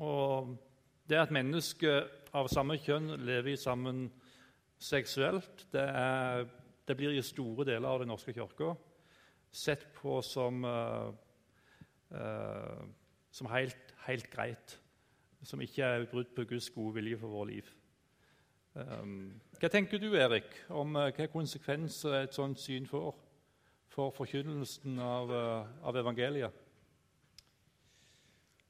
Og 0.00 0.54
det 1.08 1.18
at 1.20 1.32
mennesker 1.34 2.06
av 2.36 2.48
samme 2.52 2.78
kjønn 2.80 3.14
lever 3.24 3.56
sammen 3.60 4.06
seksuelt, 4.78 5.66
det, 5.72 5.82
er, 5.84 6.44
det 6.88 6.96
blir 6.96 7.16
i 7.16 7.24
store 7.24 7.66
deler 7.68 7.88
av 7.88 8.02
Den 8.02 8.12
norske 8.12 8.32
kirka 8.36 8.74
sett 9.50 9.86
på 9.96 10.18
som, 10.22 10.60
uh, 10.64 11.08
som 13.32 13.50
helt, 13.52 13.94
helt, 14.06 14.28
greit. 14.30 14.76
Som 15.42 15.62
ikke 15.64 15.86
er 15.86 16.06
brudd 16.10 16.34
på 16.36 16.44
Guds 16.50 16.68
gode 16.74 16.98
vilje 16.98 17.18
for 17.20 17.32
vår 17.32 17.46
liv. 17.52 17.70
Um, 18.74 19.40
hva 19.58 19.70
tenker 19.72 19.98
du, 19.98 20.12
Erik, 20.14 20.48
om 20.70 20.96
uh, 20.96 21.08
hva 21.10 21.26
konsekvenser 21.32 22.22
et 22.22 22.34
sånt 22.36 22.60
syn 22.62 22.86
får 22.86 23.10
for 23.98 24.12
forkynnelsen 24.14 24.98
av, 25.02 25.32
av 25.82 25.96
evangeliet? 25.98 26.54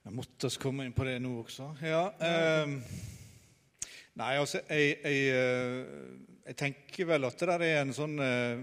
Jeg 0.08 0.16
måtte 0.16 0.48
komme 0.56 0.86
inn 0.88 0.94
på 0.96 1.04
det 1.04 1.18
nå 1.20 1.34
også. 1.42 1.66
Ja, 1.84 2.06
eh, 2.24 2.70
nei, 4.16 4.30
altså 4.40 4.62
jeg, 4.64 4.94
jeg, 5.02 5.18
eh, 5.36 5.82
jeg, 6.46 6.56
tenker 6.56 7.10
vel 7.10 7.28
at 7.28 7.36
det 7.36 7.48
der 7.50 7.64
er 7.66 7.80
en 7.82 7.92
sånn 7.92 8.16
eh, 8.24 8.62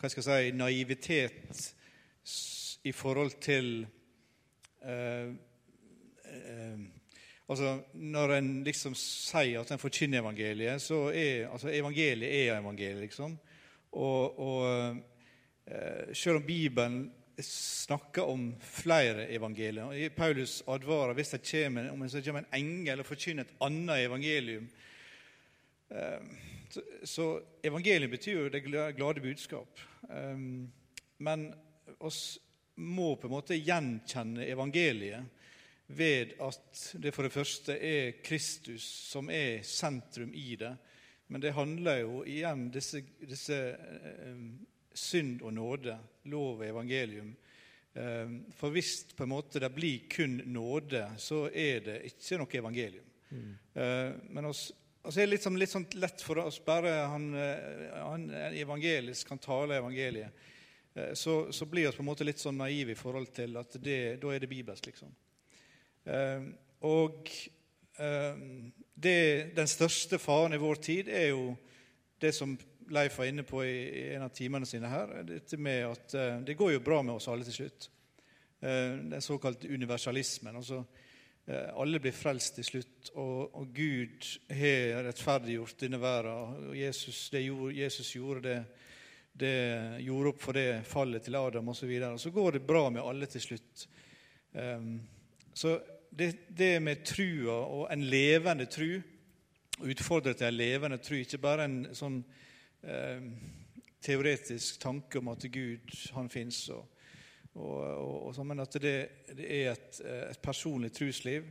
Hva 0.00 0.08
skal 0.08 0.24
jeg 0.24 0.48
si 0.48 0.56
Naivitet 0.56 1.60
i 2.88 2.94
forhold 2.96 3.36
til 3.44 3.68
eh, 4.80 4.88
eh, 4.88 5.28
Altså, 7.48 7.78
Når 7.92 8.32
en 8.36 8.48
liksom 8.64 8.94
sier 8.94 9.62
at 9.62 9.70
en 9.72 9.80
forkynner 9.80 10.20
evangeliet, 10.20 10.82
så 10.84 11.06
er 11.08 11.48
altså 11.48 11.70
evangeliet 11.72 12.28
er 12.28 12.58
evangeliet, 12.58 13.00
liksom. 13.06 13.38
Og, 13.92 14.38
og 14.38 14.96
eh, 15.66 16.12
selv 16.12 16.42
om 16.42 16.44
Bibelen 16.46 16.98
snakker 17.42 18.22
om 18.22 18.50
flere 18.60 19.30
evangelier. 19.32 19.84
og 19.84 20.12
Paulus 20.16 20.62
advarer 20.68 21.14
hvis 21.14 21.28
det 21.28 21.40
kommer, 21.50 21.90
om 21.90 22.00
det 22.00 22.24
kommer 22.24 22.44
en 22.44 22.60
engel 22.60 23.00
og 23.00 23.06
forkynner 23.06 23.46
et 23.46 23.56
annet 23.60 24.04
evangelium. 24.04 24.68
Eh, 25.90 26.20
så, 26.70 26.82
så 27.04 27.40
evangeliet 27.64 28.10
betyr 28.10 28.42
jo 28.42 28.48
det 28.52 28.64
glade 28.96 29.20
budskap. 29.20 29.80
Eh, 30.10 30.36
men 31.18 31.48
oss 32.00 32.38
må 32.76 33.14
på 33.16 33.26
en 33.26 33.34
måte 33.38 33.56
gjenkjenne 33.56 34.46
evangeliet 34.46 35.37
ved 35.88 36.34
at 36.44 36.80
det 37.00 37.14
for 37.16 37.24
det 37.24 37.32
første 37.32 37.74
er 37.74 38.18
Kristus 38.24 38.84
som 39.08 39.30
er 39.32 39.62
sentrum 39.64 40.34
i 40.36 40.54
det. 40.60 40.74
Men 41.28 41.40
det 41.40 41.54
handler 41.56 42.02
jo 42.02 42.22
igjen 42.28 42.68
disse, 42.72 43.02
disse 43.20 43.56
eh, 43.56 44.42
synd 44.94 45.42
og 45.44 45.52
nåde, 45.56 45.96
lov 46.28 46.60
og 46.60 46.66
evangelium. 46.66 47.34
Eh, 47.92 48.34
for 48.56 48.72
hvis 48.72 49.02
på 49.16 49.24
en 49.24 49.32
måte 49.32 49.60
det 49.60 49.72
blir 49.76 50.08
kun 50.12 50.40
nåde, 50.48 51.04
så 51.20 51.46
er 51.52 51.84
det 51.84 51.98
ikke 52.10 52.40
noe 52.40 52.60
evangelium. 52.60 53.08
Mm. 53.28 53.54
Eh, 53.74 54.10
men 54.28 54.48
oss, 54.48 54.68
altså 55.02 55.20
er 55.20 55.28
det 55.28 55.34
litt, 55.36 55.44
sånn, 55.44 55.58
litt 55.60 55.72
sånn 55.72 55.88
lett 56.00 56.24
for 56.24 56.40
oss 56.44 56.60
bare 56.64 56.94
han, 57.12 57.30
eh, 57.36 57.96
han 57.96 58.28
evangelisk 58.56 59.32
kan 59.32 59.40
tale 59.40 59.80
evangeliet. 59.80 60.44
Eh, 60.94 61.12
så, 61.16 61.40
så 61.52 61.68
blir 61.68 61.88
vi 61.88 61.96
på 61.96 62.04
en 62.04 62.10
måte 62.12 62.28
litt 62.28 62.40
sånn 62.40 62.60
naive 62.60 62.92
i 62.92 62.98
forhold 62.98 63.32
til 63.36 63.56
at 63.60 63.80
det, 63.80 64.18
da 64.20 64.32
er 64.32 64.44
det 64.44 64.52
bibelsk, 64.52 64.92
liksom. 64.92 65.12
Ehm, 66.08 66.52
og 66.88 67.28
det, 67.98 69.20
den 69.56 69.66
største 69.66 70.18
faren 70.22 70.54
i 70.54 70.60
vår 70.62 70.78
tid 70.84 71.08
er 71.10 71.32
jo 71.32 71.56
det 72.22 72.30
som 72.34 72.52
Leif 72.90 73.18
var 73.18 73.28
inne 73.28 73.44
på 73.44 73.62
i, 73.64 74.14
en 74.14 74.24
av 74.26 74.32
timene 74.34 74.66
sine 74.66 74.88
her, 74.90 75.12
dette 75.26 75.58
med 75.60 75.84
at 75.90 76.14
uh, 76.16 76.40
det 76.44 76.56
går 76.56 76.74
jo 76.74 76.84
bra 76.84 77.02
med 77.04 77.18
oss 77.18 77.28
alle 77.28 77.46
til 77.46 77.60
slutt. 77.60 77.90
Uh, 78.62 78.96
den 79.12 79.22
såkalte 79.22 79.68
universalismen. 79.68 80.56
altså 80.56 80.80
uh, 80.80 81.68
Alle 81.76 82.00
blir 82.00 82.16
frelst 82.16 82.56
til 82.56 82.64
slutt, 82.64 83.12
og, 83.14 83.54
og 83.60 83.74
Gud 83.74 84.30
har 84.48 85.04
rettferdiggjort 85.08 85.84
denne 85.84 86.00
verden. 86.00 86.70
og 86.70 86.78
Jesus, 86.78 87.28
det 87.30 87.44
Jesus 87.76 88.14
gjorde 88.16 88.42
det, 88.48 88.58
det 89.38 89.54
gjorde 90.02 90.32
opp 90.32 90.42
for 90.42 90.56
det 90.56 90.82
fallet 90.88 91.22
til 91.22 91.36
Adam 91.38 91.68
osv. 91.68 91.80
Så, 91.80 91.86
videre. 91.86 92.18
så 92.18 92.30
går 92.30 92.56
det 92.56 92.66
bra 92.66 92.88
med 92.90 93.04
alle 93.04 93.26
til 93.26 93.44
slutt. 93.44 93.86
Um, 94.54 95.00
så 95.54 95.76
det, 96.10 96.32
det 96.58 96.82
med 96.82 97.04
trua 97.06 97.56
og 97.66 97.86
en 97.92 98.04
levende 98.08 98.66
tru, 98.70 98.98
utfordre 99.78 100.34
til 100.34 100.48
en 100.48 100.58
levende 100.58 100.98
tru, 101.02 101.18
ikke 101.20 101.40
bare 101.42 101.68
en 101.68 101.78
sånn 101.94 102.18
eh, 102.82 103.26
teoretisk 104.02 104.80
tanke 104.82 105.20
om 105.20 105.30
at 105.32 105.46
Gud 105.52 105.92
han 106.16 106.30
fins, 106.32 106.64
og, 106.74 106.86
og, 107.54 107.76
og, 107.76 108.16
og, 108.28 108.32
sånn, 108.36 108.50
men 108.50 108.64
at 108.64 108.78
det, 108.82 108.96
det 109.34 109.46
er 109.60 109.72
et, 109.74 110.00
et, 110.02 110.40
personlig 110.42 110.90
trusliv, 110.96 111.46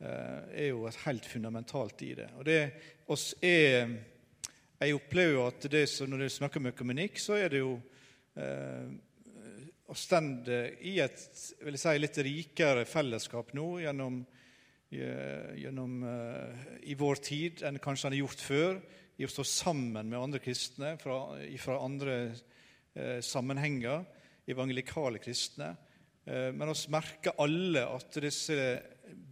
eh, 0.00 0.40
er 0.64 0.70
jo 0.72 0.84
et 0.88 1.00
helt 1.06 1.28
fundamentalt 1.28 2.04
i 2.06 2.12
det. 2.20 2.28
Og 2.38 2.48
det 2.48 2.60
oss 3.06 3.32
er 3.42 3.96
Jeg 4.84 4.94
opplever 4.98 5.32
jo 5.32 5.44
at 5.46 5.66
det 5.70 5.84
når 6.08 6.18
du 6.18 6.28
snakker 6.28 6.60
om 6.60 6.66
økonomikk, 6.66 7.18
så 7.22 7.36
er 7.38 7.48
det 7.48 7.60
jo 7.62 7.76
eh, 8.36 8.90
å 9.88 9.96
stå 9.98 10.20
i 10.80 10.98
et 11.04 11.18
si, 11.36 11.96
litt 11.98 12.18
rikere 12.24 12.86
fellesskap 12.88 13.52
nå 13.56 13.66
gjennom, 13.82 14.22
gjennom 14.90 15.96
uh, 16.06 16.68
i 16.88 16.96
vår 16.96 17.20
tid 17.20 17.64
enn 17.66 17.82
kanskje 17.82 18.08
han 18.08 18.16
har 18.16 18.24
gjort 18.24 18.46
før 18.46 18.78
i 19.16 19.24
å 19.26 19.28
stå 19.30 19.44
sammen 19.46 20.08
med 20.10 20.18
andre 20.18 20.40
kristne 20.42 20.96
fra, 20.98 21.36
fra 21.60 21.84
andre 21.84 22.34
eh, 22.94 23.20
sammenhenger, 23.22 24.04
evangelikale 24.50 25.18
kristne. 25.22 25.76
Eh, 26.24 26.52
men 26.54 26.72
vi 26.72 26.90
merker 26.92 27.32
alle 27.42 27.82
at 27.94 28.18
disse 28.24 28.82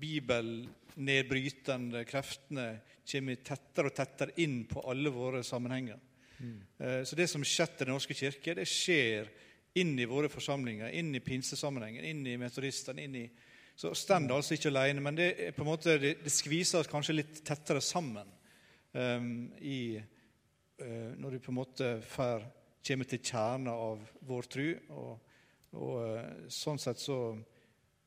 bibelnedbrytende 0.03 2.05
kreftene 2.09 2.81
kommer 3.03 3.37
tettere 3.43 3.87
og 3.91 3.95
tettere 3.97 4.33
inn 4.45 4.65
på 4.71 4.81
alle 4.91 5.11
våre 5.15 5.43
sammenhenger. 5.47 5.99
Mm. 6.39 6.59
Eh, 6.79 7.03
så 7.09 7.13
det 7.19 7.29
som 7.31 7.45
skjer 7.47 7.69
i 7.75 7.77
Den 7.85 7.95
norske 7.97 8.15
kirke, 8.15 8.55
det 8.59 8.69
skjer 8.71 9.23
inn 9.81 9.95
i 9.99 10.09
våre 10.09 10.29
forsamlinger, 10.29 10.93
inn 10.93 11.15
i 11.15 11.23
pinsesammenhengen, 11.25 12.05
inn 12.05 12.27
i 12.27 12.37
metodistene. 12.41 13.03
inn 13.03 13.17
i 13.17 13.27
så 13.77 13.95
står 13.97 14.29
altså 14.31 14.55
ikke 14.55 14.71
alene, 14.71 15.01
men 15.01 15.17
det, 15.17 15.29
er 15.41 15.55
på 15.57 15.65
en 15.65 15.71
måte, 15.73 15.97
det, 15.99 16.19
det 16.23 16.33
skviser 16.33 16.89
kanskje 16.91 17.17
litt 17.17 17.41
tettere 17.47 17.81
sammen 17.83 18.29
um, 18.93 19.31
i, 19.59 19.97
uh, 19.97 21.13
når 21.17 21.35
du 21.35 21.39
på 21.43 21.53
en 21.55 21.59
måte 21.59 21.89
får, 22.05 22.45
kommer 22.87 23.09
til 23.09 23.23
kjernen 23.25 23.73
av 23.73 24.03
vår 24.29 24.51
tru. 24.53 24.67
Og, 24.93 25.33
og 25.73 25.95
uh, 26.05 26.47
sånn 26.53 26.81
sett 26.83 27.01
så, 27.01 27.19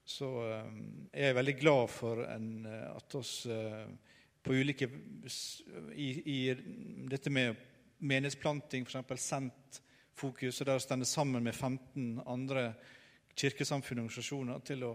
så 0.05 0.31
um, 0.69 1.09
er 1.11 1.31
jeg 1.31 1.39
veldig 1.41 1.57
glad 1.59 1.91
for 1.91 2.21
en, 2.29 2.51
at 2.93 3.17
oss 3.17 3.33
uh, 3.49 3.83
på 4.45 4.53
ulike 4.61 4.87
i, 5.97 6.09
i, 6.29 6.39
dette 7.09 7.33
med 7.33 7.57
menighetsplanting, 8.05 8.85
f.eks. 8.85 9.25
sendt 9.25 9.81
fokus, 10.15 10.61
og 10.61 10.69
der 10.69 10.79
står 10.79 11.03
sammen 11.03 11.43
med 11.43 11.55
15 11.55 12.21
andre 12.25 12.69
kirkesamfunn 13.35 13.99
og 13.99 14.07
organisasjoner 14.07 14.63
til 14.65 14.85
å, 14.87 14.93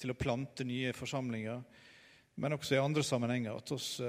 til 0.00 0.12
å 0.12 0.18
plante 0.18 0.64
nye 0.64 0.94
forsamlinger. 0.96 1.62
Men 2.40 2.56
også 2.56 2.78
i 2.78 2.80
andre 2.80 3.04
sammenhenger. 3.04 3.56
at 3.56 3.72
oss 3.76 4.00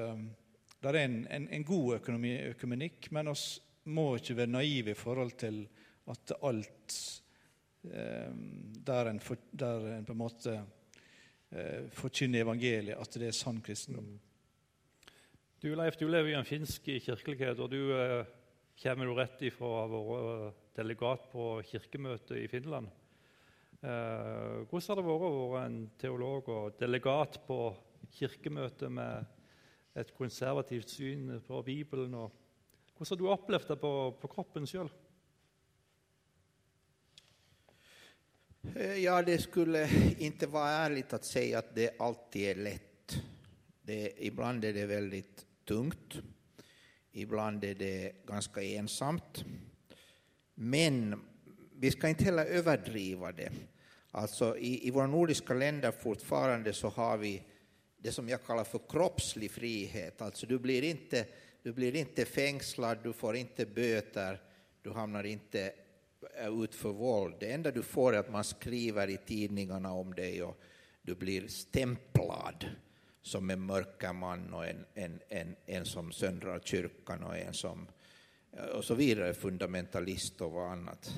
det 0.83 0.91
er 0.91 1.05
en, 1.05 1.21
en, 1.31 1.47
en 1.47 1.63
god 1.63 1.95
økonomi, 1.95 2.33
økonomikk, 2.51 3.07
men 3.15 3.29
vi 3.31 3.91
må 3.95 4.17
ikke 4.19 4.35
være 4.35 4.51
naive 4.51 4.91
i 4.91 4.99
forhold 4.99 5.31
til 5.39 5.61
at 6.11 6.33
alt 6.43 6.95
eh, 7.87 8.33
der, 8.83 9.09
en 9.11 9.21
for, 9.23 9.39
der 9.51 9.87
en 9.93 10.05
på 10.05 10.11
en 10.11 10.19
måte 10.19 10.57
eh, 11.51 11.87
forkynner 11.95 12.43
evangeliet, 12.43 12.99
at 12.99 13.15
det 13.15 13.29
er 13.29 13.37
sann 13.37 13.61
kristendom. 13.63 14.11
Du 15.63 15.69
Leif, 15.71 15.95
du 15.95 16.09
lever 16.09 16.33
i 16.33 16.35
en 16.35 16.47
finsk 16.47 16.91
kirkelighet, 17.05 17.63
og 17.63 17.71
du 17.71 17.95
eh, 17.95 18.25
kommer 18.83 19.07
jo 19.07 19.15
rett 19.15 19.39
ifra 19.47 19.69
å 19.69 19.77
ha 19.77 19.85
vært 19.93 20.75
delegat 20.75 21.29
på 21.31 21.43
kirkemøtet 21.69 22.35
i 22.41 22.49
Finland. 22.51 22.89
Eh, 23.79 24.63
hvordan 24.67 24.89
har 24.89 24.99
det 24.99 25.05
vært 25.07 25.27
å 25.27 25.45
være 25.53 25.69
en 25.69 25.77
teolog 26.01 26.49
og 26.51 26.75
delegat 26.81 27.39
på 27.47 27.59
kirkemøtet 28.17 28.91
med 28.91 29.39
et 29.99 30.11
konservativt 30.17 30.91
syn 30.91 31.31
på 31.47 31.61
Bibelen? 31.63 32.17
Hvordan 32.17 33.11
har 33.13 33.21
du 33.21 33.25
opplevd 33.31 33.71
det 33.71 33.79
på, 33.79 33.93
på 34.19 34.31
kroppen 34.35 34.67
sjøl? 34.67 34.91
Eh, 38.75 38.99
Ja, 39.05 39.21
det 39.23 39.39
skulle 39.47 39.85
ikke 40.19 40.51
være 40.51 40.83
ærlig 40.89 41.07
å 41.07 41.23
si 41.23 41.47
at 41.55 41.71
det 41.75 41.93
alltid 42.03 42.51
er 42.51 42.63
lett. 42.67 43.17
Det, 43.83 44.03
er 44.19 44.71
det 44.75 44.87
veldig 44.91 45.25
tungt. 45.67 46.19
Ibland 47.15 47.63
är 47.63 47.75
det 47.75 48.25
ganska 48.25 48.63
ensamt. 48.63 49.45
Men 50.55 51.21
vi 51.75 51.91
ska 51.91 52.09
inte 52.09 52.23
heller 52.23 52.45
överdriva 52.45 53.31
det. 53.31 53.51
Alltså 54.11 54.57
i, 54.57 54.87
i 54.87 54.91
våra 54.91 55.07
nordiska 55.07 55.53
länder 55.53 55.91
så 56.71 56.89
har 56.89 57.17
vi 57.17 57.43
det 57.97 58.11
som 58.11 58.29
jag 58.29 58.43
kallar 58.43 58.63
för 58.63 58.81
kroppslig 58.89 59.51
frihet. 59.51 60.21
Alltså 60.21 60.45
du 60.45 60.59
blir 60.59 60.83
inte, 60.83 61.25
du 61.63 61.73
blir 61.73 61.95
du 63.03 63.13
får 63.13 63.35
inte 63.35 63.65
böter, 63.65 64.41
du 64.81 64.91
hamnar 64.91 65.23
inte 65.23 65.73
eh, 66.37 66.63
ut 66.63 66.75
för 66.75 66.89
våld. 66.89 67.35
Det 67.39 67.51
enda 67.51 67.71
du 67.71 67.83
får 67.83 68.13
är 68.15 68.19
att 68.19 68.31
man 68.31 68.43
skriver 68.43 69.09
i 69.09 69.17
tidningarna 69.17 69.93
om 69.93 70.13
dig 70.13 70.43
och 70.43 70.59
du 71.01 71.15
blir 71.15 71.47
stämplad 71.47 72.65
som 73.23 73.49
en 73.49 73.61
mörkerman 73.61 74.53
och 74.53 74.67
en, 74.67 74.85
en, 74.93 75.19
en, 75.29 75.55
en 75.65 75.85
som 75.85 76.11
söndrar 76.11 76.59
kyrkan 76.59 77.23
och 77.23 77.37
en 77.37 77.53
som 77.53 77.87
och 78.73 78.85
så 78.85 78.95
vidare, 78.95 79.33
fundamentalist 79.33 80.41
och 80.41 80.51
vad 80.51 80.71
annat. 80.71 81.13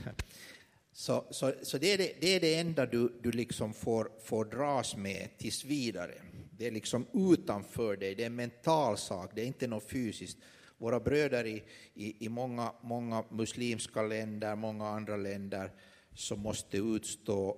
Så, 0.98 1.26
så, 1.30 1.54
så 1.62 1.78
det, 1.78 1.94
är 1.94 1.98
det, 1.98 2.14
det 2.22 2.28
är 2.28 2.40
det 2.40 2.56
enda 2.56 2.86
du, 2.86 3.14
du 3.22 3.32
liksom 3.32 3.74
får, 3.74 4.12
får 4.24 4.46
dras 4.46 4.96
med 4.96 5.30
tills 5.38 5.66
vidare. 5.66 6.14
Det 6.58 6.68
är 6.68 6.72
liksom 6.72 7.08
utanför 7.14 7.98
dig, 7.98 8.16
det 8.16 8.24
är 8.24 8.28
en 8.28 8.36
mental 8.36 8.98
sak, 8.98 9.32
det 9.36 9.42
är 9.42 9.46
inte 9.46 9.68
något 9.68 9.90
fysiskt. 9.90 10.38
Våra 10.78 11.00
bröder 11.00 11.46
i, 11.46 11.64
i, 11.94 12.26
i 12.26 12.30
många, 12.30 12.74
många 12.82 13.24
muslimska 13.30 14.02
länder, 14.02 14.56
många 14.56 14.88
andra 14.88 15.18
länder, 15.18 15.72
som 16.14 16.40
måste 16.40 16.78
utstå 16.78 17.58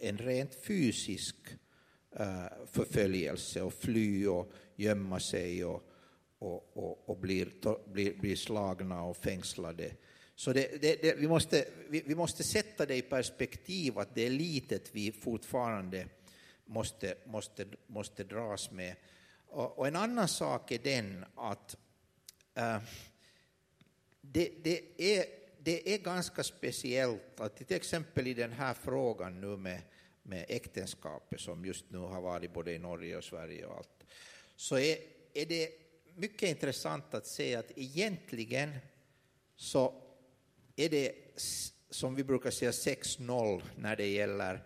en 0.00 0.18
rent 0.18 0.54
fysisk 0.54 1.36
eh, 2.16 2.66
forfølgelse 2.72 3.62
og 3.62 3.72
fly 3.72 4.26
og 4.26 4.52
gjemme 4.78 5.20
seg 5.20 5.64
og, 5.66 5.82
og, 6.40 6.76
og, 6.76 7.08
og 7.10 7.18
blir, 7.20 7.50
blir, 7.92 8.14
blir 8.20 8.36
slagna 8.36 9.02
og 9.08 9.16
fängslade. 9.16 9.90
Så 10.38 10.52
det, 10.52 10.82
det, 10.82 11.02
det, 11.02 11.14
vi, 11.18 11.28
måste, 11.28 11.64
vi, 11.88 12.02
vi 12.06 12.14
måste 12.14 12.44
sätta 12.44 12.86
det 12.86 12.96
i 12.96 13.02
perspektiv 13.02 13.98
att 13.98 14.14
det 14.14 14.26
är 14.26 14.30
litet 14.30 14.94
vi 14.94 15.12
fortfarande 15.12 16.08
måste, 16.64 17.14
måste, 17.26 17.66
måste 17.86 18.24
dras 18.24 18.70
med. 18.70 18.94
Och, 19.46 19.78
och 19.78 19.88
en 19.88 19.96
annan 19.96 20.28
sak 20.28 20.72
är 20.72 20.78
den 20.78 21.24
att 21.34 21.76
äh, 22.54 22.78
det, 24.20 24.52
det, 24.64 24.80
är, 24.98 25.24
det 25.58 25.94
är 25.94 25.98
ganska 25.98 26.42
speciellt 26.44 27.40
att 27.40 27.56
till 27.56 27.76
exempel 27.76 28.26
i 28.26 28.34
den 28.34 28.52
här 28.52 28.74
frågan 28.74 29.40
nu 29.40 29.56
med, 29.56 29.82
med 30.28 30.44
äktenskapet 30.48 31.40
som 31.40 31.64
just 31.64 31.84
nu 31.90 31.98
har 31.98 32.20
varit 32.20 32.54
både 32.54 32.72
i 32.72 32.78
Norge 32.78 33.16
och 33.16 33.24
Sverige 33.24 33.66
och 33.66 33.76
allt, 33.76 34.04
så 34.56 34.78
är, 34.78 34.98
är 35.34 35.46
det 35.46 35.70
mycket 36.14 36.48
intressant 36.48 37.14
att 37.14 37.26
se 37.26 37.54
att 37.54 37.78
egentligen 37.78 38.70
så 39.56 40.02
är 40.76 40.88
det 40.88 41.14
som 41.90 42.14
vi 42.14 42.24
brukar 42.24 42.50
säga 42.50 42.70
6-0 42.70 43.62
när 43.76 43.96
det 43.96 44.06
gäller 44.06 44.64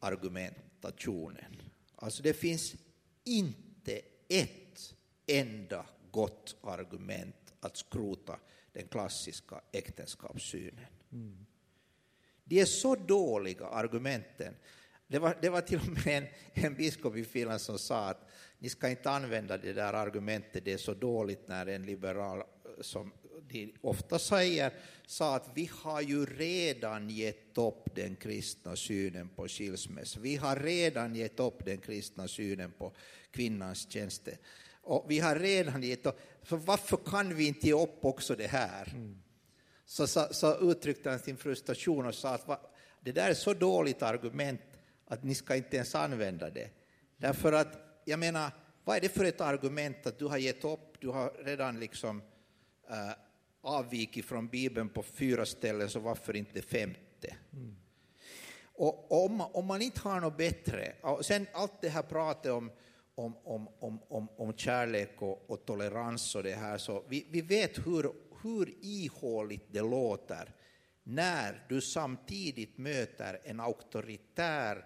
argumentationen. 0.00 1.62
Alltså 1.96 2.22
det 2.22 2.34
finns 2.34 2.74
inte 3.24 4.00
ett 4.28 4.94
enda 5.26 5.86
gott 6.10 6.56
argument 6.62 7.54
att 7.60 7.76
skrota 7.76 8.38
den 8.72 8.88
klassiska 8.88 9.60
äktenskapssynen. 9.72 10.86
De 12.44 12.60
är 12.60 12.64
så 12.64 12.94
dåliga, 12.94 13.66
argumenten. 13.66 14.54
Det 15.10 15.18
var, 15.18 15.36
det 15.40 15.48
var 15.48 15.60
till 15.60 15.78
och 15.78 16.06
med 16.06 16.18
en, 16.18 16.26
en 16.54 16.74
biskop 16.74 17.16
i 17.16 17.24
Finland 17.24 17.60
som 17.60 17.78
sa 17.78 18.08
att 18.08 18.28
ni 18.58 18.68
ska 18.68 18.88
inte 18.88 19.10
använda 19.10 19.58
det 19.58 19.72
där 19.72 19.92
argumentet, 19.92 20.64
det 20.64 20.72
är 20.72 20.78
så 20.78 20.94
dåligt 20.94 21.48
när 21.48 21.66
en 21.66 21.86
liberal, 21.86 22.38
eh, 22.38 22.44
som 22.80 23.12
de 23.48 23.74
ofta 23.80 24.18
säger, 24.18 24.72
sa 25.06 25.36
att 25.36 25.50
vi 25.54 25.70
har 25.72 26.00
ju 26.00 26.26
redan 26.26 27.10
gett 27.10 27.58
upp 27.58 27.94
den 27.94 28.16
kristna 28.16 28.76
synen 28.76 29.28
på 29.28 29.48
skilsmässa. 29.48 30.20
Vi 30.20 30.36
har 30.36 30.56
redan 30.56 31.14
gett 31.14 31.40
upp 31.40 31.64
den 31.64 31.78
kristna 31.78 32.28
synen 32.28 32.72
på 32.78 32.92
kvinnans 33.30 33.90
tjänste. 33.90 34.38
Och 34.82 35.06
vi 35.08 35.18
har 35.18 35.36
redan 35.36 35.82
gett 35.82 36.06
upp, 36.06 36.20
så 36.42 36.56
varför 36.56 36.96
kan 36.96 37.34
vi 37.34 37.46
inte 37.46 37.66
ge 37.66 37.72
upp 37.72 38.04
också 38.04 38.36
det 38.36 38.46
här? 38.46 38.94
så, 39.86 40.06
så, 40.06 40.26
så 40.30 40.70
uttryckte 40.70 41.10
han 41.10 41.18
sin 41.18 41.36
frustration 41.36 42.06
och 42.06 42.14
sa 42.14 42.34
att 42.34 42.48
va, 42.48 42.60
det 43.00 43.12
där 43.12 43.30
är 43.30 43.34
så 43.34 43.54
dåligt 43.54 44.02
argument 44.02 44.60
att 45.10 45.24
ni 45.24 45.34
ska 45.34 45.56
inte 45.56 45.76
ens 45.76 45.94
använda 45.94 46.50
det. 46.50 46.70
Därför 47.16 47.52
att, 47.52 48.02
jag 48.04 48.18
menar, 48.18 48.50
vad 48.84 48.96
är 48.96 49.00
det 49.00 49.08
för 49.08 49.24
ett 49.24 49.40
argument 49.40 50.06
att 50.06 50.18
du 50.18 50.24
har 50.24 50.38
gett 50.38 50.64
upp, 50.64 51.00
du 51.00 51.08
har 51.08 51.32
redan 51.44 51.80
liksom 51.80 52.22
äh, 52.90 53.12
avvikit 53.62 54.24
från 54.24 54.48
Bibeln 54.48 54.88
på 54.88 55.02
fyra 55.02 55.46
ställen, 55.46 55.90
så 55.90 56.00
varför 56.00 56.36
inte 56.36 56.62
femte? 56.62 57.36
Mm. 57.52 57.76
och 58.72 59.24
om, 59.24 59.40
om 59.40 59.66
man 59.66 59.82
inte 59.82 60.00
har 60.00 60.20
något 60.20 60.36
bättre, 60.36 60.92
och 61.00 61.26
sen 61.26 61.46
allt 61.52 61.80
det 61.80 61.88
här 61.88 62.02
pratet 62.02 62.52
om, 62.52 62.70
om, 63.14 63.36
om, 63.44 63.68
om, 63.78 64.02
om, 64.08 64.28
om 64.36 64.56
kärlek 64.56 65.22
och, 65.22 65.50
och 65.50 65.66
tolerans 65.66 66.34
och 66.34 66.42
det 66.42 66.54
här, 66.54 66.78
så 66.78 67.04
vi, 67.08 67.26
vi 67.30 67.40
vet 67.40 67.86
hur, 67.86 68.12
hur 68.42 68.74
ihåligt 68.80 69.66
det 69.70 69.80
låter 69.80 70.54
när 71.02 71.66
du 71.68 71.80
samtidigt 71.80 72.78
möter 72.78 73.40
en 73.44 73.60
auktoritär, 73.60 74.84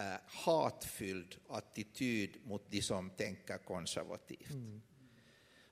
eh, 0.00 0.20
hatfylld 0.26 1.36
attityd 1.48 2.36
mot 2.44 2.70
de 2.70 2.82
som 2.82 3.10
tänker 3.10 3.58
konservativt. 3.58 4.48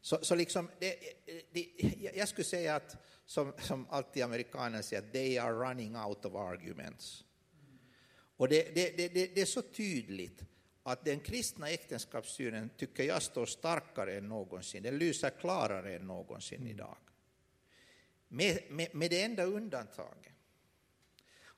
Så, 0.00 0.18
så 0.22 0.34
liksom, 0.34 0.70
det, 0.78 0.96
det, 1.52 1.66
jag 2.14 2.28
skulle 2.28 2.44
säga 2.44 2.76
att, 2.76 2.96
som, 3.26 3.52
som 3.58 3.86
alltid 3.90 4.22
amerikaner 4.22 4.82
säger, 4.82 5.02
they 5.02 5.38
are 5.38 5.52
running 5.52 5.96
out 5.96 6.24
of 6.24 6.34
arguments. 6.34 7.24
Och 8.36 8.48
det, 8.48 8.74
det, 8.74 8.96
det, 8.96 9.08
det, 9.08 9.34
det 9.34 9.40
är 9.40 9.46
så 9.46 9.62
tydligt 9.62 10.44
att 10.82 11.04
den 11.04 11.20
kristna 11.20 11.70
äktenskapssynen 11.70 12.70
tycker 12.76 13.04
jag 13.04 13.22
står 13.22 13.46
starkare 13.46 14.16
än 14.16 14.28
någonsin. 14.28 14.82
Den 14.82 14.98
lyser 14.98 15.30
klarare 15.30 15.96
än 15.96 16.06
någonsin 16.06 16.66
idag. 16.66 16.96
Med, 18.28 18.58
med, 18.68 18.94
med 18.94 19.10
det 19.10 19.22
enda 19.22 19.44
undantaget 19.44 20.27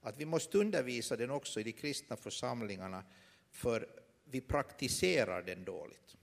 att 0.01 0.17
vi 0.17 0.25
måste 0.25 0.59
undervisa 0.59 1.17
den 1.17 1.31
också 1.31 1.61
i 1.61 1.63
de 1.63 1.73
kristna 1.73 2.17
församlingarna 2.17 3.03
för 3.51 3.87
vi 4.25 4.41
praktiserar 4.41 5.43
den 5.43 5.65
dåligt. 5.65 6.17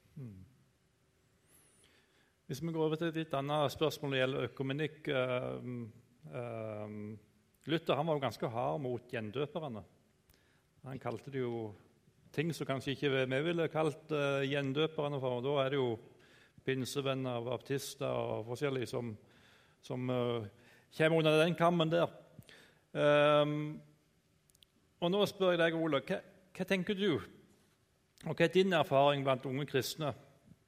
Hvis 2.47 2.61
vi 2.61 2.71
går 2.71 2.86
over 2.86 2.95
til 2.95 3.09
et 3.11 3.17
litt 3.19 3.34
annet 3.36 3.73
spørsmål 3.73 4.09
når 4.09 4.15
det 4.15 4.19
gjelder 4.21 4.45
økumenikk 4.47 5.07
eh, 5.11 5.57
eh, 6.32 6.93
Luther 7.67 7.99
han 7.99 8.07
var 8.07 8.15
jo 8.15 8.23
ganske 8.23 8.47
hard 8.47 8.82
mot 8.82 9.11
gjendøperne. 9.11 9.84
Han 10.88 10.99
kalte 11.03 11.32
det 11.34 11.41
jo 11.41 11.73
ting 12.32 12.53
som 12.55 12.67
kanskje 12.69 12.93
ikke 12.95 13.09
vi 13.11 13.39
ville 13.43 13.67
kalt 13.67 14.13
uh, 14.15 14.39
gjendøperne 14.47 15.19
for. 15.19 15.41
Da 15.43 15.55
er 15.65 15.73
det 15.73 15.82
jo 15.82 15.97
pinsevenner, 16.63 17.43
baptister 17.43 18.07
og 18.07 18.47
forskjellige 18.47 18.89
som, 18.91 19.13
som 19.84 20.09
eh, 20.11 20.47
kommer 20.97 21.19
under 21.19 21.38
den 21.43 21.55
kammen 21.55 21.91
der. 21.91 22.07
Ehm, 22.97 23.77
og 24.97 25.11
nå 25.13 25.25
spør 25.29 25.53
jeg 25.53 25.61
deg, 25.61 25.75
Ole, 25.77 26.01
hva, 26.07 26.21
hva 26.57 26.65
tenker 26.65 26.97
du? 26.97 27.19
Og 28.25 28.33
hva 28.33 28.47
er 28.47 28.53
din 28.53 28.73
erfaring 28.73 29.25
blant 29.25 29.45
unge 29.45 29.67
kristne? 29.69 30.13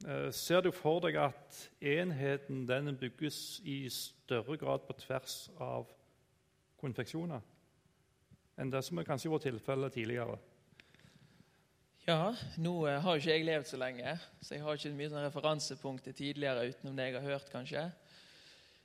Eh, 0.06 0.30
Ser 0.36 0.62
du 0.62 0.70
for 0.76 1.02
deg 1.04 1.18
at 1.20 1.64
enheten 1.82 2.68
den 2.70 2.94
bygges 3.00 3.60
i 3.66 3.82
større 3.92 4.60
grad 4.62 4.86
på 4.86 4.96
tvers 5.02 5.48
av 5.58 5.90
konfeksjoner 6.80 7.42
enn 8.60 8.72
det 8.72 8.82
som 8.84 9.00
er 9.00 9.08
kanskje 9.08 9.32
var 9.32 9.40
tilfellet 9.40 9.94
tidligere? 9.96 10.36
Ja, 12.04 12.34
nå 12.60 12.74
eh, 12.90 13.00
har 13.04 13.20
ikke 13.20 13.32
jeg 13.32 13.46
levd 13.48 13.68
så 13.70 13.80
lenge, 13.80 14.16
så 14.44 14.56
jeg 14.56 14.64
har 14.66 14.76
ikke 14.76 14.92
mye 14.98 15.12
sånn 15.12 15.26
referansepunkt 15.26 16.08
til 16.08 16.16
tidligere 16.18 16.66
utenom 16.72 16.96
det 16.98 17.10
jeg 17.10 17.18
har 17.18 17.28
hørt, 17.34 17.52
kanskje. 17.54 17.86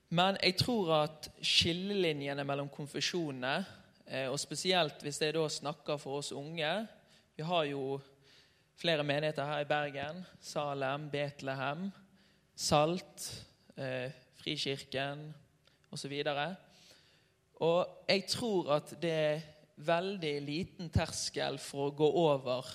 Men 0.09 0.37
jeg 0.43 0.59
tror 0.61 0.93
at 0.99 1.29
skillelinjene 1.43 2.45
mellom 2.45 2.69
konfesjonene, 2.73 3.55
eh, 4.07 4.29
og 4.29 4.39
spesielt 4.41 5.03
hvis 5.03 5.21
jeg 5.23 5.35
da 5.37 5.47
snakker 5.49 6.01
for 6.01 6.21
oss 6.21 6.33
unge 6.33 6.87
Vi 7.37 7.43
har 7.43 7.65
jo 7.65 8.01
flere 8.79 9.03
menigheter 9.03 9.45
her 9.45 9.65
i 9.65 9.67
Bergen. 9.67 10.21
Salem, 10.41 11.09
Betlehem, 11.11 11.89
Salt, 12.55 13.45
eh, 13.77 14.13
Frikirken 14.39 15.35
osv. 15.91 16.13
Og, 16.27 16.55
og 17.61 18.05
jeg 18.09 18.27
tror 18.31 18.71
at 18.77 18.95
det 19.03 19.11
er 19.11 19.43
veldig 19.77 20.35
liten 20.45 20.91
terskel 20.95 21.59
for 21.59 21.89
å 21.89 21.97
gå 21.99 22.11
over 22.23 22.69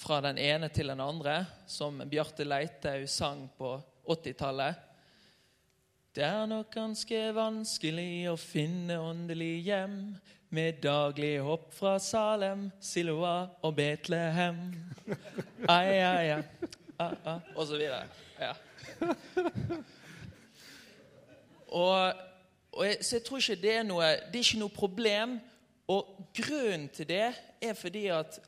fra 0.00 0.20
den 0.24 0.38
ene 0.38 0.70
til 0.72 0.92
den 0.92 1.02
andre, 1.02 1.42
som 1.66 1.98
Bjarte 2.08 2.46
Leithaug 2.46 3.08
sang 3.10 3.48
på 3.58 3.74
80-tallet. 4.06 4.89
Det 6.10 6.24
er 6.24 6.46
nok 6.50 6.72
ganske 6.74 7.18
vanskelig 7.36 8.24
å 8.26 8.32
finne 8.34 8.96
åndelig 8.98 9.60
hjem 9.62 9.92
med 10.50 10.80
daglig 10.82 11.36
hopp 11.46 11.68
fra 11.70 11.92
Salem, 12.02 12.64
Siloa 12.82 13.44
og 13.62 13.76
Betlehem. 13.78 14.58
Ai, 15.70 16.00
ai, 16.02 16.32
ai. 16.34 16.66
Ah, 16.98 17.14
ah, 17.22 17.46
og 17.54 17.68
så 17.70 17.78
videre. 17.78 18.02
Ja. 18.42 18.50
Og, 21.70 22.18
og 22.74 22.84
jeg, 22.88 22.98
så 23.06 23.16
jeg 23.20 23.26
tror 23.28 23.38
ikke 23.38 23.60
det 23.62 23.74
er 23.76 23.84
noe 23.86 24.10
Det 24.26 24.40
er 24.40 24.48
ikke 24.48 24.62
noe 24.64 24.74
problem. 24.74 25.38
Og 25.94 26.10
grunnen 26.34 26.90
til 26.90 27.06
det 27.06 27.28
er 27.62 27.78
fordi 27.78 28.08
at 28.10 28.42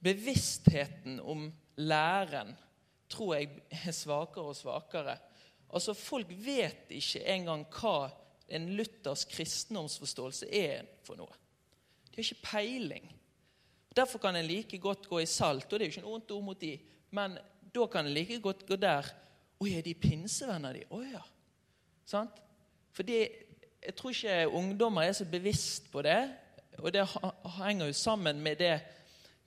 bevisstheten 0.00 1.20
om 1.20 1.50
læren 1.76 2.56
tror 3.12 3.36
jeg 3.36 3.52
er 3.84 3.92
svakere 3.92 4.48
og 4.48 4.56
svakere. 4.56 5.20
Altså, 5.72 5.94
Folk 5.94 6.30
vet 6.30 6.90
ikke 6.94 7.24
engang 7.32 7.66
hva 7.72 8.10
en 8.48 8.68
luthersk 8.78 9.32
kristendomsforståelse 9.34 10.48
er 10.54 10.86
for 11.04 11.18
noe. 11.18 11.42
De 12.10 12.20
har 12.20 12.24
ikke 12.24 12.46
peiling. 12.46 13.08
Derfor 13.96 14.20
kan 14.22 14.36
en 14.36 14.46
like 14.46 14.78
godt 14.78 15.08
gå 15.08 15.20
i 15.22 15.28
salt, 15.28 15.66
og 15.72 15.78
det 15.78 15.86
er 15.86 15.90
jo 15.90 15.94
ikke 15.96 16.04
noe 16.04 16.14
vondt 16.18 16.34
ord 16.36 16.44
mot 16.44 16.60
de, 16.60 16.74
men 17.16 17.38
da 17.74 17.86
kan 17.90 18.06
en 18.06 18.14
like 18.14 18.38
godt 18.44 18.66
gå 18.68 18.78
der. 18.80 19.08
Å, 19.56 19.66
er 19.66 19.82
de 19.84 19.94
pinsevenner, 19.96 20.76
de? 20.76 20.84
Å 20.92 21.00
ja. 21.00 21.22
Sant? 22.06 22.42
Fordi 22.96 23.22
jeg 23.22 23.94
tror 23.96 24.12
ikke 24.12 24.56
ungdommer 24.58 25.06
er 25.06 25.16
så 25.16 25.24
bevisst 25.28 25.88
på 25.92 26.02
det. 26.04 26.18
Og 26.82 26.92
det 26.92 27.06
henger 27.56 27.88
jo 27.88 27.96
sammen 27.96 28.40
med 28.44 28.60
det, 28.60 28.74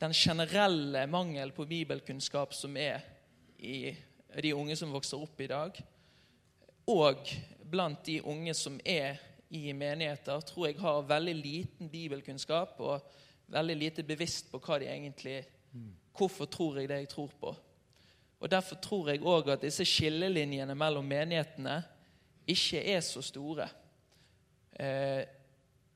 den 0.02 0.14
generelle 0.16 1.06
mangel 1.12 1.52
på 1.54 1.68
bibelkunnskap 1.70 2.54
som 2.56 2.78
er 2.80 3.04
i 3.60 3.92
de 4.42 4.54
unge 4.56 4.78
som 4.80 4.94
vokser 4.94 5.22
opp 5.22 5.42
i 5.44 5.50
dag. 5.52 5.76
Og 6.90 7.30
blant 7.70 8.06
de 8.06 8.18
unge 8.26 8.54
som 8.58 8.80
er 8.86 9.20
i 9.50 9.72
menigheter, 9.74 10.42
tror 10.42 10.68
jeg 10.68 10.80
har 10.82 11.06
veldig 11.10 11.36
liten 11.36 11.90
bibelkunnskap 11.90 12.80
og 12.82 13.06
veldig 13.50 13.76
lite 13.78 14.06
bevisst 14.06 14.50
på 14.52 14.62
hva 14.62 14.80
de 14.82 14.90
egentlig 14.90 15.40
Hvorfor 16.20 16.50
tror 16.52 16.80
jeg 16.80 16.90
det 16.90 16.98
jeg 16.98 17.10
tror 17.10 17.30
på? 17.40 17.52
Og 18.40 18.52
Derfor 18.52 18.76
tror 18.76 19.10
jeg 19.10 19.22
òg 19.22 19.52
at 19.54 19.62
disse 19.62 19.86
skillelinjene 19.86 20.76
mellom 20.76 21.06
menighetene 21.06 21.78
ikke 22.50 22.82
er 22.82 23.00
så 23.06 23.22
store. 23.22 23.68
Eh, 24.80 25.22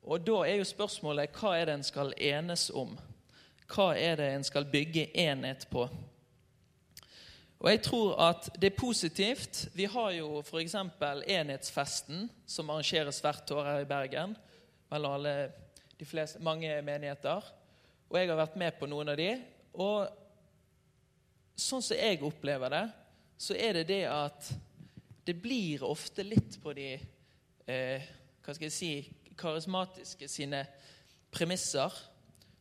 og 0.04 0.24
da 0.28 0.38
er 0.46 0.62
jo 0.62 0.68
spørsmålet 0.68 1.34
hva 1.36 1.56
er 1.58 1.66
det 1.66 1.76
en 1.80 1.84
skal 1.88 2.14
enes 2.16 2.70
om? 2.70 2.94
Hva 3.74 3.94
er 3.98 4.20
det 4.22 4.30
en 4.30 4.46
skal 4.48 4.70
bygge 4.70 5.10
enhet 5.18 5.68
på? 5.72 5.88
Og 7.64 7.70
jeg 7.72 7.80
tror 7.86 8.18
at 8.20 8.50
det 8.60 8.74
er 8.74 8.76
positivt. 8.76 9.68
Vi 9.72 9.86
har 9.88 10.10
jo 10.18 10.42
f.eks. 10.44 10.76
Enhetsfesten, 11.32 12.26
som 12.46 12.70
arrangeres 12.70 13.22
hvert 13.24 13.52
år 13.56 13.70
her 13.70 13.84
i 13.86 13.88
Bergen. 13.88 14.34
Mellom 14.92 15.16
alle, 15.16 15.36
de 15.96 16.06
fleste, 16.06 16.42
mange 16.44 16.74
menigheter. 16.84 17.46
Og 18.10 18.20
jeg 18.20 18.28
har 18.28 18.42
vært 18.42 18.60
med 18.60 18.76
på 18.76 18.90
noen 18.92 19.14
av 19.14 19.16
de. 19.16 19.30
Og 19.80 20.12
sånn 21.56 21.86
som 21.86 21.96
jeg 21.96 22.20
opplever 22.28 22.76
det, 22.76 22.84
så 23.40 23.56
er 23.56 23.80
det 23.80 23.88
det 23.94 24.04
at 24.12 24.52
det 25.24 25.38
blir 25.40 25.86
ofte 25.88 26.26
litt 26.28 26.60
på 26.60 26.74
de 26.76 26.90
eh, 27.00 28.10
hva 28.44 28.56
skal 28.58 28.68
jeg 28.68 28.76
si, 28.76 28.92
karismatiske 29.40 30.28
sine 30.28 30.66
premisser. 31.32 31.96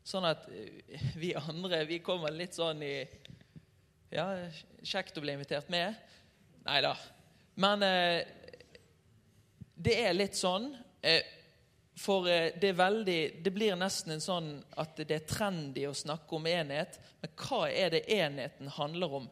Sånn 0.07 0.31
at 0.31 0.47
eh, 0.55 1.11
vi 1.19 1.35
andre 1.35 1.83
vi 1.91 1.99
kommer 2.07 2.31
litt 2.31 2.55
sånn 2.55 2.87
i 2.87 2.95
ja, 4.13 4.27
kjekt 4.85 5.17
å 5.17 5.23
bli 5.25 5.35
invitert 5.37 5.71
med. 5.73 5.97
Nei 6.67 6.81
da. 6.85 6.93
Men 7.55 7.85
eh, 7.87 8.25
det 9.75 9.95
er 10.05 10.17
litt 10.17 10.37
sånn. 10.39 10.69
Eh, 11.01 11.23
for 11.99 12.29
eh, 12.31 12.53
det 12.61 12.73
er 12.73 12.79
veldig 12.79 13.21
Det 13.45 13.53
blir 13.53 13.77
nesten 13.79 14.15
en 14.15 14.25
sånn 14.25 14.51
at 14.81 14.97
det 15.01 15.17
er 15.17 15.29
trendy 15.29 15.87
å 15.89 15.97
snakke 15.97 16.37
om 16.37 16.49
enhet. 16.49 16.99
Men 17.23 17.33
hva 17.41 17.63
er 17.71 17.95
det 17.95 18.05
enheten 18.13 18.73
handler 18.77 19.17
om? 19.23 19.31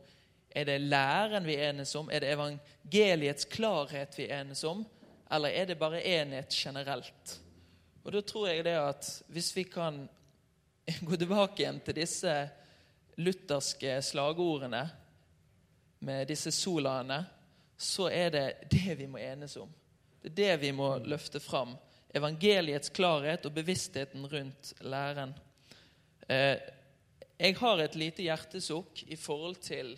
Er 0.51 0.67
det 0.67 0.81
læren 0.83 1.47
vi 1.47 1.59
enes 1.63 1.93
om? 1.95 2.09
Er 2.11 2.25
det 2.25 2.33
evangeliets 2.35 3.47
klarhet 3.53 4.17
vi 4.19 4.31
enes 4.35 4.65
om? 4.67 4.83
Eller 5.31 5.55
er 5.55 5.69
det 5.71 5.79
bare 5.79 6.03
enhet 6.03 6.57
generelt? 6.57 7.37
Og 8.03 8.15
da 8.17 8.23
tror 8.25 8.49
jeg 8.49 8.65
det 8.67 8.75
at 8.81 9.11
hvis 9.31 9.53
vi 9.55 9.67
kan 9.71 10.03
gå 11.07 11.21
tilbake 11.21 11.63
igjen 11.63 11.79
til 11.85 12.01
disse 12.01 12.35
lutherske 13.21 13.99
slagordene 14.05 14.83
med 16.07 16.29
disse 16.31 16.53
solaene, 16.55 17.21
så 17.81 18.09
er 18.13 18.33
det 18.35 18.47
det 18.73 18.97
vi 18.99 19.07
må 19.09 19.21
enes 19.21 19.57
om. 19.61 19.71
Det 20.21 20.33
er 20.33 20.37
det 20.37 20.57
vi 20.67 20.73
må 20.77 20.93
løfte 21.05 21.41
fram. 21.41 21.77
Evangeliets 22.13 22.93
klarhet 22.93 23.47
og 23.47 23.55
bevisstheten 23.57 24.27
rundt 24.29 24.73
læren. 24.85 25.33
Eh, 26.29 26.59
jeg 27.41 27.57
har 27.57 27.81
et 27.81 27.97
lite 27.97 28.25
hjertesukk 28.27 29.05
i 29.09 29.17
forhold 29.17 29.63
til 29.65 29.95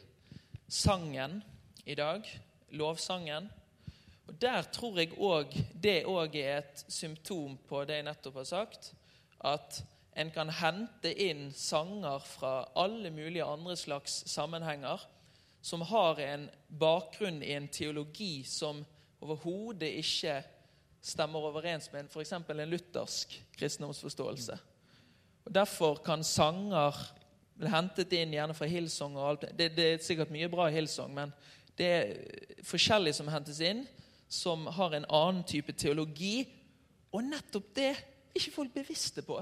sangen 0.70 1.40
i 1.84 1.96
dag, 1.98 2.22
lovsangen. 2.70 3.48
Og 4.28 4.40
Der 4.40 4.62
tror 4.62 4.98
jeg 4.98 5.12
også, 5.18 5.64
det 5.74 6.04
òg 6.06 6.36
er 6.38 6.58
et 6.58 6.84
symptom 6.88 7.58
på 7.68 7.82
det 7.84 7.98
jeg 7.98 8.06
nettopp 8.06 8.38
har 8.40 8.48
sagt. 8.48 8.92
At 9.44 9.82
en 10.14 10.30
kan 10.30 10.50
hente 10.52 11.12
inn 11.24 11.46
sanger 11.56 12.20
fra 12.26 12.52
alle 12.76 13.10
mulige 13.10 13.44
andre 13.44 13.76
slags 13.76 14.22
sammenhenger 14.28 15.00
som 15.62 15.84
har 15.86 16.20
en 16.20 16.48
bakgrunn 16.68 17.42
i 17.42 17.54
en 17.54 17.68
teologi 17.68 18.42
som 18.44 18.82
overhodet 19.22 19.88
ikke 20.02 20.40
stemmer 21.02 21.46
overens 21.48 21.88
med 21.92 22.10
f.eks. 22.10 22.32
en 22.32 22.68
luthersk 22.68 23.38
kristendomsforståelse. 23.58 24.58
Og 25.44 25.54
Derfor 25.54 26.02
kan 26.04 26.24
sanger 26.24 26.98
bli 27.58 27.70
hentet 27.70 28.12
inn 28.18 28.34
gjerne 28.34 28.54
fra 28.54 28.66
Hillsong. 28.66 29.16
og 29.16 29.28
alt. 29.28 29.48
Det, 29.58 29.70
det 29.76 29.88
er 29.92 30.02
sikkert 30.02 30.34
mye 30.34 30.50
bra 30.50 30.68
i 30.68 30.76
Hillsong, 30.76 31.14
men 31.14 31.32
det 31.78 31.88
er 31.88 32.12
forskjellig 32.66 33.14
som 33.16 33.30
hentes 33.32 33.60
inn, 33.64 33.84
som 34.28 34.66
har 34.66 34.94
en 34.94 35.08
annen 35.08 35.44
type 35.46 35.72
teologi. 35.72 36.44
Og 37.12 37.24
nettopp 37.26 37.74
det 37.76 37.88
er 37.92 38.02
ikke 38.34 38.54
folk 38.54 38.74
bevisste 38.74 39.22
på. 39.26 39.40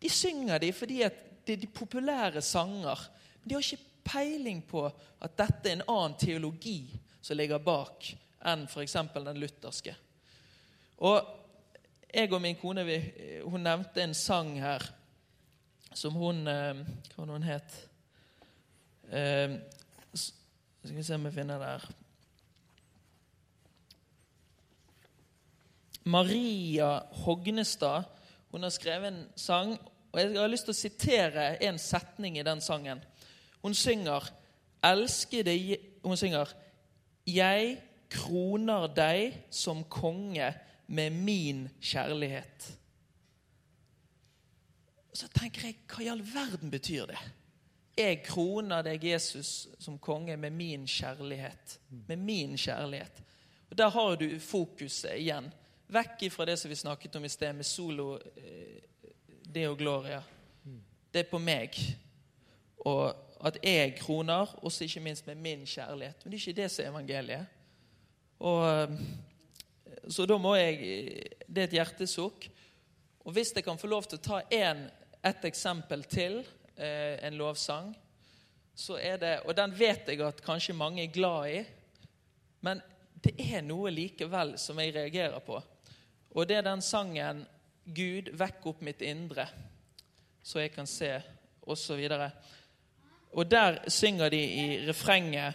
De 0.00 0.10
synger 0.10 0.58
de 0.58 0.72
fordi 0.72 1.02
det 1.46 1.56
er 1.56 1.62
de 1.62 1.66
populære 1.66 2.42
sanger. 2.42 3.08
Men 3.40 3.48
de 3.48 3.54
har 3.54 3.64
ikke 3.64 3.90
peiling 4.04 4.62
på 4.66 4.86
at 5.20 5.36
dette 5.38 5.68
er 5.68 5.78
en 5.78 5.88
annen 5.88 6.16
teologi 6.18 6.80
som 7.20 7.36
ligger 7.36 7.60
bak 7.62 8.08
enn 8.48 8.64
f.eks. 8.68 8.96
den 9.14 9.40
lutherske. 9.40 9.94
Og 11.04 11.20
jeg 12.14 12.32
og 12.32 12.40
min 12.42 12.56
kone 12.58 12.84
vi, 12.84 12.96
hun 13.44 13.64
nevnte 13.64 14.02
en 14.02 14.16
sang 14.16 14.54
her 14.60 14.84
som 15.94 16.14
hun 16.14 16.46
eh, 16.48 16.80
Hva 17.14 17.24
var 17.24 17.32
hun 17.34 17.46
het? 17.46 17.76
Eh, 19.10 19.56
skal 20.14 20.96
vi 20.96 21.04
se 21.04 21.16
om 21.18 21.26
jeg 21.26 21.34
finner 21.34 21.60
det 21.60 21.72
her 21.74 21.88
Maria 26.10 26.92
Hognestad 27.24 28.08
hun 28.50 28.64
har 28.66 28.72
skrevet 28.74 29.12
en 29.12 29.26
sang, 29.38 29.76
og 30.10 30.20
jeg 30.20 30.34
har 30.34 30.50
lyst 30.50 30.66
til 30.66 30.74
å 30.74 30.80
sitere 30.80 31.46
en 31.62 31.78
setning 31.78 32.38
i 32.38 32.46
den 32.46 32.62
sangen. 32.64 33.02
Hun 33.62 33.74
synger 33.76 34.30
Elskede 34.82 35.54
Hun 36.02 36.16
synger 36.16 36.50
Jeg 37.26 37.76
kroner 38.10 38.88
deg 38.90 39.36
som 39.54 39.84
konge 39.84 40.48
med 40.90 41.14
min 41.14 41.68
kjærlighet. 41.78 42.70
Så 45.14 45.28
tenker 45.30 45.68
jeg, 45.68 45.76
hva 45.86 46.02
i 46.02 46.08
all 46.10 46.22
verden 46.24 46.72
betyr 46.72 47.06
det? 47.12 47.20
Jeg 48.00 48.22
kroner 48.24 48.82
deg, 48.82 49.04
Jesus, 49.04 49.68
som 49.78 49.98
konge 50.02 50.34
med 50.40 50.54
min 50.56 50.88
kjærlighet. 50.88 51.76
Med 52.08 52.18
min 52.18 52.56
kjærlighet. 52.58 53.22
Og 53.70 53.78
Der 53.78 53.90
har 53.90 54.16
du 54.16 54.38
fokuset 54.40 55.18
igjen. 55.20 55.52
Vekk 55.90 56.22
ifra 56.26 56.46
det 56.46 56.56
som 56.58 56.70
vi 56.70 56.78
snakket 56.78 57.16
om 57.16 57.24
i 57.24 57.30
sted, 57.30 57.54
med 57.54 57.66
solo 57.66 58.16
eh, 58.18 58.89
Deo 59.50 59.74
Gloria. 59.74 60.22
Det 61.12 61.24
er 61.24 61.30
på 61.30 61.40
meg. 61.42 61.74
Og 62.86 63.10
at 63.44 63.56
jeg 63.64 63.96
kroner, 63.98 64.52
også 64.62 64.84
ikke 64.84 65.00
minst 65.00 65.26
med 65.26 65.34
min 65.34 65.66
kjærlighet. 65.66 66.22
Men 66.24 66.32
det 66.32 66.38
er 66.38 66.46
ikke 66.46 66.62
det 66.62 66.70
som 66.70 66.84
er 66.84 66.90
evangeliet. 66.90 67.46
Og 68.38 68.64
eh, 68.68 68.94
så 70.08 70.26
da 70.26 70.38
må 70.40 70.54
jeg 70.56 70.78
Det 71.46 71.62
er 71.62 71.68
et 71.68 71.78
hjertesukk. 71.78 72.46
Og 73.24 73.32
hvis 73.32 73.52
jeg 73.54 73.64
kan 73.64 73.78
få 73.78 73.90
lov 73.90 74.06
til 74.08 74.20
å 74.20 74.22
ta 74.22 74.40
en, 74.54 74.86
et 75.24 75.44
eksempel 75.44 76.04
til, 76.04 76.44
eh, 76.76 77.18
en 77.26 77.36
lovsang, 77.36 77.94
så 78.74 78.96
er 78.96 79.16
det 79.16 79.40
Og 79.44 79.56
den 79.56 79.74
vet 79.78 80.08
jeg 80.08 80.20
at 80.20 80.42
kanskje 80.42 80.72
mange 80.74 81.02
er 81.02 81.12
glad 81.12 81.50
i, 81.50 81.64
men 82.60 82.80
det 83.24 83.34
er 83.36 83.60
noe 83.62 83.90
likevel 83.90 84.54
som 84.58 84.78
jeg 84.78 84.94
reagerer 84.94 85.40
på. 85.44 85.60
Og 86.30 86.48
det 86.48 86.56
er 86.56 86.62
den 86.62 86.80
sangen 86.80 87.46
'Gud, 87.94 88.30
vekk 88.38 88.66
opp 88.66 88.82
mitt 88.82 89.02
indre', 89.02 89.48
så 90.42 90.60
jeg 90.60 90.72
kan 90.72 90.86
se, 90.86 91.22
osv. 91.62 92.06
Og, 92.10 92.30
og 93.32 93.50
der 93.50 93.78
synger 93.88 94.28
de 94.28 94.40
i 94.40 94.88
refrenget 94.88 95.54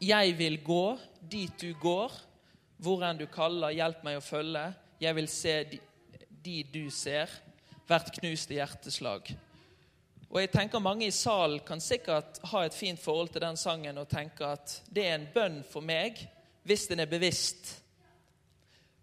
'Jeg 0.00 0.38
vil 0.38 0.64
gå 0.64 0.98
dit 1.30 1.60
du 1.60 1.72
går', 1.72 2.20
hvor 2.76 3.04
enn 3.06 3.18
du 3.18 3.26
kaller, 3.26 3.70
hjelp 3.70 4.02
meg 4.04 4.16
å 4.18 4.24
følge. 4.24 4.74
Jeg 5.00 5.14
vil 5.14 5.28
se 5.28 5.64
de, 5.64 5.78
de 6.44 6.62
du 6.62 6.90
ser, 6.90 7.30
hvert 7.86 8.10
knuste 8.18 8.54
hjerteslag. 8.54 9.30
Og 10.32 10.40
jeg 10.40 10.50
tenker 10.50 10.80
Mange 10.80 11.06
i 11.06 11.14
salen 11.14 11.60
kan 11.66 11.80
sikkert 11.80 12.40
ha 12.50 12.64
et 12.64 12.74
fint 12.74 13.00
forhold 13.00 13.28
til 13.28 13.44
den 13.44 13.56
sangen 13.56 13.98
og 13.98 14.08
tenke 14.08 14.46
at 14.46 14.78
det 14.88 15.06
er 15.06 15.14
en 15.18 15.28
bønn 15.34 15.60
for 15.68 15.84
meg 15.84 16.18
hvis 16.64 16.86
den 16.88 17.02
er 17.02 17.10
bevisst. 17.10 17.81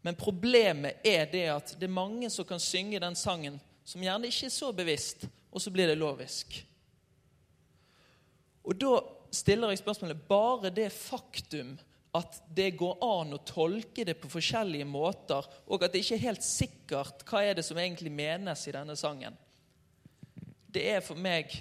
Men 0.01 0.15
problemet 0.15 1.03
er 1.03 1.25
det 1.31 1.45
at 1.51 1.73
det 1.79 1.87
er 1.89 1.93
mange 1.93 2.29
som 2.31 2.47
kan 2.47 2.61
synge 2.63 3.01
den 3.01 3.17
sangen 3.19 3.59
som 3.89 4.03
gjerne 4.03 4.29
ikke 4.29 4.47
er 4.47 4.53
så 4.53 4.71
bevisst, 4.75 5.25
og 5.49 5.61
så 5.61 5.71
blir 5.73 5.89
det 5.89 5.97
lovisk. 5.97 6.59
Og 8.69 8.77
da 8.77 8.99
stiller 9.33 9.73
jeg 9.73 9.81
spørsmålet 9.81 10.27
bare 10.29 10.71
det 10.73 10.91
faktum 10.93 11.73
at 12.17 12.39
det 12.55 12.71
går 12.77 12.97
an 13.05 13.35
å 13.37 13.41
tolke 13.45 14.05
det 14.05 14.15
på 14.17 14.31
forskjellige 14.31 14.87
måter, 14.89 15.45
og 15.69 15.83
at 15.85 15.93
det 15.93 16.01
ikke 16.03 16.17
er 16.17 16.25
helt 16.29 16.45
sikkert 16.45 17.25
hva 17.29 17.43
er 17.45 17.57
det 17.57 17.65
som 17.65 17.77
egentlig 17.77 18.13
menes 18.13 18.65
i 18.65 18.73
denne 18.73 18.95
sangen. 18.97 19.37
Det 20.69 20.85
er 20.89 21.03
for 21.05 21.17
meg 21.17 21.53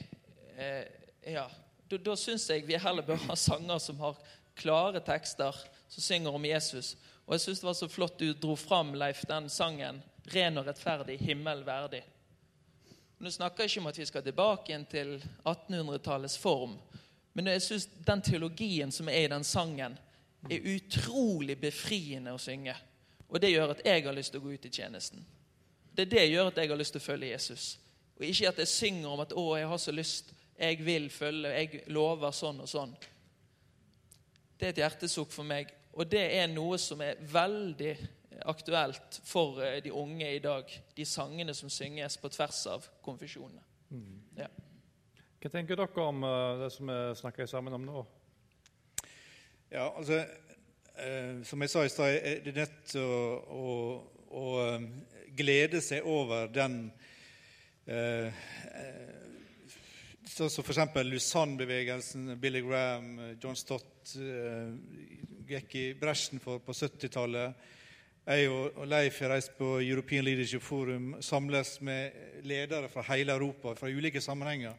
eh, 0.57 0.85
Ja, 1.29 1.47
da, 1.89 1.99
da 2.01 2.15
syns 2.17 2.47
jeg 2.49 2.65
vi 2.69 2.77
heller 2.81 3.05
bør 3.05 3.21
ha 3.29 3.37
sanger 3.37 3.81
som 3.83 4.01
har 4.01 4.17
klare 4.59 5.01
tekster, 5.05 5.57
som 5.89 6.03
synger 6.03 6.35
om 6.35 6.45
Jesus. 6.45 6.97
Og 7.27 7.35
jeg 7.35 7.41
syns 7.41 7.61
det 7.61 7.69
var 7.69 7.77
så 7.77 7.89
flott 7.89 8.19
du 8.19 8.33
dro 8.33 8.57
fram, 8.57 8.95
Leif, 8.95 9.25
den 9.29 9.49
sangen 9.49 10.03
'Ren 10.29 10.59
og 10.59 10.67
rettferdig, 10.67 11.19
himmel 11.21 11.65
verdig'. 11.65 12.05
Nå 13.19 13.31
snakker 13.31 13.65
jeg 13.65 13.71
ikke 13.71 13.81
om 13.81 13.87
at 13.87 13.99
vi 13.99 14.05
skal 14.07 14.23
tilbake 14.23 14.71
igjen 14.71 14.85
til 14.87 15.25
1800-tallets 15.45 16.39
form. 16.39 16.77
Men 17.33 17.47
jeg 17.47 17.63
synes 17.63 17.89
den 18.07 18.23
teologien 18.23 18.93
som 18.93 19.09
er 19.09 19.25
i 19.25 19.33
den 19.33 19.45
sangen, 19.45 19.99
er 20.51 20.69
utrolig 20.77 21.59
befriende 21.61 22.33
å 22.33 22.39
synge. 22.39 22.77
Og 23.29 23.41
det 23.41 23.51
gjør 23.51 23.75
at 23.75 23.83
jeg 23.85 24.05
har 24.05 24.15
lyst 24.15 24.33
til 24.33 24.41
å 24.41 24.45
gå 24.45 24.55
ut 24.55 24.69
i 24.69 24.71
tjenesten. 24.71 25.25
Det 25.97 26.07
er 26.07 26.13
det 26.13 26.27
gjør 26.31 26.53
at 26.53 26.61
jeg 26.61 26.71
har 26.71 26.79
lyst 26.79 26.95
til 26.95 27.03
å 27.03 27.09
følge 27.09 27.33
Jesus. 27.33 27.79
Og 28.19 28.27
ikke 28.27 28.49
at 28.49 28.59
jeg 28.59 28.69
synger 28.69 29.09
om 29.09 29.21
at 29.21 29.33
'Å, 29.33 29.59
jeg 29.59 29.69
har 29.69 29.79
så 29.79 29.93
lyst, 29.93 30.33
jeg 30.59 30.85
vil 30.85 31.11
følge, 31.11 31.49
jeg 31.49 31.83
lover 31.87 32.31
sånn 32.31 32.61
og 32.61 32.69
sånn'. 32.69 32.95
Det 34.59 34.67
er 34.67 34.69
et 34.69 34.83
hjertesukk 34.83 35.31
for 35.33 35.43
meg. 35.43 35.75
Og 35.99 36.07
det 36.07 36.23
er 36.39 36.47
noe 36.53 36.79
som 36.79 37.01
er 37.03 37.19
veldig 37.19 37.95
aktuelt 38.47 39.19
for 39.27 39.59
eh, 39.65 39.81
de 39.83 39.91
unge 39.93 40.29
i 40.31 40.43
dag. 40.43 40.71
De 40.95 41.07
sangene 41.07 41.55
som 41.59 41.71
synges 41.71 42.17
på 42.23 42.31
tvers 42.31 42.61
av 42.71 42.87
konfesjonene. 43.03 43.65
Mm. 43.91 44.21
Ja. 44.39 44.47
Hva 45.39 45.51
tenker 45.51 45.79
dere 45.79 46.05
om 46.05 46.23
uh, 46.27 46.59
det 46.63 46.71
som 46.75 46.91
vi 46.91 46.99
snakker 47.19 47.51
sammen 47.51 47.75
om 47.75 47.87
nå? 47.87 48.05
Ja, 49.71 49.89
altså, 49.91 50.25
eh, 50.99 51.43
Som 51.45 51.63
jeg 51.63 51.71
sa 51.71 51.85
i 51.85 51.93
stad, 51.93 52.15
er 52.23 52.41
det 52.45 52.55
nødt 52.55 52.79
til 52.89 53.03
å, 53.03 53.19
å, 53.53 53.67
å 54.31 54.45
um, 54.79 54.89
glede 55.37 55.83
seg 55.85 56.07
over 56.09 56.49
den 56.51 56.81
eh, 57.87 58.33
Sånn 60.29 60.51
som 60.53 60.65
f.eks. 60.67 60.93
Lusanne-bevegelsen, 61.09 62.35
Billy 62.41 62.61
Graham, 62.61 63.15
John 63.41 63.57
Stott 63.57 64.13
eh, 64.21 64.75
gikk 65.49 65.77
i 65.81 65.85
bresjen 65.97 66.43
for 66.43 66.61
på 66.61 66.75
70-tallet. 66.77 67.63
Jeg 68.29 68.51
og 68.53 68.83
Leif 68.91 69.23
har 69.25 69.33
reist 69.33 69.55
på 69.57 69.79
European 69.81 70.27
Leadership 70.27 70.63
Forum, 70.67 71.15
samles 71.25 71.79
med 71.81 72.45
ledere 72.45 72.91
fra 72.93 73.07
hele 73.09 73.39
Europa, 73.39 73.73
fra 73.79 73.89
ulike 73.89 74.21
sammenhenger. 74.21 74.77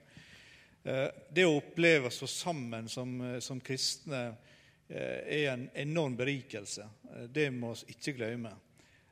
Eh, 0.83 1.07
det 1.33 1.47
å 1.49 1.57
oppleve 1.57 2.11
oss 2.13 2.21
sammen 2.29 2.85
som, 2.91 3.17
som 3.41 3.63
kristne 3.65 4.21
eh, 4.29 5.41
er 5.41 5.47
en 5.55 5.65
enorm 5.73 6.19
berikelse. 6.19 6.85
Eh, 7.09 7.25
det 7.25 7.49
må 7.57 7.73
vi 7.73 7.97
ikke 7.97 8.19
glemme. 8.21 8.53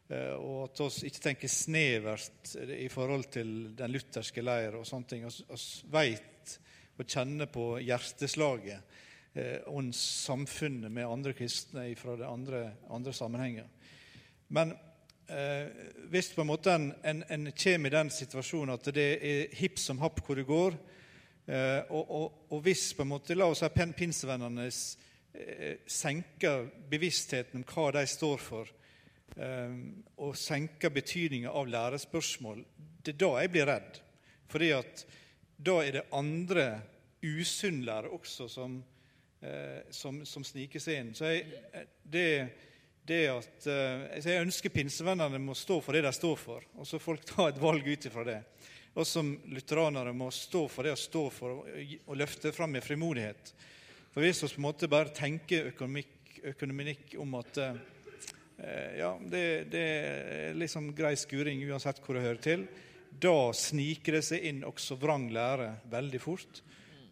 Og 0.08 0.62
at 0.64 0.80
vi 0.80 1.10
ikke 1.10 1.24
tenker 1.26 1.52
snevert 1.52 2.54
i 2.78 2.88
forhold 2.88 3.26
til 3.34 3.50
den 3.76 3.92
lutherske 3.92 4.40
leir 4.40 4.78
og 4.80 4.86
sånne 4.88 5.10
ting. 5.10 5.26
Vi 5.28 5.92
vet 5.92 6.54
og 6.98 7.12
kjenner 7.12 7.50
på 7.52 7.66
hjerteslaget 7.84 8.96
Eh, 9.38 9.62
og 9.70 9.92
samfunnet 9.94 10.90
med 10.92 11.06
andre 11.06 11.34
kristne 11.38 11.92
fra 12.00 12.16
andre, 12.26 12.72
andre 12.90 13.14
sammenhenger. 13.14 13.68
Men 14.50 14.72
eh, 15.30 15.68
hvis 16.10 16.32
på 16.34 16.42
en 16.42 16.50
måte 16.50 16.74
en, 16.74 16.88
en, 17.04 17.24
en, 17.30 17.52
kommer 17.52 17.92
i 17.92 17.98
den 17.98 18.10
situasjonen 18.14 18.74
at 18.74 18.90
det 18.96 19.08
er 19.22 19.54
hipp 19.60 19.78
som 19.78 20.02
happ 20.02 20.24
hvor 20.26 20.40
det 20.40 20.48
går, 20.48 20.78
eh, 21.46 21.84
og, 21.92 22.02
og, 22.08 22.40
og, 22.50 22.64
hvis 22.66 22.90
på 22.98 23.06
en 23.06 23.12
måte, 23.12 23.38
la 23.38 23.50
oss 23.52 23.62
si 23.62 23.92
pinsevennene 24.00 24.66
eh, 24.72 25.86
senker 25.86 26.66
bevisstheten 26.90 27.62
om 27.62 27.68
hva 27.68 27.92
de 28.00 28.08
står 28.10 28.42
for, 28.42 28.72
eh, 28.72 28.87
og 29.36 30.32
senker 30.40 30.90
betydninga 30.90 31.52
av 31.54 31.68
lærespørsmål, 31.70 32.64
det 33.06 33.14
er 33.14 33.20
da 33.22 33.28
jeg 33.42 33.52
blir 33.54 33.68
redd. 33.70 34.00
Fordi 34.50 34.70
at 34.74 35.04
da 35.58 35.76
er 35.84 35.98
det 36.00 36.06
andre 36.16 36.66
usunnlære 37.22 38.10
også 38.16 38.48
som 38.50 38.80
eh, 39.42 39.82
som, 39.90 40.26
som, 40.26 40.44
sniker 40.44 40.82
seg 40.82 41.02
inn. 41.02 41.14
Så 41.16 41.32
jeg, 41.32 41.62
eh, 41.74 41.88
det, 42.04 42.30
det 43.08 43.22
at, 43.32 43.68
eh, 43.70 44.20
jeg 44.24 44.46
ønsker 44.46 44.74
pinsevennene 44.74 45.42
må 45.42 45.56
stå 45.58 45.80
for 45.84 45.98
det 45.98 46.06
de 46.08 46.14
står 46.16 46.38
for, 46.42 46.68
og 46.78 46.88
så 46.88 47.02
folk 47.02 47.26
ta 47.28 47.50
et 47.50 47.62
valg 47.62 47.88
ut 47.88 48.10
ifra 48.10 48.26
det. 48.28 48.42
Og 48.98 49.06
som 49.06 49.36
lutheranere 49.54 50.14
må 50.18 50.32
stå 50.34 50.64
for 50.72 50.88
det 50.88 50.96
å 50.96 51.00
stå 51.00 51.28
for 51.30 51.60
og 51.62 52.16
løfte 52.18 52.50
fram 52.56 52.74
med 52.74 52.86
frimodighet. 52.86 53.52
For 54.10 54.26
hvis 54.26 54.42
vi 54.42 54.50
på 54.56 54.58
en 54.58 54.66
måte 54.66 54.90
bare 54.90 55.14
tenker 55.14 55.70
økonomikk 56.50 57.14
om 57.22 57.36
at 57.38 57.60
ja, 58.98 59.12
det, 59.22 59.46
det, 59.72 59.82
er 59.86 60.58
liksom 60.58 60.92
grei 60.98 61.14
skuring 61.20 61.62
uansett 61.70 62.02
hvor 62.02 62.18
det 62.18 62.26
hører 62.26 62.42
til, 62.42 62.68
da 63.18 63.54
sniker 63.54 64.18
det 64.18 64.24
seg 64.26 64.46
inn 64.50 64.64
også 64.68 64.98
vrang 65.02 65.28
lære 65.34 65.72
veldig 65.90 66.22
fort. 66.22 66.62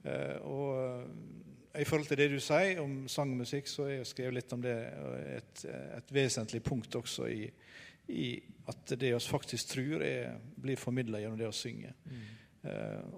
Eh, 0.06 0.38
og 0.46 1.76
i 1.76 1.86
forhold 1.86 2.08
til 2.10 2.20
det 2.22 2.30
du 2.32 2.40
sier 2.44 2.80
om 2.84 3.04
sang 3.12 3.34
og 3.34 3.42
musikk, 3.44 3.70
så 3.70 3.88
er 3.88 3.98
jeg 3.98 4.10
skrevet 4.12 4.38
litt 4.38 4.56
om 4.56 4.64
det. 4.64 4.76
Et, 5.36 5.66
et 5.98 6.14
vesentlig 6.16 6.62
punkt 6.64 6.96
også 6.96 7.28
i, 7.32 7.50
i, 8.14 8.30
at 8.72 8.96
det 8.96 9.12
vi 9.12 9.20
faktisk 9.20 9.74
tror, 9.74 10.06
er, 10.06 10.38
blir 10.56 10.80
formidla 10.80 11.22
gjennom 11.22 11.42
det 11.42 11.50
å 11.50 11.56
synge. 11.56 11.92
Mm. 12.06 12.24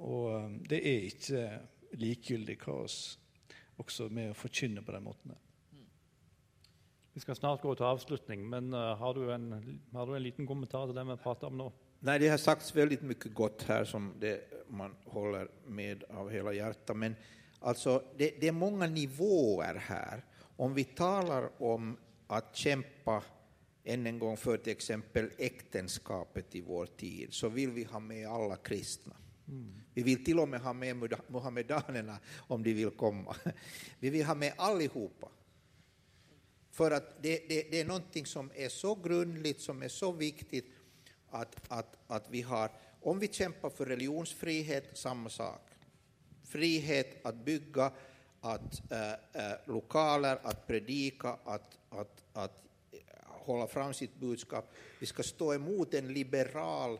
Og 0.03 0.57
det 0.67 0.81
er 0.81 1.05
ikke 1.07 1.43
likegyldig 2.01 2.57
hva 2.65 2.81
vi 2.81 2.97
også 3.77 4.09
med 4.11 4.31
å 4.31 4.37
forkynne 4.37 4.81
på 4.83 4.95
den 4.95 5.05
måten. 5.05 5.35
Vi 7.17 7.21
skal 7.21 7.35
snart 7.35 7.63
gå 7.65 7.71
til 7.73 7.87
avslutning, 7.87 8.43
men 8.45 8.67
uh, 8.77 8.91
har, 8.93 9.15
du 9.17 9.31
en, 9.33 9.45
har, 9.89 10.05
du 10.05 10.13
en, 10.13 10.21
liten 10.21 10.45
kommentar 10.45 10.83
til 10.85 10.93
det 10.93 11.01
vi 11.07 11.15
prater 11.17 11.49
om 11.49 11.55
nå? 11.57 11.65
Nei, 12.05 12.19
Det 12.21 12.27
har 12.29 12.37
sagt 12.37 12.67
veldig 12.75 12.99
mye 13.09 13.31
godt 13.33 13.63
her 13.65 13.87
som 13.89 14.11
det 14.21 14.35
man 14.69 14.91
holder 15.09 15.47
med 15.65 16.03
av 16.13 16.29
hele 16.29 16.53
hjertet. 16.53 16.93
Men 16.93 17.15
altså, 17.65 17.95
det, 18.19 18.35
det, 18.37 18.51
er 18.51 18.53
mange 18.53 18.85
nivåer 18.91 19.79
her. 19.87 20.21
Om 20.61 20.75
vi 20.77 20.83
taler 20.93 21.47
om 21.65 21.95
å 22.29 22.41
kjempe 22.53 23.15
än 23.81 24.05
en 24.11 24.19
gang 24.21 24.37
for 24.37 24.69
exempel 24.69 25.31
äktenskapet 25.39 26.59
i 26.59 26.61
vår 26.67 26.91
tid, 27.01 27.33
så 27.33 27.49
vill 27.49 27.73
vi 27.79 27.87
ha 27.89 28.03
med 28.03 28.27
alla 28.29 28.59
kristna. 28.61 29.17
Mm. 29.47 29.73
Vi 29.95 30.03
vill 30.03 30.21
till 30.21 30.39
och 30.39 30.49
med 30.53 30.61
ha 30.61 30.73
med 30.73 31.17
muhammedanerna 31.33 32.19
om 32.37 32.61
de 32.61 32.77
vill 32.77 32.93
komma. 32.93 33.35
Vi 33.99 34.09
vill 34.09 34.25
ha 34.25 34.35
med 34.35 34.53
allihopa. 34.57 35.33
För 36.77 36.91
att 36.91 37.23
det, 37.23 37.49
det, 37.49 37.71
det 37.71 37.81
är 37.81 37.85
någonting 37.85 38.25
som 38.25 38.51
är 38.55 38.69
så 38.69 38.95
grundligt, 38.95 39.61
som 39.61 39.83
är 39.83 39.87
så 39.87 40.11
viktigt 40.11 40.65
att, 41.29 41.55
att, 41.67 41.97
att 42.07 42.29
vi 42.29 42.41
har, 42.41 42.71
om 43.01 43.19
vi 43.19 43.27
kämpar 43.27 43.69
för 43.69 43.85
religionsfrihet, 43.85 44.97
samma 44.97 45.29
sak 45.29 45.61
frihet 46.43 47.25
att 47.25 47.35
bygga, 47.35 47.91
att 48.41 48.91
äh, 48.91 49.11
äh, 49.11 49.57
lokaler, 49.65 50.39
att 50.43 50.67
predika, 50.67 51.37
att, 51.43 51.77
att, 51.89 52.23
att 52.33 52.63
hålla 53.23 53.67
fram 53.67 53.93
sitt 53.93 54.15
budskap. 54.15 54.73
Vi 54.99 55.05
ska 55.05 55.23
stå 55.23 55.53
emot 55.53 55.93
en 55.93 56.13
liberal 56.13 56.99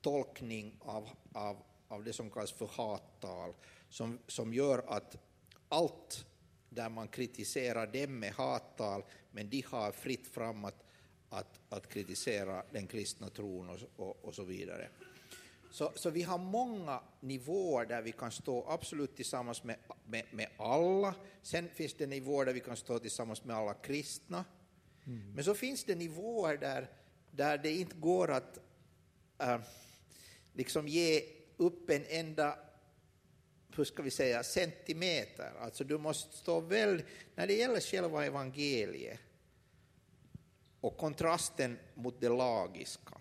tolkning 0.00 0.76
av, 0.80 1.08
av, 1.32 1.56
av 1.88 2.04
det 2.04 2.12
som 2.12 2.30
kallas 2.30 2.52
för 2.52 2.66
hattal, 2.66 3.54
som, 3.90 4.18
som 4.26 4.54
gör 4.54 4.84
att 4.86 5.16
allt 5.68 6.24
där 6.70 6.88
man 6.88 7.08
kritiserar 7.08 7.86
dem 7.86 8.18
med 8.18 8.32
hattal, 8.32 9.02
men 9.30 9.50
de 9.50 9.60
har 9.60 9.92
fritt 9.92 10.26
fram 10.26 10.64
att, 10.64 10.84
att, 11.28 11.60
att 11.68 11.88
kritisera 11.88 12.62
den 12.72 12.86
kristna 12.86 13.28
tron 13.28 13.68
och, 13.68 13.78
och, 13.96 14.24
och 14.24 14.34
så 14.34 14.44
vidare. 14.44 14.88
Så, 15.70 15.92
så 15.94 16.10
vi 16.10 16.22
har 16.22 16.38
många 16.38 17.00
nivåer 17.20 17.86
där 17.86 18.02
vi 18.02 18.12
kan 18.12 18.32
stå 18.32 18.64
absolut 18.68 19.16
tillsammans 19.16 19.64
med, 19.64 19.76
med, 20.06 20.24
med 20.30 20.48
alla. 20.56 21.14
Sen 21.42 21.68
finns 21.68 21.94
det 21.94 22.06
nivåer 22.06 22.46
där 22.46 22.52
vi 22.52 22.60
kan 22.60 22.76
stå 22.76 22.98
tillsammans 22.98 23.44
med 23.44 23.56
alla 23.56 23.74
kristna. 23.74 24.44
Men 25.34 25.44
så 25.44 25.54
finns 25.54 25.84
det 25.84 25.94
nivåer 25.94 26.56
där, 26.56 26.90
där 27.30 27.58
det 27.58 27.72
inte 27.72 27.96
går 27.96 28.30
att 28.30 28.58
äh, 29.38 29.60
liksom 30.52 30.88
ge 30.88 31.22
upp 31.56 31.90
en 31.90 32.04
enda 32.08 32.58
hur 33.78 33.84
ska 33.84 34.02
vi 34.02 34.10
säga, 34.10 34.42
centimeter. 34.42 35.52
Alltså 35.60 35.84
du 35.84 35.98
måste 35.98 36.36
stå 36.36 36.60
väl, 36.60 37.02
när 37.34 37.46
det 37.46 37.54
gäller 37.54 37.80
själva 37.80 38.24
evangeliet 38.24 39.20
och 40.80 40.96
kontrasten 40.96 41.78
mot 41.94 42.20
det 42.20 42.28
lagiska, 42.28 43.20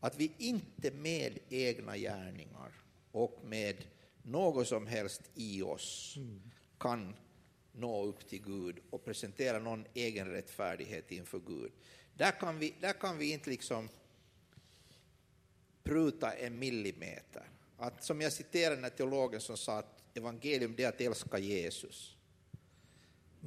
att 0.00 0.16
vi 0.16 0.32
inte 0.38 0.90
med 0.90 1.38
egna 1.48 1.96
gärningar 1.96 2.72
och 3.12 3.40
med 3.44 3.76
något 4.22 4.68
som 4.68 4.86
helst 4.86 5.22
i 5.34 5.62
oss 5.62 6.16
kan 6.78 7.16
nå 7.72 8.04
upp 8.04 8.28
till 8.28 8.42
Gud 8.42 8.76
och 8.90 9.04
presentera 9.04 9.58
någon 9.58 9.84
egen 9.94 10.28
rättfärdighet 10.28 11.12
inför 11.12 11.38
Gud. 11.38 11.72
Där 12.14 12.40
kan 12.40 12.58
vi, 12.58 12.74
där 12.80 12.92
kan 12.92 13.18
vi 13.18 13.32
inte 13.32 13.50
liksom 13.50 13.88
pruta 15.82 16.32
en 16.32 16.58
millimeter. 16.58 17.48
Att, 17.78 18.04
som 18.04 18.20
jag 18.20 18.32
citerade 18.32 18.74
den 18.74 18.84
här 18.84 18.90
teologen 18.90 19.40
som 19.40 19.56
sa 19.56 19.78
att 19.78 20.02
evangelium 20.14 20.74
det 20.76 20.84
är 20.84 20.88
att 20.88 21.00
älska 21.00 21.38
Jesus. 21.38 22.16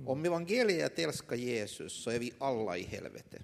Om 0.05 0.25
evangeliet 0.25 0.81
är 0.81 0.85
att 0.85 0.99
älska 0.99 1.35
Jesus 1.35 1.93
så 2.03 2.09
är 2.09 2.19
vi 2.19 2.33
alla 2.39 2.77
i 2.77 2.83
helvete. 2.83 3.41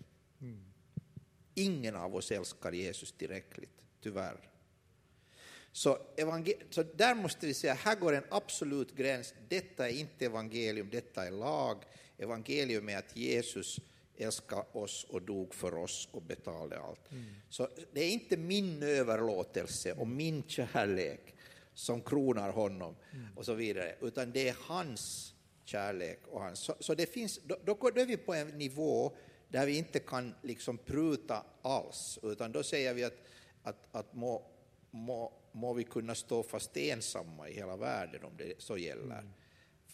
Ingen 1.53 1.95
av 1.95 2.15
oss 2.15 2.31
älskar 2.31 2.71
Jesus 2.71 3.11
tillräckligt, 3.11 3.81
tyvärr. 4.01 4.49
Så, 5.71 5.97
så 6.69 6.83
där 6.83 7.15
måste 7.15 7.47
vi 7.47 7.53
säga, 7.53 7.73
här 7.73 7.95
går 7.95 8.13
en 8.13 8.23
absolut 8.29 8.95
gräns. 8.95 9.33
Detta 9.49 9.89
är 9.89 9.93
inte 9.93 10.25
evangelium, 10.25 10.89
detta 10.89 11.25
är 11.27 11.31
lag. 11.31 11.83
Evangelium 12.17 12.89
är 12.89 12.97
att 12.97 13.17
Jesus 13.17 13.79
älskade 14.17 14.65
oss 14.71 15.03
och 15.09 15.21
dog 15.21 15.53
för 15.53 15.75
oss 15.75 16.09
och 16.11 16.21
betalade 16.21 16.79
allt. 16.79 17.09
Så 17.49 17.67
det 17.93 18.01
är 18.01 18.09
inte 18.09 18.37
min 18.37 18.83
överlåtelse 18.83 19.93
och 19.93 20.07
min 20.07 20.43
kärlek 20.47 21.35
som 21.73 22.01
kronar 22.01 22.51
honom 22.51 22.95
och 23.35 23.45
så 23.45 23.53
vidare, 23.53 23.95
utan 24.01 24.31
det 24.31 24.49
är 24.49 24.55
hans 24.59 25.33
kärlek. 25.65 26.19
Och 26.27 26.41
hans. 26.41 26.59
Så, 26.59 26.75
så 26.79 26.95
det 26.95 27.05
finns, 27.13 27.39
då, 27.45 27.57
då 27.65 27.73
går- 27.73 28.05
vi 28.05 28.17
på 28.17 28.33
en 28.33 28.47
nivå 28.47 29.15
där 29.49 29.65
vi 29.65 29.77
inte 29.77 29.99
kan 29.99 30.35
liksom 30.41 30.77
pruta 30.77 31.43
alls, 31.61 32.19
utan 32.23 32.51
då 32.51 32.63
säger 32.63 32.93
vi 32.93 33.03
att, 33.03 33.17
att, 33.63 33.87
att 33.91 34.13
må, 34.13 34.45
må, 34.91 35.33
må 35.51 35.73
vi 35.73 35.83
kunna 35.83 36.15
stå 36.15 36.43
fast 36.43 36.77
ensamma 36.77 37.49
i 37.49 37.53
hela 37.53 37.77
världen 37.77 38.23
om 38.23 38.37
det 38.37 38.53
så 38.61 38.77
gäller. 38.77 39.29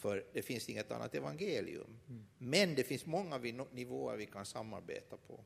För 0.04 0.24
det 0.34 0.42
finns 0.42 0.70
inget 0.70 0.92
annat 0.92 1.16
evangelium. 1.16 1.98
Men 2.38 2.76
det 2.76 2.84
finns 2.84 3.06
många 3.06 3.38
nivåer 3.72 4.18
vi 4.18 4.26
kan 4.26 4.46
samarbeta 4.46 5.18
på. 5.28 5.40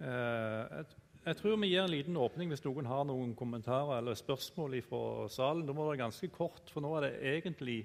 Eh, 0.00 0.62
jeg, 0.76 0.86
jeg 1.26 1.36
tror 1.36 1.58
vi 1.60 1.68
gir 1.68 1.82
en 1.82 1.92
liten 1.92 2.16
åpning 2.16 2.48
hvis 2.48 2.64
noen 2.64 2.88
har 2.88 3.04
noen 3.04 3.34
kommentarer 3.36 3.98
eller 4.00 4.16
spørsmål 4.16 4.78
fra 4.86 5.28
salen. 5.28 5.66
Da 5.68 5.76
må 5.76 5.84
det 5.84 5.90
være 5.92 6.04
ganske 6.06 6.30
kort, 6.32 6.72
for 6.72 6.80
nå 6.80 6.94
er 6.96 7.06
det 7.06 7.12
egentlig 7.34 7.76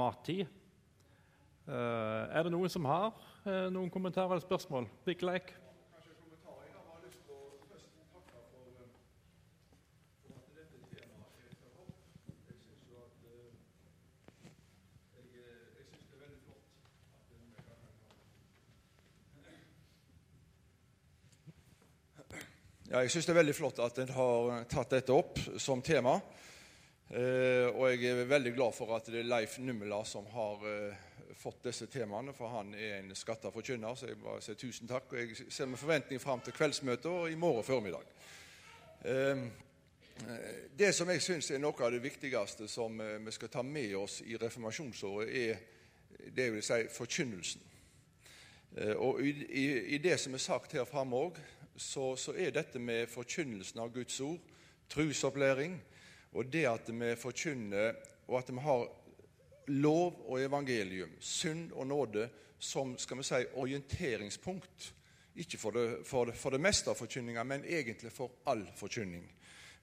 mattid. 0.00 0.46
Eh, 1.68 2.24
er 2.32 2.48
det 2.48 2.54
noen 2.56 2.72
som 2.72 2.88
har 2.88 3.12
eh, 3.44 3.68
noen 3.68 3.92
kommentarer 3.92 4.38
eller 4.38 4.46
spørsmål? 4.46 4.88
Vigleik? 5.04 5.52
Ja, 22.90 23.04
jeg 23.04 23.12
syns 23.14 23.28
det 23.28 23.30
er 23.30 23.38
veldig 23.38 23.52
flott 23.54 23.78
at 23.84 23.98
en 24.02 24.08
har 24.16 24.64
tatt 24.66 24.90
dette 24.96 25.14
opp 25.14 25.36
som 25.62 25.78
tema. 25.78 26.16
Eh, 27.06 27.68
og 27.70 27.84
jeg 27.92 28.08
er 28.10 28.24
veldig 28.26 28.50
glad 28.56 28.74
for 28.74 28.90
at 28.96 29.06
det 29.06 29.20
er 29.20 29.28
Leif 29.30 29.60
Nummela 29.62 30.00
som 30.02 30.26
har 30.32 30.64
eh, 30.66 31.04
fått 31.38 31.68
disse 31.68 31.86
temaene, 31.86 32.34
for 32.34 32.50
han 32.50 32.72
er 32.74 32.96
en 32.96 33.12
skatta 33.14 33.52
forkynner. 33.54 33.94
Så 33.94 34.08
jeg 34.10 34.18
bare 34.18 34.42
sier 34.42 34.58
tusen 34.58 34.90
takk. 34.90 35.14
Og 35.14 35.20
jeg 35.22 35.52
ser 35.54 35.70
med 35.70 35.78
forventning 35.78 36.18
fram 36.18 36.42
til 36.42 36.56
kveldsmøtet 36.56 37.06
og 37.12 37.30
i 37.30 37.38
morgen 37.38 37.68
formiddag. 37.68 38.10
Eh, 39.06 39.46
det 40.82 40.90
som 40.98 41.14
jeg 41.14 41.22
syns 41.22 41.52
er 41.54 41.62
noe 41.62 41.86
av 41.86 41.94
det 41.94 42.02
viktigste 42.02 42.66
som 42.66 42.98
eh, 43.06 43.20
vi 43.22 43.36
skal 43.38 43.54
ta 43.54 43.62
med 43.62 43.94
oss 44.02 44.18
i 44.26 44.34
reformasjonsåret, 44.34 45.30
er 45.30 46.26
det 46.26 46.48
jeg 46.48 46.58
vil 46.58 46.68
si 46.72 46.82
forkynnelsen. 46.98 47.70
Eh, 48.82 48.92
Og 48.98 49.22
i, 49.22 49.30
i, 49.46 49.64
i 49.94 50.02
det 50.02 50.18
som 50.18 50.34
er 50.34 50.42
sagt 50.42 50.74
her 50.74 50.90
framme 50.90 51.22
òg, 51.22 51.38
så, 51.76 52.16
så 52.16 52.34
er 52.36 52.54
dette 52.54 52.78
med 52.78 53.08
forkynnelsen 53.08 53.80
av 53.80 53.92
Guds 53.94 54.20
ord, 54.20 54.40
trusopplæring, 54.90 55.76
og 56.32 56.46
det 56.52 56.66
at 56.70 56.90
vi 56.90 57.14
forkynner, 57.18 57.94
og 58.28 58.38
at 58.38 58.50
vi 58.52 58.62
har 58.62 58.86
lov 59.70 60.24
og 60.26 60.42
evangelium, 60.42 61.10
synd 61.20 61.72
og 61.72 61.86
nåde, 61.86 62.28
som 62.58 62.98
skal 62.98 63.18
vi 63.18 63.26
si, 63.26 63.44
orienteringspunkt. 63.54 64.94
Ikke 65.36 65.58
for 65.58 65.70
det, 65.70 66.06
for 66.06 66.24
det, 66.24 66.34
for 66.36 66.50
det 66.50 66.60
meste 66.60 66.90
av 66.90 66.98
forkynninga, 66.98 67.44
men 67.46 67.64
egentlig 67.64 68.12
for 68.12 68.42
all 68.50 68.66
forkynning. 68.76 69.24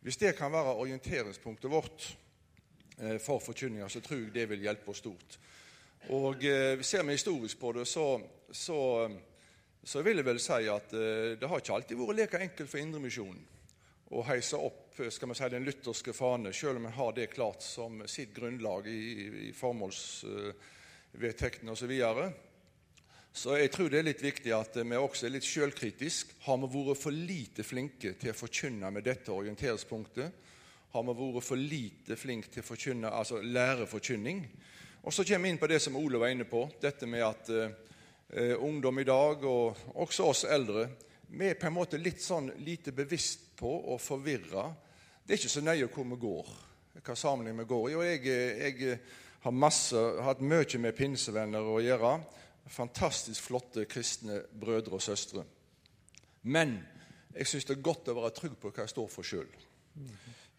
Hvis 0.02 0.18
det 0.18 0.36
kan 0.38 0.52
være 0.52 0.76
orienteringspunktet 0.76 1.72
vårt 1.72 2.18
eh, 3.00 3.18
for 3.20 3.40
forkynninga, 3.40 3.90
så 3.90 4.02
tror 4.02 4.20
jeg 4.28 4.34
det 4.36 4.50
vil 4.50 4.68
hjelpe 4.68 4.92
oss 4.92 5.02
stort. 5.02 5.40
Og 6.14 6.44
eh, 6.46 6.82
Ser 6.82 7.04
vi 7.04 7.16
historisk 7.18 7.60
på 7.60 7.72
det, 7.72 7.88
så, 7.88 8.22
så, 8.52 9.10
så 9.88 10.02
vil 10.04 10.20
jeg 10.20 10.28
vel 10.28 10.40
si 10.44 10.66
at 10.68 10.94
eh, 10.98 11.38
det 11.40 11.48
har 11.48 11.62
ikke 11.62 11.76
alltid 11.78 12.00
vært 12.00 12.18
like 12.20 12.42
enkelt 12.44 12.72
for 12.72 12.82
Indremisjonen 12.82 13.46
å 14.16 14.22
heise 14.28 14.58
opp 14.60 15.00
eh, 15.02 15.10
skal 15.12 15.30
vi 15.32 15.36
si, 15.40 15.50
den 15.52 15.66
lutherske 15.68 16.14
fane, 16.16 16.54
selv 16.56 16.78
om 16.80 16.86
en 16.88 16.98
har 16.98 17.12
det 17.16 17.34
klart 17.34 17.62
som 17.64 17.92
sitt 18.08 18.32
grunnlag 18.36 18.88
i, 18.92 19.02
i, 19.48 19.50
formålsvedtektene 19.56 21.72
osv. 21.72 21.80
Så, 21.82 21.88
videre. 21.92 22.26
så 23.32 23.58
jeg 23.60 23.72
tror 23.74 23.90
det 23.92 24.00
er 24.02 24.10
litt 24.10 24.24
viktig 24.24 24.52
at 24.56 24.74
vi 24.80 24.96
også 25.00 25.26
er 25.28 25.36
litt 25.36 25.48
sjølkritiske. 25.48 26.32
Har 26.48 26.58
vi 26.64 26.68
vært 26.78 27.04
for 27.04 27.14
lite 27.16 27.64
flinke 27.68 28.10
til 28.20 28.30
å 28.32 28.42
forkynne 28.42 28.88
med 28.92 29.04
dette 29.08 29.36
orienteringspunktet? 29.36 30.30
Har 30.96 31.04
vi 31.04 31.12
vært 31.20 31.48
for 31.48 31.58
lite 31.60 32.16
flinke 32.20 32.50
til 32.52 32.62
å 32.64 32.70
forkynne, 32.72 33.08
altså 33.12 33.36
lære 33.44 33.86
forkynning? 33.92 34.40
Og 35.08 35.14
så 35.14 35.24
kommer 35.24 35.48
vi 35.48 35.52
inn 35.54 35.62
på 35.62 35.70
det 35.72 35.80
som 35.80 35.96
Ole 35.96 36.20
var 36.20 36.30
inne 36.34 36.44
på, 36.48 36.70
dette 36.82 37.06
med 37.08 37.24
at 37.24 37.50
eh, 37.54 37.72
ungdom 38.36 39.00
i 39.00 39.08
dag, 39.08 39.44
og 39.48 39.78
også 40.04 40.26
oss 40.28 40.44
eldre, 40.44 40.88
vi 41.28 41.50
er 41.50 41.60
på 41.60 41.68
en 41.68 41.76
måte 41.76 42.00
litt 42.00 42.22
sånn 42.24 42.50
lite 42.64 42.94
bevisst 42.96 43.50
på 43.60 43.72
å 43.94 43.98
forvirre. 44.00 44.66
Det 45.24 45.36
er 45.36 45.40
ikke 45.42 45.52
så 45.52 45.64
nøye 45.64 45.90
hvor 45.92 46.08
vi 46.08 46.20
går, 46.22 46.52
hva 47.04 47.16
sammenheng 47.20 47.58
vi 47.62 47.68
går 47.68 47.90
i. 47.90 47.96
Og 48.00 48.06
jeg, 48.08 48.22
jeg 48.28 49.00
har 49.44 49.56
masse, 49.56 50.04
hatt 50.24 50.44
mye 50.44 50.82
med 50.84 50.96
pinsevenner 50.96 51.68
å 51.68 51.82
gjøre. 51.84 52.14
Fantastisk 52.72 53.48
flotte 53.48 53.86
kristne 53.88 54.42
brødre 54.52 55.00
og 55.00 55.04
søstre. 55.04 55.44
Men 56.48 56.78
jeg 57.36 57.48
syns 57.48 57.68
det 57.68 57.78
er 57.78 57.86
godt 57.86 58.10
å 58.12 58.18
være 58.18 58.36
trygg 58.36 58.56
på 58.60 58.72
hva 58.72 58.86
jeg 58.86 58.96
står 58.96 59.12
for 59.12 59.28
sjøl. 59.28 59.50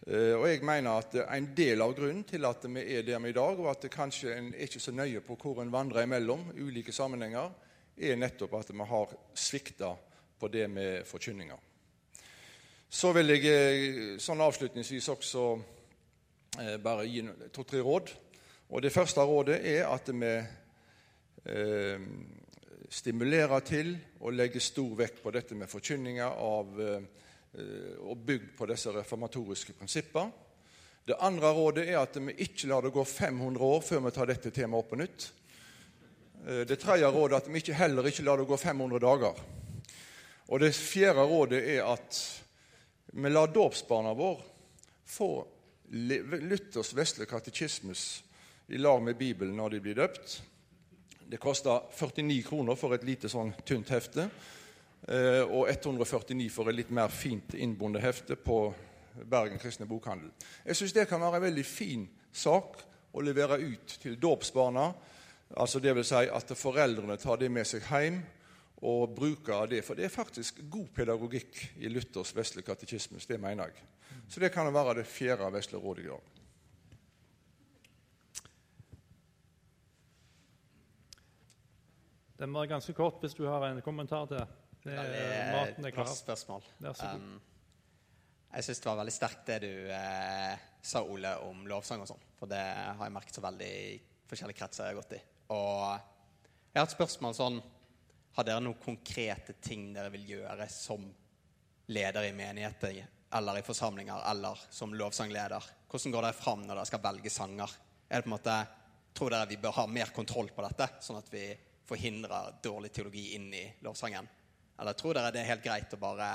Eh, 0.09 0.32
Og 0.40 0.48
jeg 0.48 0.64
mener 0.64 0.90
at 0.90 1.14
En 1.36 1.51
del 1.56 1.82
av 1.85 1.93
grunnen 1.93 2.24
til 2.24 2.44
at 2.48 2.64
vi 2.64 2.80
er 2.97 3.02
der 3.02 3.18
vi 3.18 3.28
er 3.28 3.28
i 3.28 3.32
dag, 3.32 3.59
og 3.60 3.70
at 3.70 3.82
det 3.82 3.90
kanskje 3.90 4.36
en 4.36 4.55
er 4.55 4.64
ikke 4.64 4.80
så 4.80 4.93
nøye 4.93 5.20
på 5.20 5.36
hvor 5.36 5.60
en 5.62 5.72
vandrer 5.72 6.02
imellom 6.02 6.47
ulike 6.56 6.93
sammenhenger, 6.93 7.51
er 7.98 8.16
nettopp 8.16 8.55
at 8.55 8.70
vi 8.72 8.85
har 8.89 9.12
svikta 9.35 9.97
på 10.40 10.48
det 10.48 10.70
med 10.70 11.05
forkynninga. 11.05 11.59
Så 12.89 13.12
vil 13.12 13.28
jeg 13.28 13.44
eh, 13.52 14.18
sånn 14.18 14.40
avslutningsvis 14.40 15.09
også 15.09 15.44
eh, 16.59 16.78
bare 16.80 17.05
gi 17.05 17.28
to-tre 17.52 17.80
råd. 17.85 18.14
Og 18.70 18.82
Det 18.82 18.93
første 18.93 19.20
rådet 19.20 19.60
er 19.60 19.86
at 19.93 20.09
vi 20.09 20.35
eh, 21.44 22.01
stimulerer 22.89 23.60
til 23.60 23.97
å 24.20 24.30
legge 24.30 24.60
stor 24.60 24.97
vekt 24.97 25.22
på 25.22 25.30
dette 25.30 25.55
med 25.55 25.68
forkynninga 25.68 26.32
av 26.32 26.80
eh, 26.80 27.02
og 28.05 28.20
bygd 28.26 28.52
på 28.59 28.66
disse 28.70 28.93
reformatoriske 28.94 29.74
prinsipper. 29.78 30.30
Det 31.09 31.16
andre 31.24 31.51
rådet 31.56 31.86
er 31.89 31.98
at 32.02 32.16
vi 32.20 32.35
ikke 32.44 32.68
lar 32.68 32.85
det 32.85 32.93
gå 32.93 33.05
500 33.05 33.64
år 33.64 33.80
før 33.80 34.02
vi 34.05 34.10
tar 34.12 34.28
dette 34.28 34.51
temaet 34.52 34.85
opp 34.85 34.90
på 34.93 34.98
nytt. 35.01 35.30
Eh, 36.47 36.64
Det 36.68 36.76
tredje 36.80 37.09
rådet 37.09 37.32
er 37.32 37.40
at 37.40 37.48
vi 37.48 37.72
heller 37.72 38.06
ikke 38.06 38.26
lar 38.26 38.36
det 38.36 38.47
gå 38.47 38.56
500 38.56 38.98
dager. 39.01 39.40
Og 40.48 40.60
det 40.60 40.74
fjerde 40.74 41.24
rådet 41.24 41.62
er 41.64 41.85
at 41.85 42.20
vi 43.12 43.30
lar 43.30 43.48
dåpsbarna 43.48 44.12
våre 44.14 44.44
få 45.09 45.47
Luthers 45.90 46.93
vesle 46.93 47.24
katekismus 47.24 48.22
i 48.68 48.76
lag 48.76 49.02
med 49.02 49.16
Bibelen 49.16 49.56
når 49.56 49.70
de 49.70 49.80
blir 49.80 49.94
døpt. 49.97 50.43
Det 51.28 51.40
koster 51.40 51.89
49 51.97 52.43
kroner 52.44 52.76
for 52.76 52.93
et 52.93 53.05
lite 53.05 53.28
sånn 53.32 53.55
tynt 53.64 53.89
hefte. 53.89 54.28
Eh, 55.09 55.43
Og 55.43 55.68
149 55.70 56.51
for 56.52 56.68
et 56.68 56.76
litt 56.76 56.90
mer 56.90 57.09
fint 57.09 57.55
innbundet 57.55 58.02
hefte 58.02 58.36
på 58.36 58.74
Bergen 59.18 59.59
kristne 59.59 59.86
bokhandel. 59.86 60.30
Jeg 60.64 60.76
syns 60.76 60.93
det 60.94 61.09
kan 61.09 61.20
være 61.20 61.40
en 61.40 61.47
veldig 61.48 61.64
fin 61.66 62.09
sak 62.32 62.76
å 63.12 63.22
levere 63.24 63.59
ut 63.59 63.98
til 64.02 64.18
dåpsbarna. 64.20 64.93
Altså 65.56 65.80
vil 65.80 66.05
si 66.05 66.28
at 66.28 66.52
foreldrene 66.56 67.16
tar 67.16 67.40
det 67.40 67.48
med 67.51 67.66
seg 67.66 67.82
hjem 67.89 68.20
og 68.86 69.14
bruker 69.16 69.66
det. 69.66 69.82
For 69.85 69.98
det 69.98 70.06
er 70.06 70.14
faktisk 70.14 70.60
god 70.70 70.90
pedagogikk 70.94 71.62
i 71.82 71.90
Luthers 71.90 72.35
vesle 72.36 72.62
katekismus. 72.62 73.26
Det 73.26 73.40
mener 73.40 73.72
jeg. 73.72 73.86
Så 74.28 74.40
det 74.40 74.52
kan 74.52 74.68
være 74.74 75.01
det 75.01 75.09
fjerde 75.09 75.51
vesle 75.52 75.80
rådet 75.80 76.05
i 76.05 76.10
dag. 76.12 76.35
Den 82.39 82.52
var 82.55 82.70
ganske 82.70 82.93
kort 82.94 83.18
hvis 83.20 83.35
du 83.35 83.48
har 83.48 83.64
en 83.66 83.82
kommentar 83.82 84.28
til. 84.30 84.44
Det, 84.89 85.31
maten 85.55 85.89
er 85.89 85.94
klar. 85.94 86.10
Spørsmål. 86.16 86.66
Vær 86.82 86.97
så 86.98 87.12
god. 87.12 87.24
Um, 87.24 87.40
jeg 88.48 88.65
syns 88.65 88.81
det 88.81 88.89
var 88.89 89.01
veldig 89.02 89.12
sterkt 89.12 89.51
det 89.51 89.59
du 89.66 89.73
eh, 89.93 90.69
sa, 90.81 91.02
Ole, 91.05 91.35
om 91.44 91.66
lovsang 91.69 92.01
og 92.05 92.09
sånn. 92.09 92.23
For 92.39 92.51
det 92.51 92.62
har 92.62 93.02
jeg 93.02 93.15
merket 93.15 93.36
så 93.36 93.44
veldig 93.44 93.69
i 93.69 93.98
forskjellige 94.28 94.60
kretser 94.60 94.86
jeg 94.86 94.94
har 94.94 95.01
gått 95.02 95.16
i. 95.19 95.20
Og 95.52 95.82
jeg 96.73 96.81
har 96.81 96.86
et 96.86 96.94
spørsmål 96.94 97.36
sånn 97.36 97.55
Har 98.36 98.47
dere 98.47 98.60
noen 98.60 98.77
konkrete 98.78 99.55
ting 99.65 99.89
dere 99.94 100.12
vil 100.12 100.27
gjøre 100.35 100.69
som 100.70 101.06
leder 101.89 102.28
i 102.28 102.35
menigheter 102.36 103.01
eller 103.35 103.59
i 103.59 103.65
forsamlinger 103.65 104.24
eller 104.31 104.60
som 104.70 104.94
lovsangleder? 104.94 105.70
Hvordan 105.89 106.15
går 106.15 106.28
dere 106.28 106.36
fram 106.36 106.65
når 106.65 106.77
dere 106.77 106.90
skal 106.90 107.05
velge 107.05 107.32
sanger? 107.32 107.73
Er 108.09 108.20
det 108.20 108.28
på 108.28 108.31
en 108.31 108.36
måte, 108.36 108.59
Tror 109.19 109.32
dere 109.32 109.48
vi 109.51 109.56
bør 109.59 109.73
ha 109.81 109.86
mer 109.90 110.12
kontroll 110.15 110.51
på 110.55 110.62
dette, 110.62 110.86
sånn 111.02 111.19
at 111.19 111.31
vi 111.32 111.48
forhindrer 111.89 112.60
dårlig 112.62 112.93
teologi 112.94 113.32
inn 113.35 113.48
i 113.56 113.65
lovsangen? 113.82 114.28
Eller 114.78 114.94
tror 114.98 115.16
dere 115.16 115.32
det 115.34 115.42
er 115.42 115.52
helt 115.52 115.64
greit 115.64 115.94
å 115.94 116.00
bare 116.00 116.30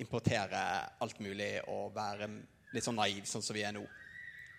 importere 0.00 0.62
alt 1.02 1.20
mulig 1.22 1.52
og 1.70 1.94
være 1.94 2.28
litt 2.74 2.86
sånn 2.86 2.98
naiv, 2.98 3.24
sånn 3.28 3.44
som 3.44 3.56
vi 3.56 3.64
er 3.66 3.74
nå? 3.76 3.84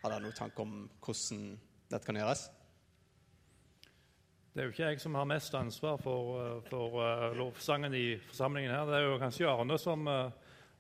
Har 0.02 0.14
dere 0.14 0.24
noen 0.24 0.38
tanke 0.38 0.64
om 0.64 0.86
hvordan 1.04 1.46
dette 1.92 2.08
kan 2.08 2.20
gjøres? 2.20 2.48
Det 4.52 4.60
er 4.60 4.68
jo 4.68 4.74
ikke 4.74 4.88
jeg 4.90 5.00
som 5.00 5.16
har 5.16 5.28
mest 5.30 5.54
ansvar 5.56 6.00
for, 6.04 6.32
eh, 6.42 6.56
for 6.68 6.98
uh, 7.00 7.30
lovsangen 7.40 7.94
i 7.96 8.18
forsamlingen 8.28 8.74
her. 8.74 8.90
Det 8.90 8.98
er 8.98 9.06
jo 9.06 9.20
kanskje 9.22 9.48
Arne 9.48 9.78
som 9.80 10.04
uh, 10.12 10.28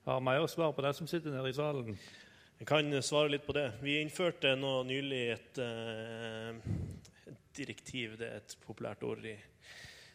har 0.07 0.23
mer 0.23 0.47
svar 0.51 0.73
på 0.75 0.83
det 0.83 0.91
som 0.97 1.07
sitter 1.07 1.31
nede 1.31 1.53
i 1.53 1.55
salen. 1.55 1.95
Jeg 2.59 2.67
kan 2.67 2.91
svare 2.99 3.31
litt 3.31 3.45
på 3.47 3.55
det. 3.55 3.69
Vi 3.79 3.95
innførte 4.01 4.57
nå 4.59 4.73
nylig 4.89 5.21
et, 5.37 5.61
uh, 5.63 6.51
et 7.31 7.39
direktiv, 7.55 8.17
det 8.19 8.27
er 8.27 8.41
et 8.41 8.57
populært 8.65 9.07
ord 9.07 9.23
i 9.23 9.37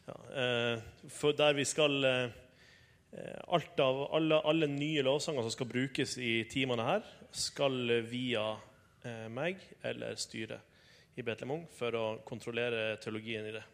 ja, 0.06 0.16
eh, 0.42 0.82
For 1.10 1.34
der 1.36 1.56
vi 1.58 1.64
skal 1.66 2.04
eh, 2.04 2.28
alt 3.48 3.80
av, 3.80 4.02
alle, 4.14 4.40
alle 4.46 4.68
nye 4.70 5.04
lovsanger 5.06 5.46
som 5.46 5.54
skal 5.54 5.70
brukes 5.70 6.16
i 6.22 6.38
timene 6.50 6.86
her, 6.86 7.06
skal 7.34 8.02
via 8.06 8.48
eh, 9.02 9.26
meg 9.32 9.62
eller 9.86 10.18
styret 10.20 10.74
i 11.16 11.24
Betlehem 11.24 11.56
Ung 11.56 11.64
for 11.72 11.96
å 11.96 12.04
kontrollere 12.28 12.98
teologien 13.00 13.48
i 13.48 13.54
det. 13.54 13.64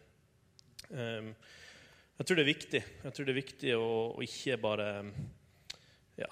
Um, 0.93 1.33
jeg 2.15 2.27
tror 2.27 2.37
det 2.37 2.43
er 2.43 2.53
viktig. 2.53 2.81
Jeg 3.03 3.15
tror 3.15 3.27
det 3.27 3.33
er 3.33 3.39
viktig 3.41 3.73
å, 3.75 3.87
å 4.15 4.23
ikke 4.23 4.55
bare 4.63 4.87
ja, 6.15 6.29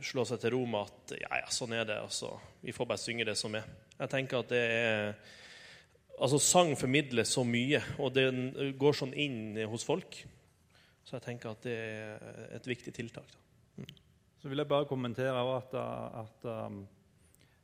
slå 0.00 0.24
seg 0.28 0.40
til 0.40 0.54
ro 0.54 0.62
med 0.64 0.88
at 0.88 1.16
ja, 1.20 1.40
ja, 1.42 1.50
sånn 1.52 1.74
er 1.76 1.84
det. 1.88 1.98
Altså, 2.00 2.32
vi 2.64 2.72
får 2.72 2.88
bare 2.88 3.02
synge 3.02 3.26
det 3.28 3.36
som 3.36 3.54
er. 3.58 3.66
Jeg 3.98 4.12
tenker 4.14 4.40
at 4.40 4.54
det 4.54 4.62
er 4.64 5.12
Altså, 6.14 6.38
sang 6.38 6.76
formidler 6.78 7.26
så 7.26 7.42
mye, 7.46 7.80
og 7.98 8.14
den 8.14 8.52
går 8.78 8.96
sånn 9.00 9.14
inn 9.18 9.56
hos 9.70 9.86
folk. 9.86 10.20
Så 11.04 11.18
jeg 11.18 11.24
tenker 11.26 11.52
at 11.52 11.64
det 11.66 11.74
er 11.74 12.52
et 12.56 12.68
viktig 12.68 12.94
tiltak. 12.94 13.32
Da. 13.34 13.86
Så 14.40 14.48
vil 14.48 14.60
jeg 14.60 14.68
bare 14.70 14.86
kommentere 14.88 15.42
at, 15.56 15.74
at 16.20 16.46
um, 16.46 16.82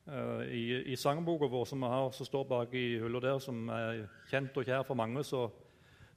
uh, 0.08 0.42
i, 0.48 0.92
i 0.92 0.96
sangboka 0.96 1.48
vår 1.52 1.66
som 1.70 1.82
vi 1.84 1.90
har, 1.92 2.10
som 2.16 2.26
står 2.26 2.46
bak 2.50 2.74
i 2.74 2.84
hylla 3.00 3.20
der, 3.22 3.38
som 3.42 3.68
er 3.74 4.06
kjent 4.30 4.56
og 4.56 4.66
kjær 4.66 4.86
for 4.88 4.98
mange, 4.98 5.24
så, 5.24 5.44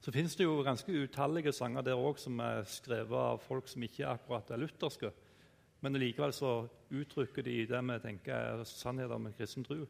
så 0.00 0.14
finnes 0.14 0.36
det 0.36 0.48
jo 0.48 0.62
ganske 0.66 1.04
utallige 1.04 1.52
sanger 1.54 1.86
der 1.86 2.00
òg 2.00 2.18
som 2.20 2.40
er 2.42 2.64
skrevet 2.68 3.14
av 3.14 3.44
folk 3.44 3.70
som 3.70 3.84
ikke 3.86 4.08
akkurat 4.10 4.50
er 4.50 4.64
lutherske. 4.64 5.12
Men 5.84 6.00
likevel 6.00 6.32
så 6.32 6.54
uttrykker 6.96 7.44
de 7.44 7.60
det 7.68 7.84
vi 7.90 8.00
tenker 8.00 8.34
er 8.34 8.64
sannheter 8.68 9.20
med 9.20 9.36
kristen 9.36 9.68
tro. 9.68 9.84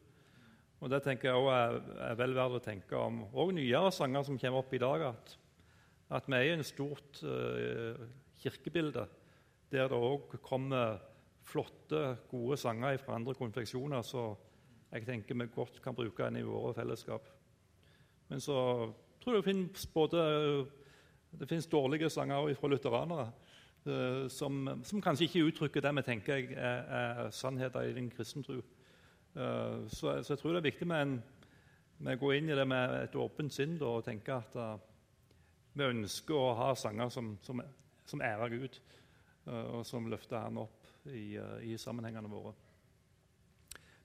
Og 0.85 0.90
Det 0.93 1.01
tenker 1.01 1.31
jeg 1.31 1.40
også 1.40 1.52
er, 1.56 1.78
er 2.11 2.16
vel 2.20 2.35
verdt 2.36 2.59
å 2.59 2.65
tenke 2.65 2.98
om 3.01 3.23
og 3.32 3.55
nyere 3.56 3.89
sanger 3.94 4.27
som 4.27 4.36
kommer 4.36 4.61
opp 4.61 4.74
i 4.77 4.81
dag. 4.82 5.05
At, 5.15 5.31
at 6.19 6.28
vi 6.28 6.36
er 6.36 6.48
i 6.51 6.56
en 6.59 6.66
stort 6.66 7.23
uh, 7.24 8.02
kirkebilde 8.43 9.06
der 9.73 9.89
det 9.89 9.97
òg 9.97 10.36
kommer 10.44 10.98
flotte, 11.44 12.19
gode 12.28 12.59
sanger 12.61 12.98
fra 13.01 13.16
andre 13.16 13.32
konfeksjoner 13.36 14.05
så 14.05 14.27
jeg 14.93 15.09
tenker 15.09 15.40
vi 15.40 15.48
godt 15.56 15.81
kan 15.82 15.97
bruke 15.97 16.28
en 16.28 16.36
i 16.36 16.44
våre 16.44 16.74
fellesskap. 16.77 17.32
Men 18.28 18.44
så 18.44 18.61
tror 19.24 19.39
jeg 19.39 19.40
det 19.40 19.48
finnes 19.48 19.89
både 19.89 20.28
det 21.35 21.48
finnes 21.48 21.73
dårlige 21.73 22.12
sanger 22.12 22.52
fra 22.61 22.69
lutheranere 22.69 23.31
uh, 23.89 24.28
som, 24.28 24.69
som, 24.85 25.01
kanskje 25.01 25.31
ikke 25.31 25.48
uttrykker 25.48 25.89
det 25.89 25.97
vi 25.97 26.09
tenker 26.12 26.56
er, 26.61 26.89
er 27.01 27.31
sannheter 27.32 27.89
i 27.89 27.97
din 27.97 28.12
kristne 28.12 28.44
tro. 28.44 28.61
Uh, 29.35 29.82
så, 29.90 30.23
så, 30.23 30.35
jeg 30.35 30.39
tror 30.39 30.55
det 30.55 30.61
er 30.61 30.69
viktig 30.69 30.86
med, 30.86 31.15
å 32.06 32.19
gå 32.20 32.28
inn 32.36 32.51
i 32.52 32.55
det 32.55 32.66
med 32.70 32.93
et 33.01 33.16
åpent 33.19 33.51
sinn 33.51 33.74
og 33.82 34.05
tenke 34.06 34.36
at 34.36 34.52
uh, 34.55 34.77
vi 35.74 35.89
ønsker 35.89 36.39
å 36.39 36.52
ha 36.55 36.69
sanger 36.78 37.11
som, 37.11 37.32
som, 37.43 37.62
som 38.06 38.23
ærer 38.23 38.52
Gud, 38.52 38.77
og 39.44 39.81
som 39.85 40.06
løfter 40.09 40.39
Han 40.39 40.61
opp 40.62 40.86
i, 41.11 41.35
i, 41.66 41.74
sammenhengene 41.77 42.31
våre. 42.31 42.55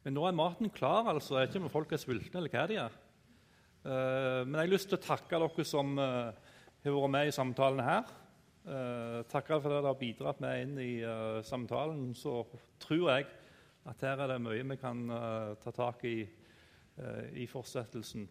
Men 0.04 0.18
nå 0.18 0.26
er 0.26 0.36
maten 0.36 0.72
klar, 0.74 1.06
altså. 1.14 1.38
Jeg 1.38 1.46
vet 1.46 1.54
ikke 1.54 1.62
om 1.62 1.72
folk 1.72 1.94
er 1.94 2.02
sultne, 2.02 2.42
eller 2.42 2.52
hva 2.52 2.64
de 2.68 2.80
er. 2.82 2.98
men 3.86 4.58
jeg 4.58 4.64
har 4.66 4.74
lyst 4.74 4.90
til 4.90 4.98
å 4.98 5.06
takke 5.06 5.40
dere 5.46 5.68
som 5.70 5.94
har 6.02 6.34
vært 6.84 7.14
med 7.14 7.30
i 7.30 7.36
samtalen 7.38 7.86
her. 7.86 8.12
takke 9.32 9.62
for 9.62 9.70
at 9.70 9.78
dere 9.78 9.94
har 9.94 10.02
bidratt 10.02 10.42
med 10.44 10.66
inn 10.66 10.76
i 10.84 10.92
samtalen. 11.48 12.10
Så 12.18 12.42
tror 12.82 13.12
jeg 13.14 13.30
at 13.90 14.02
her 14.06 14.22
er 14.22 14.34
det 14.34 14.42
mye 14.44 14.66
vi 14.70 14.78
kan 14.78 15.08
uh, 15.10 15.56
ta 15.62 15.74
tak 15.74 16.04
i 16.06 16.18
uh, 16.24 17.26
i 17.34 17.48
fortsettelsen. 17.50 18.28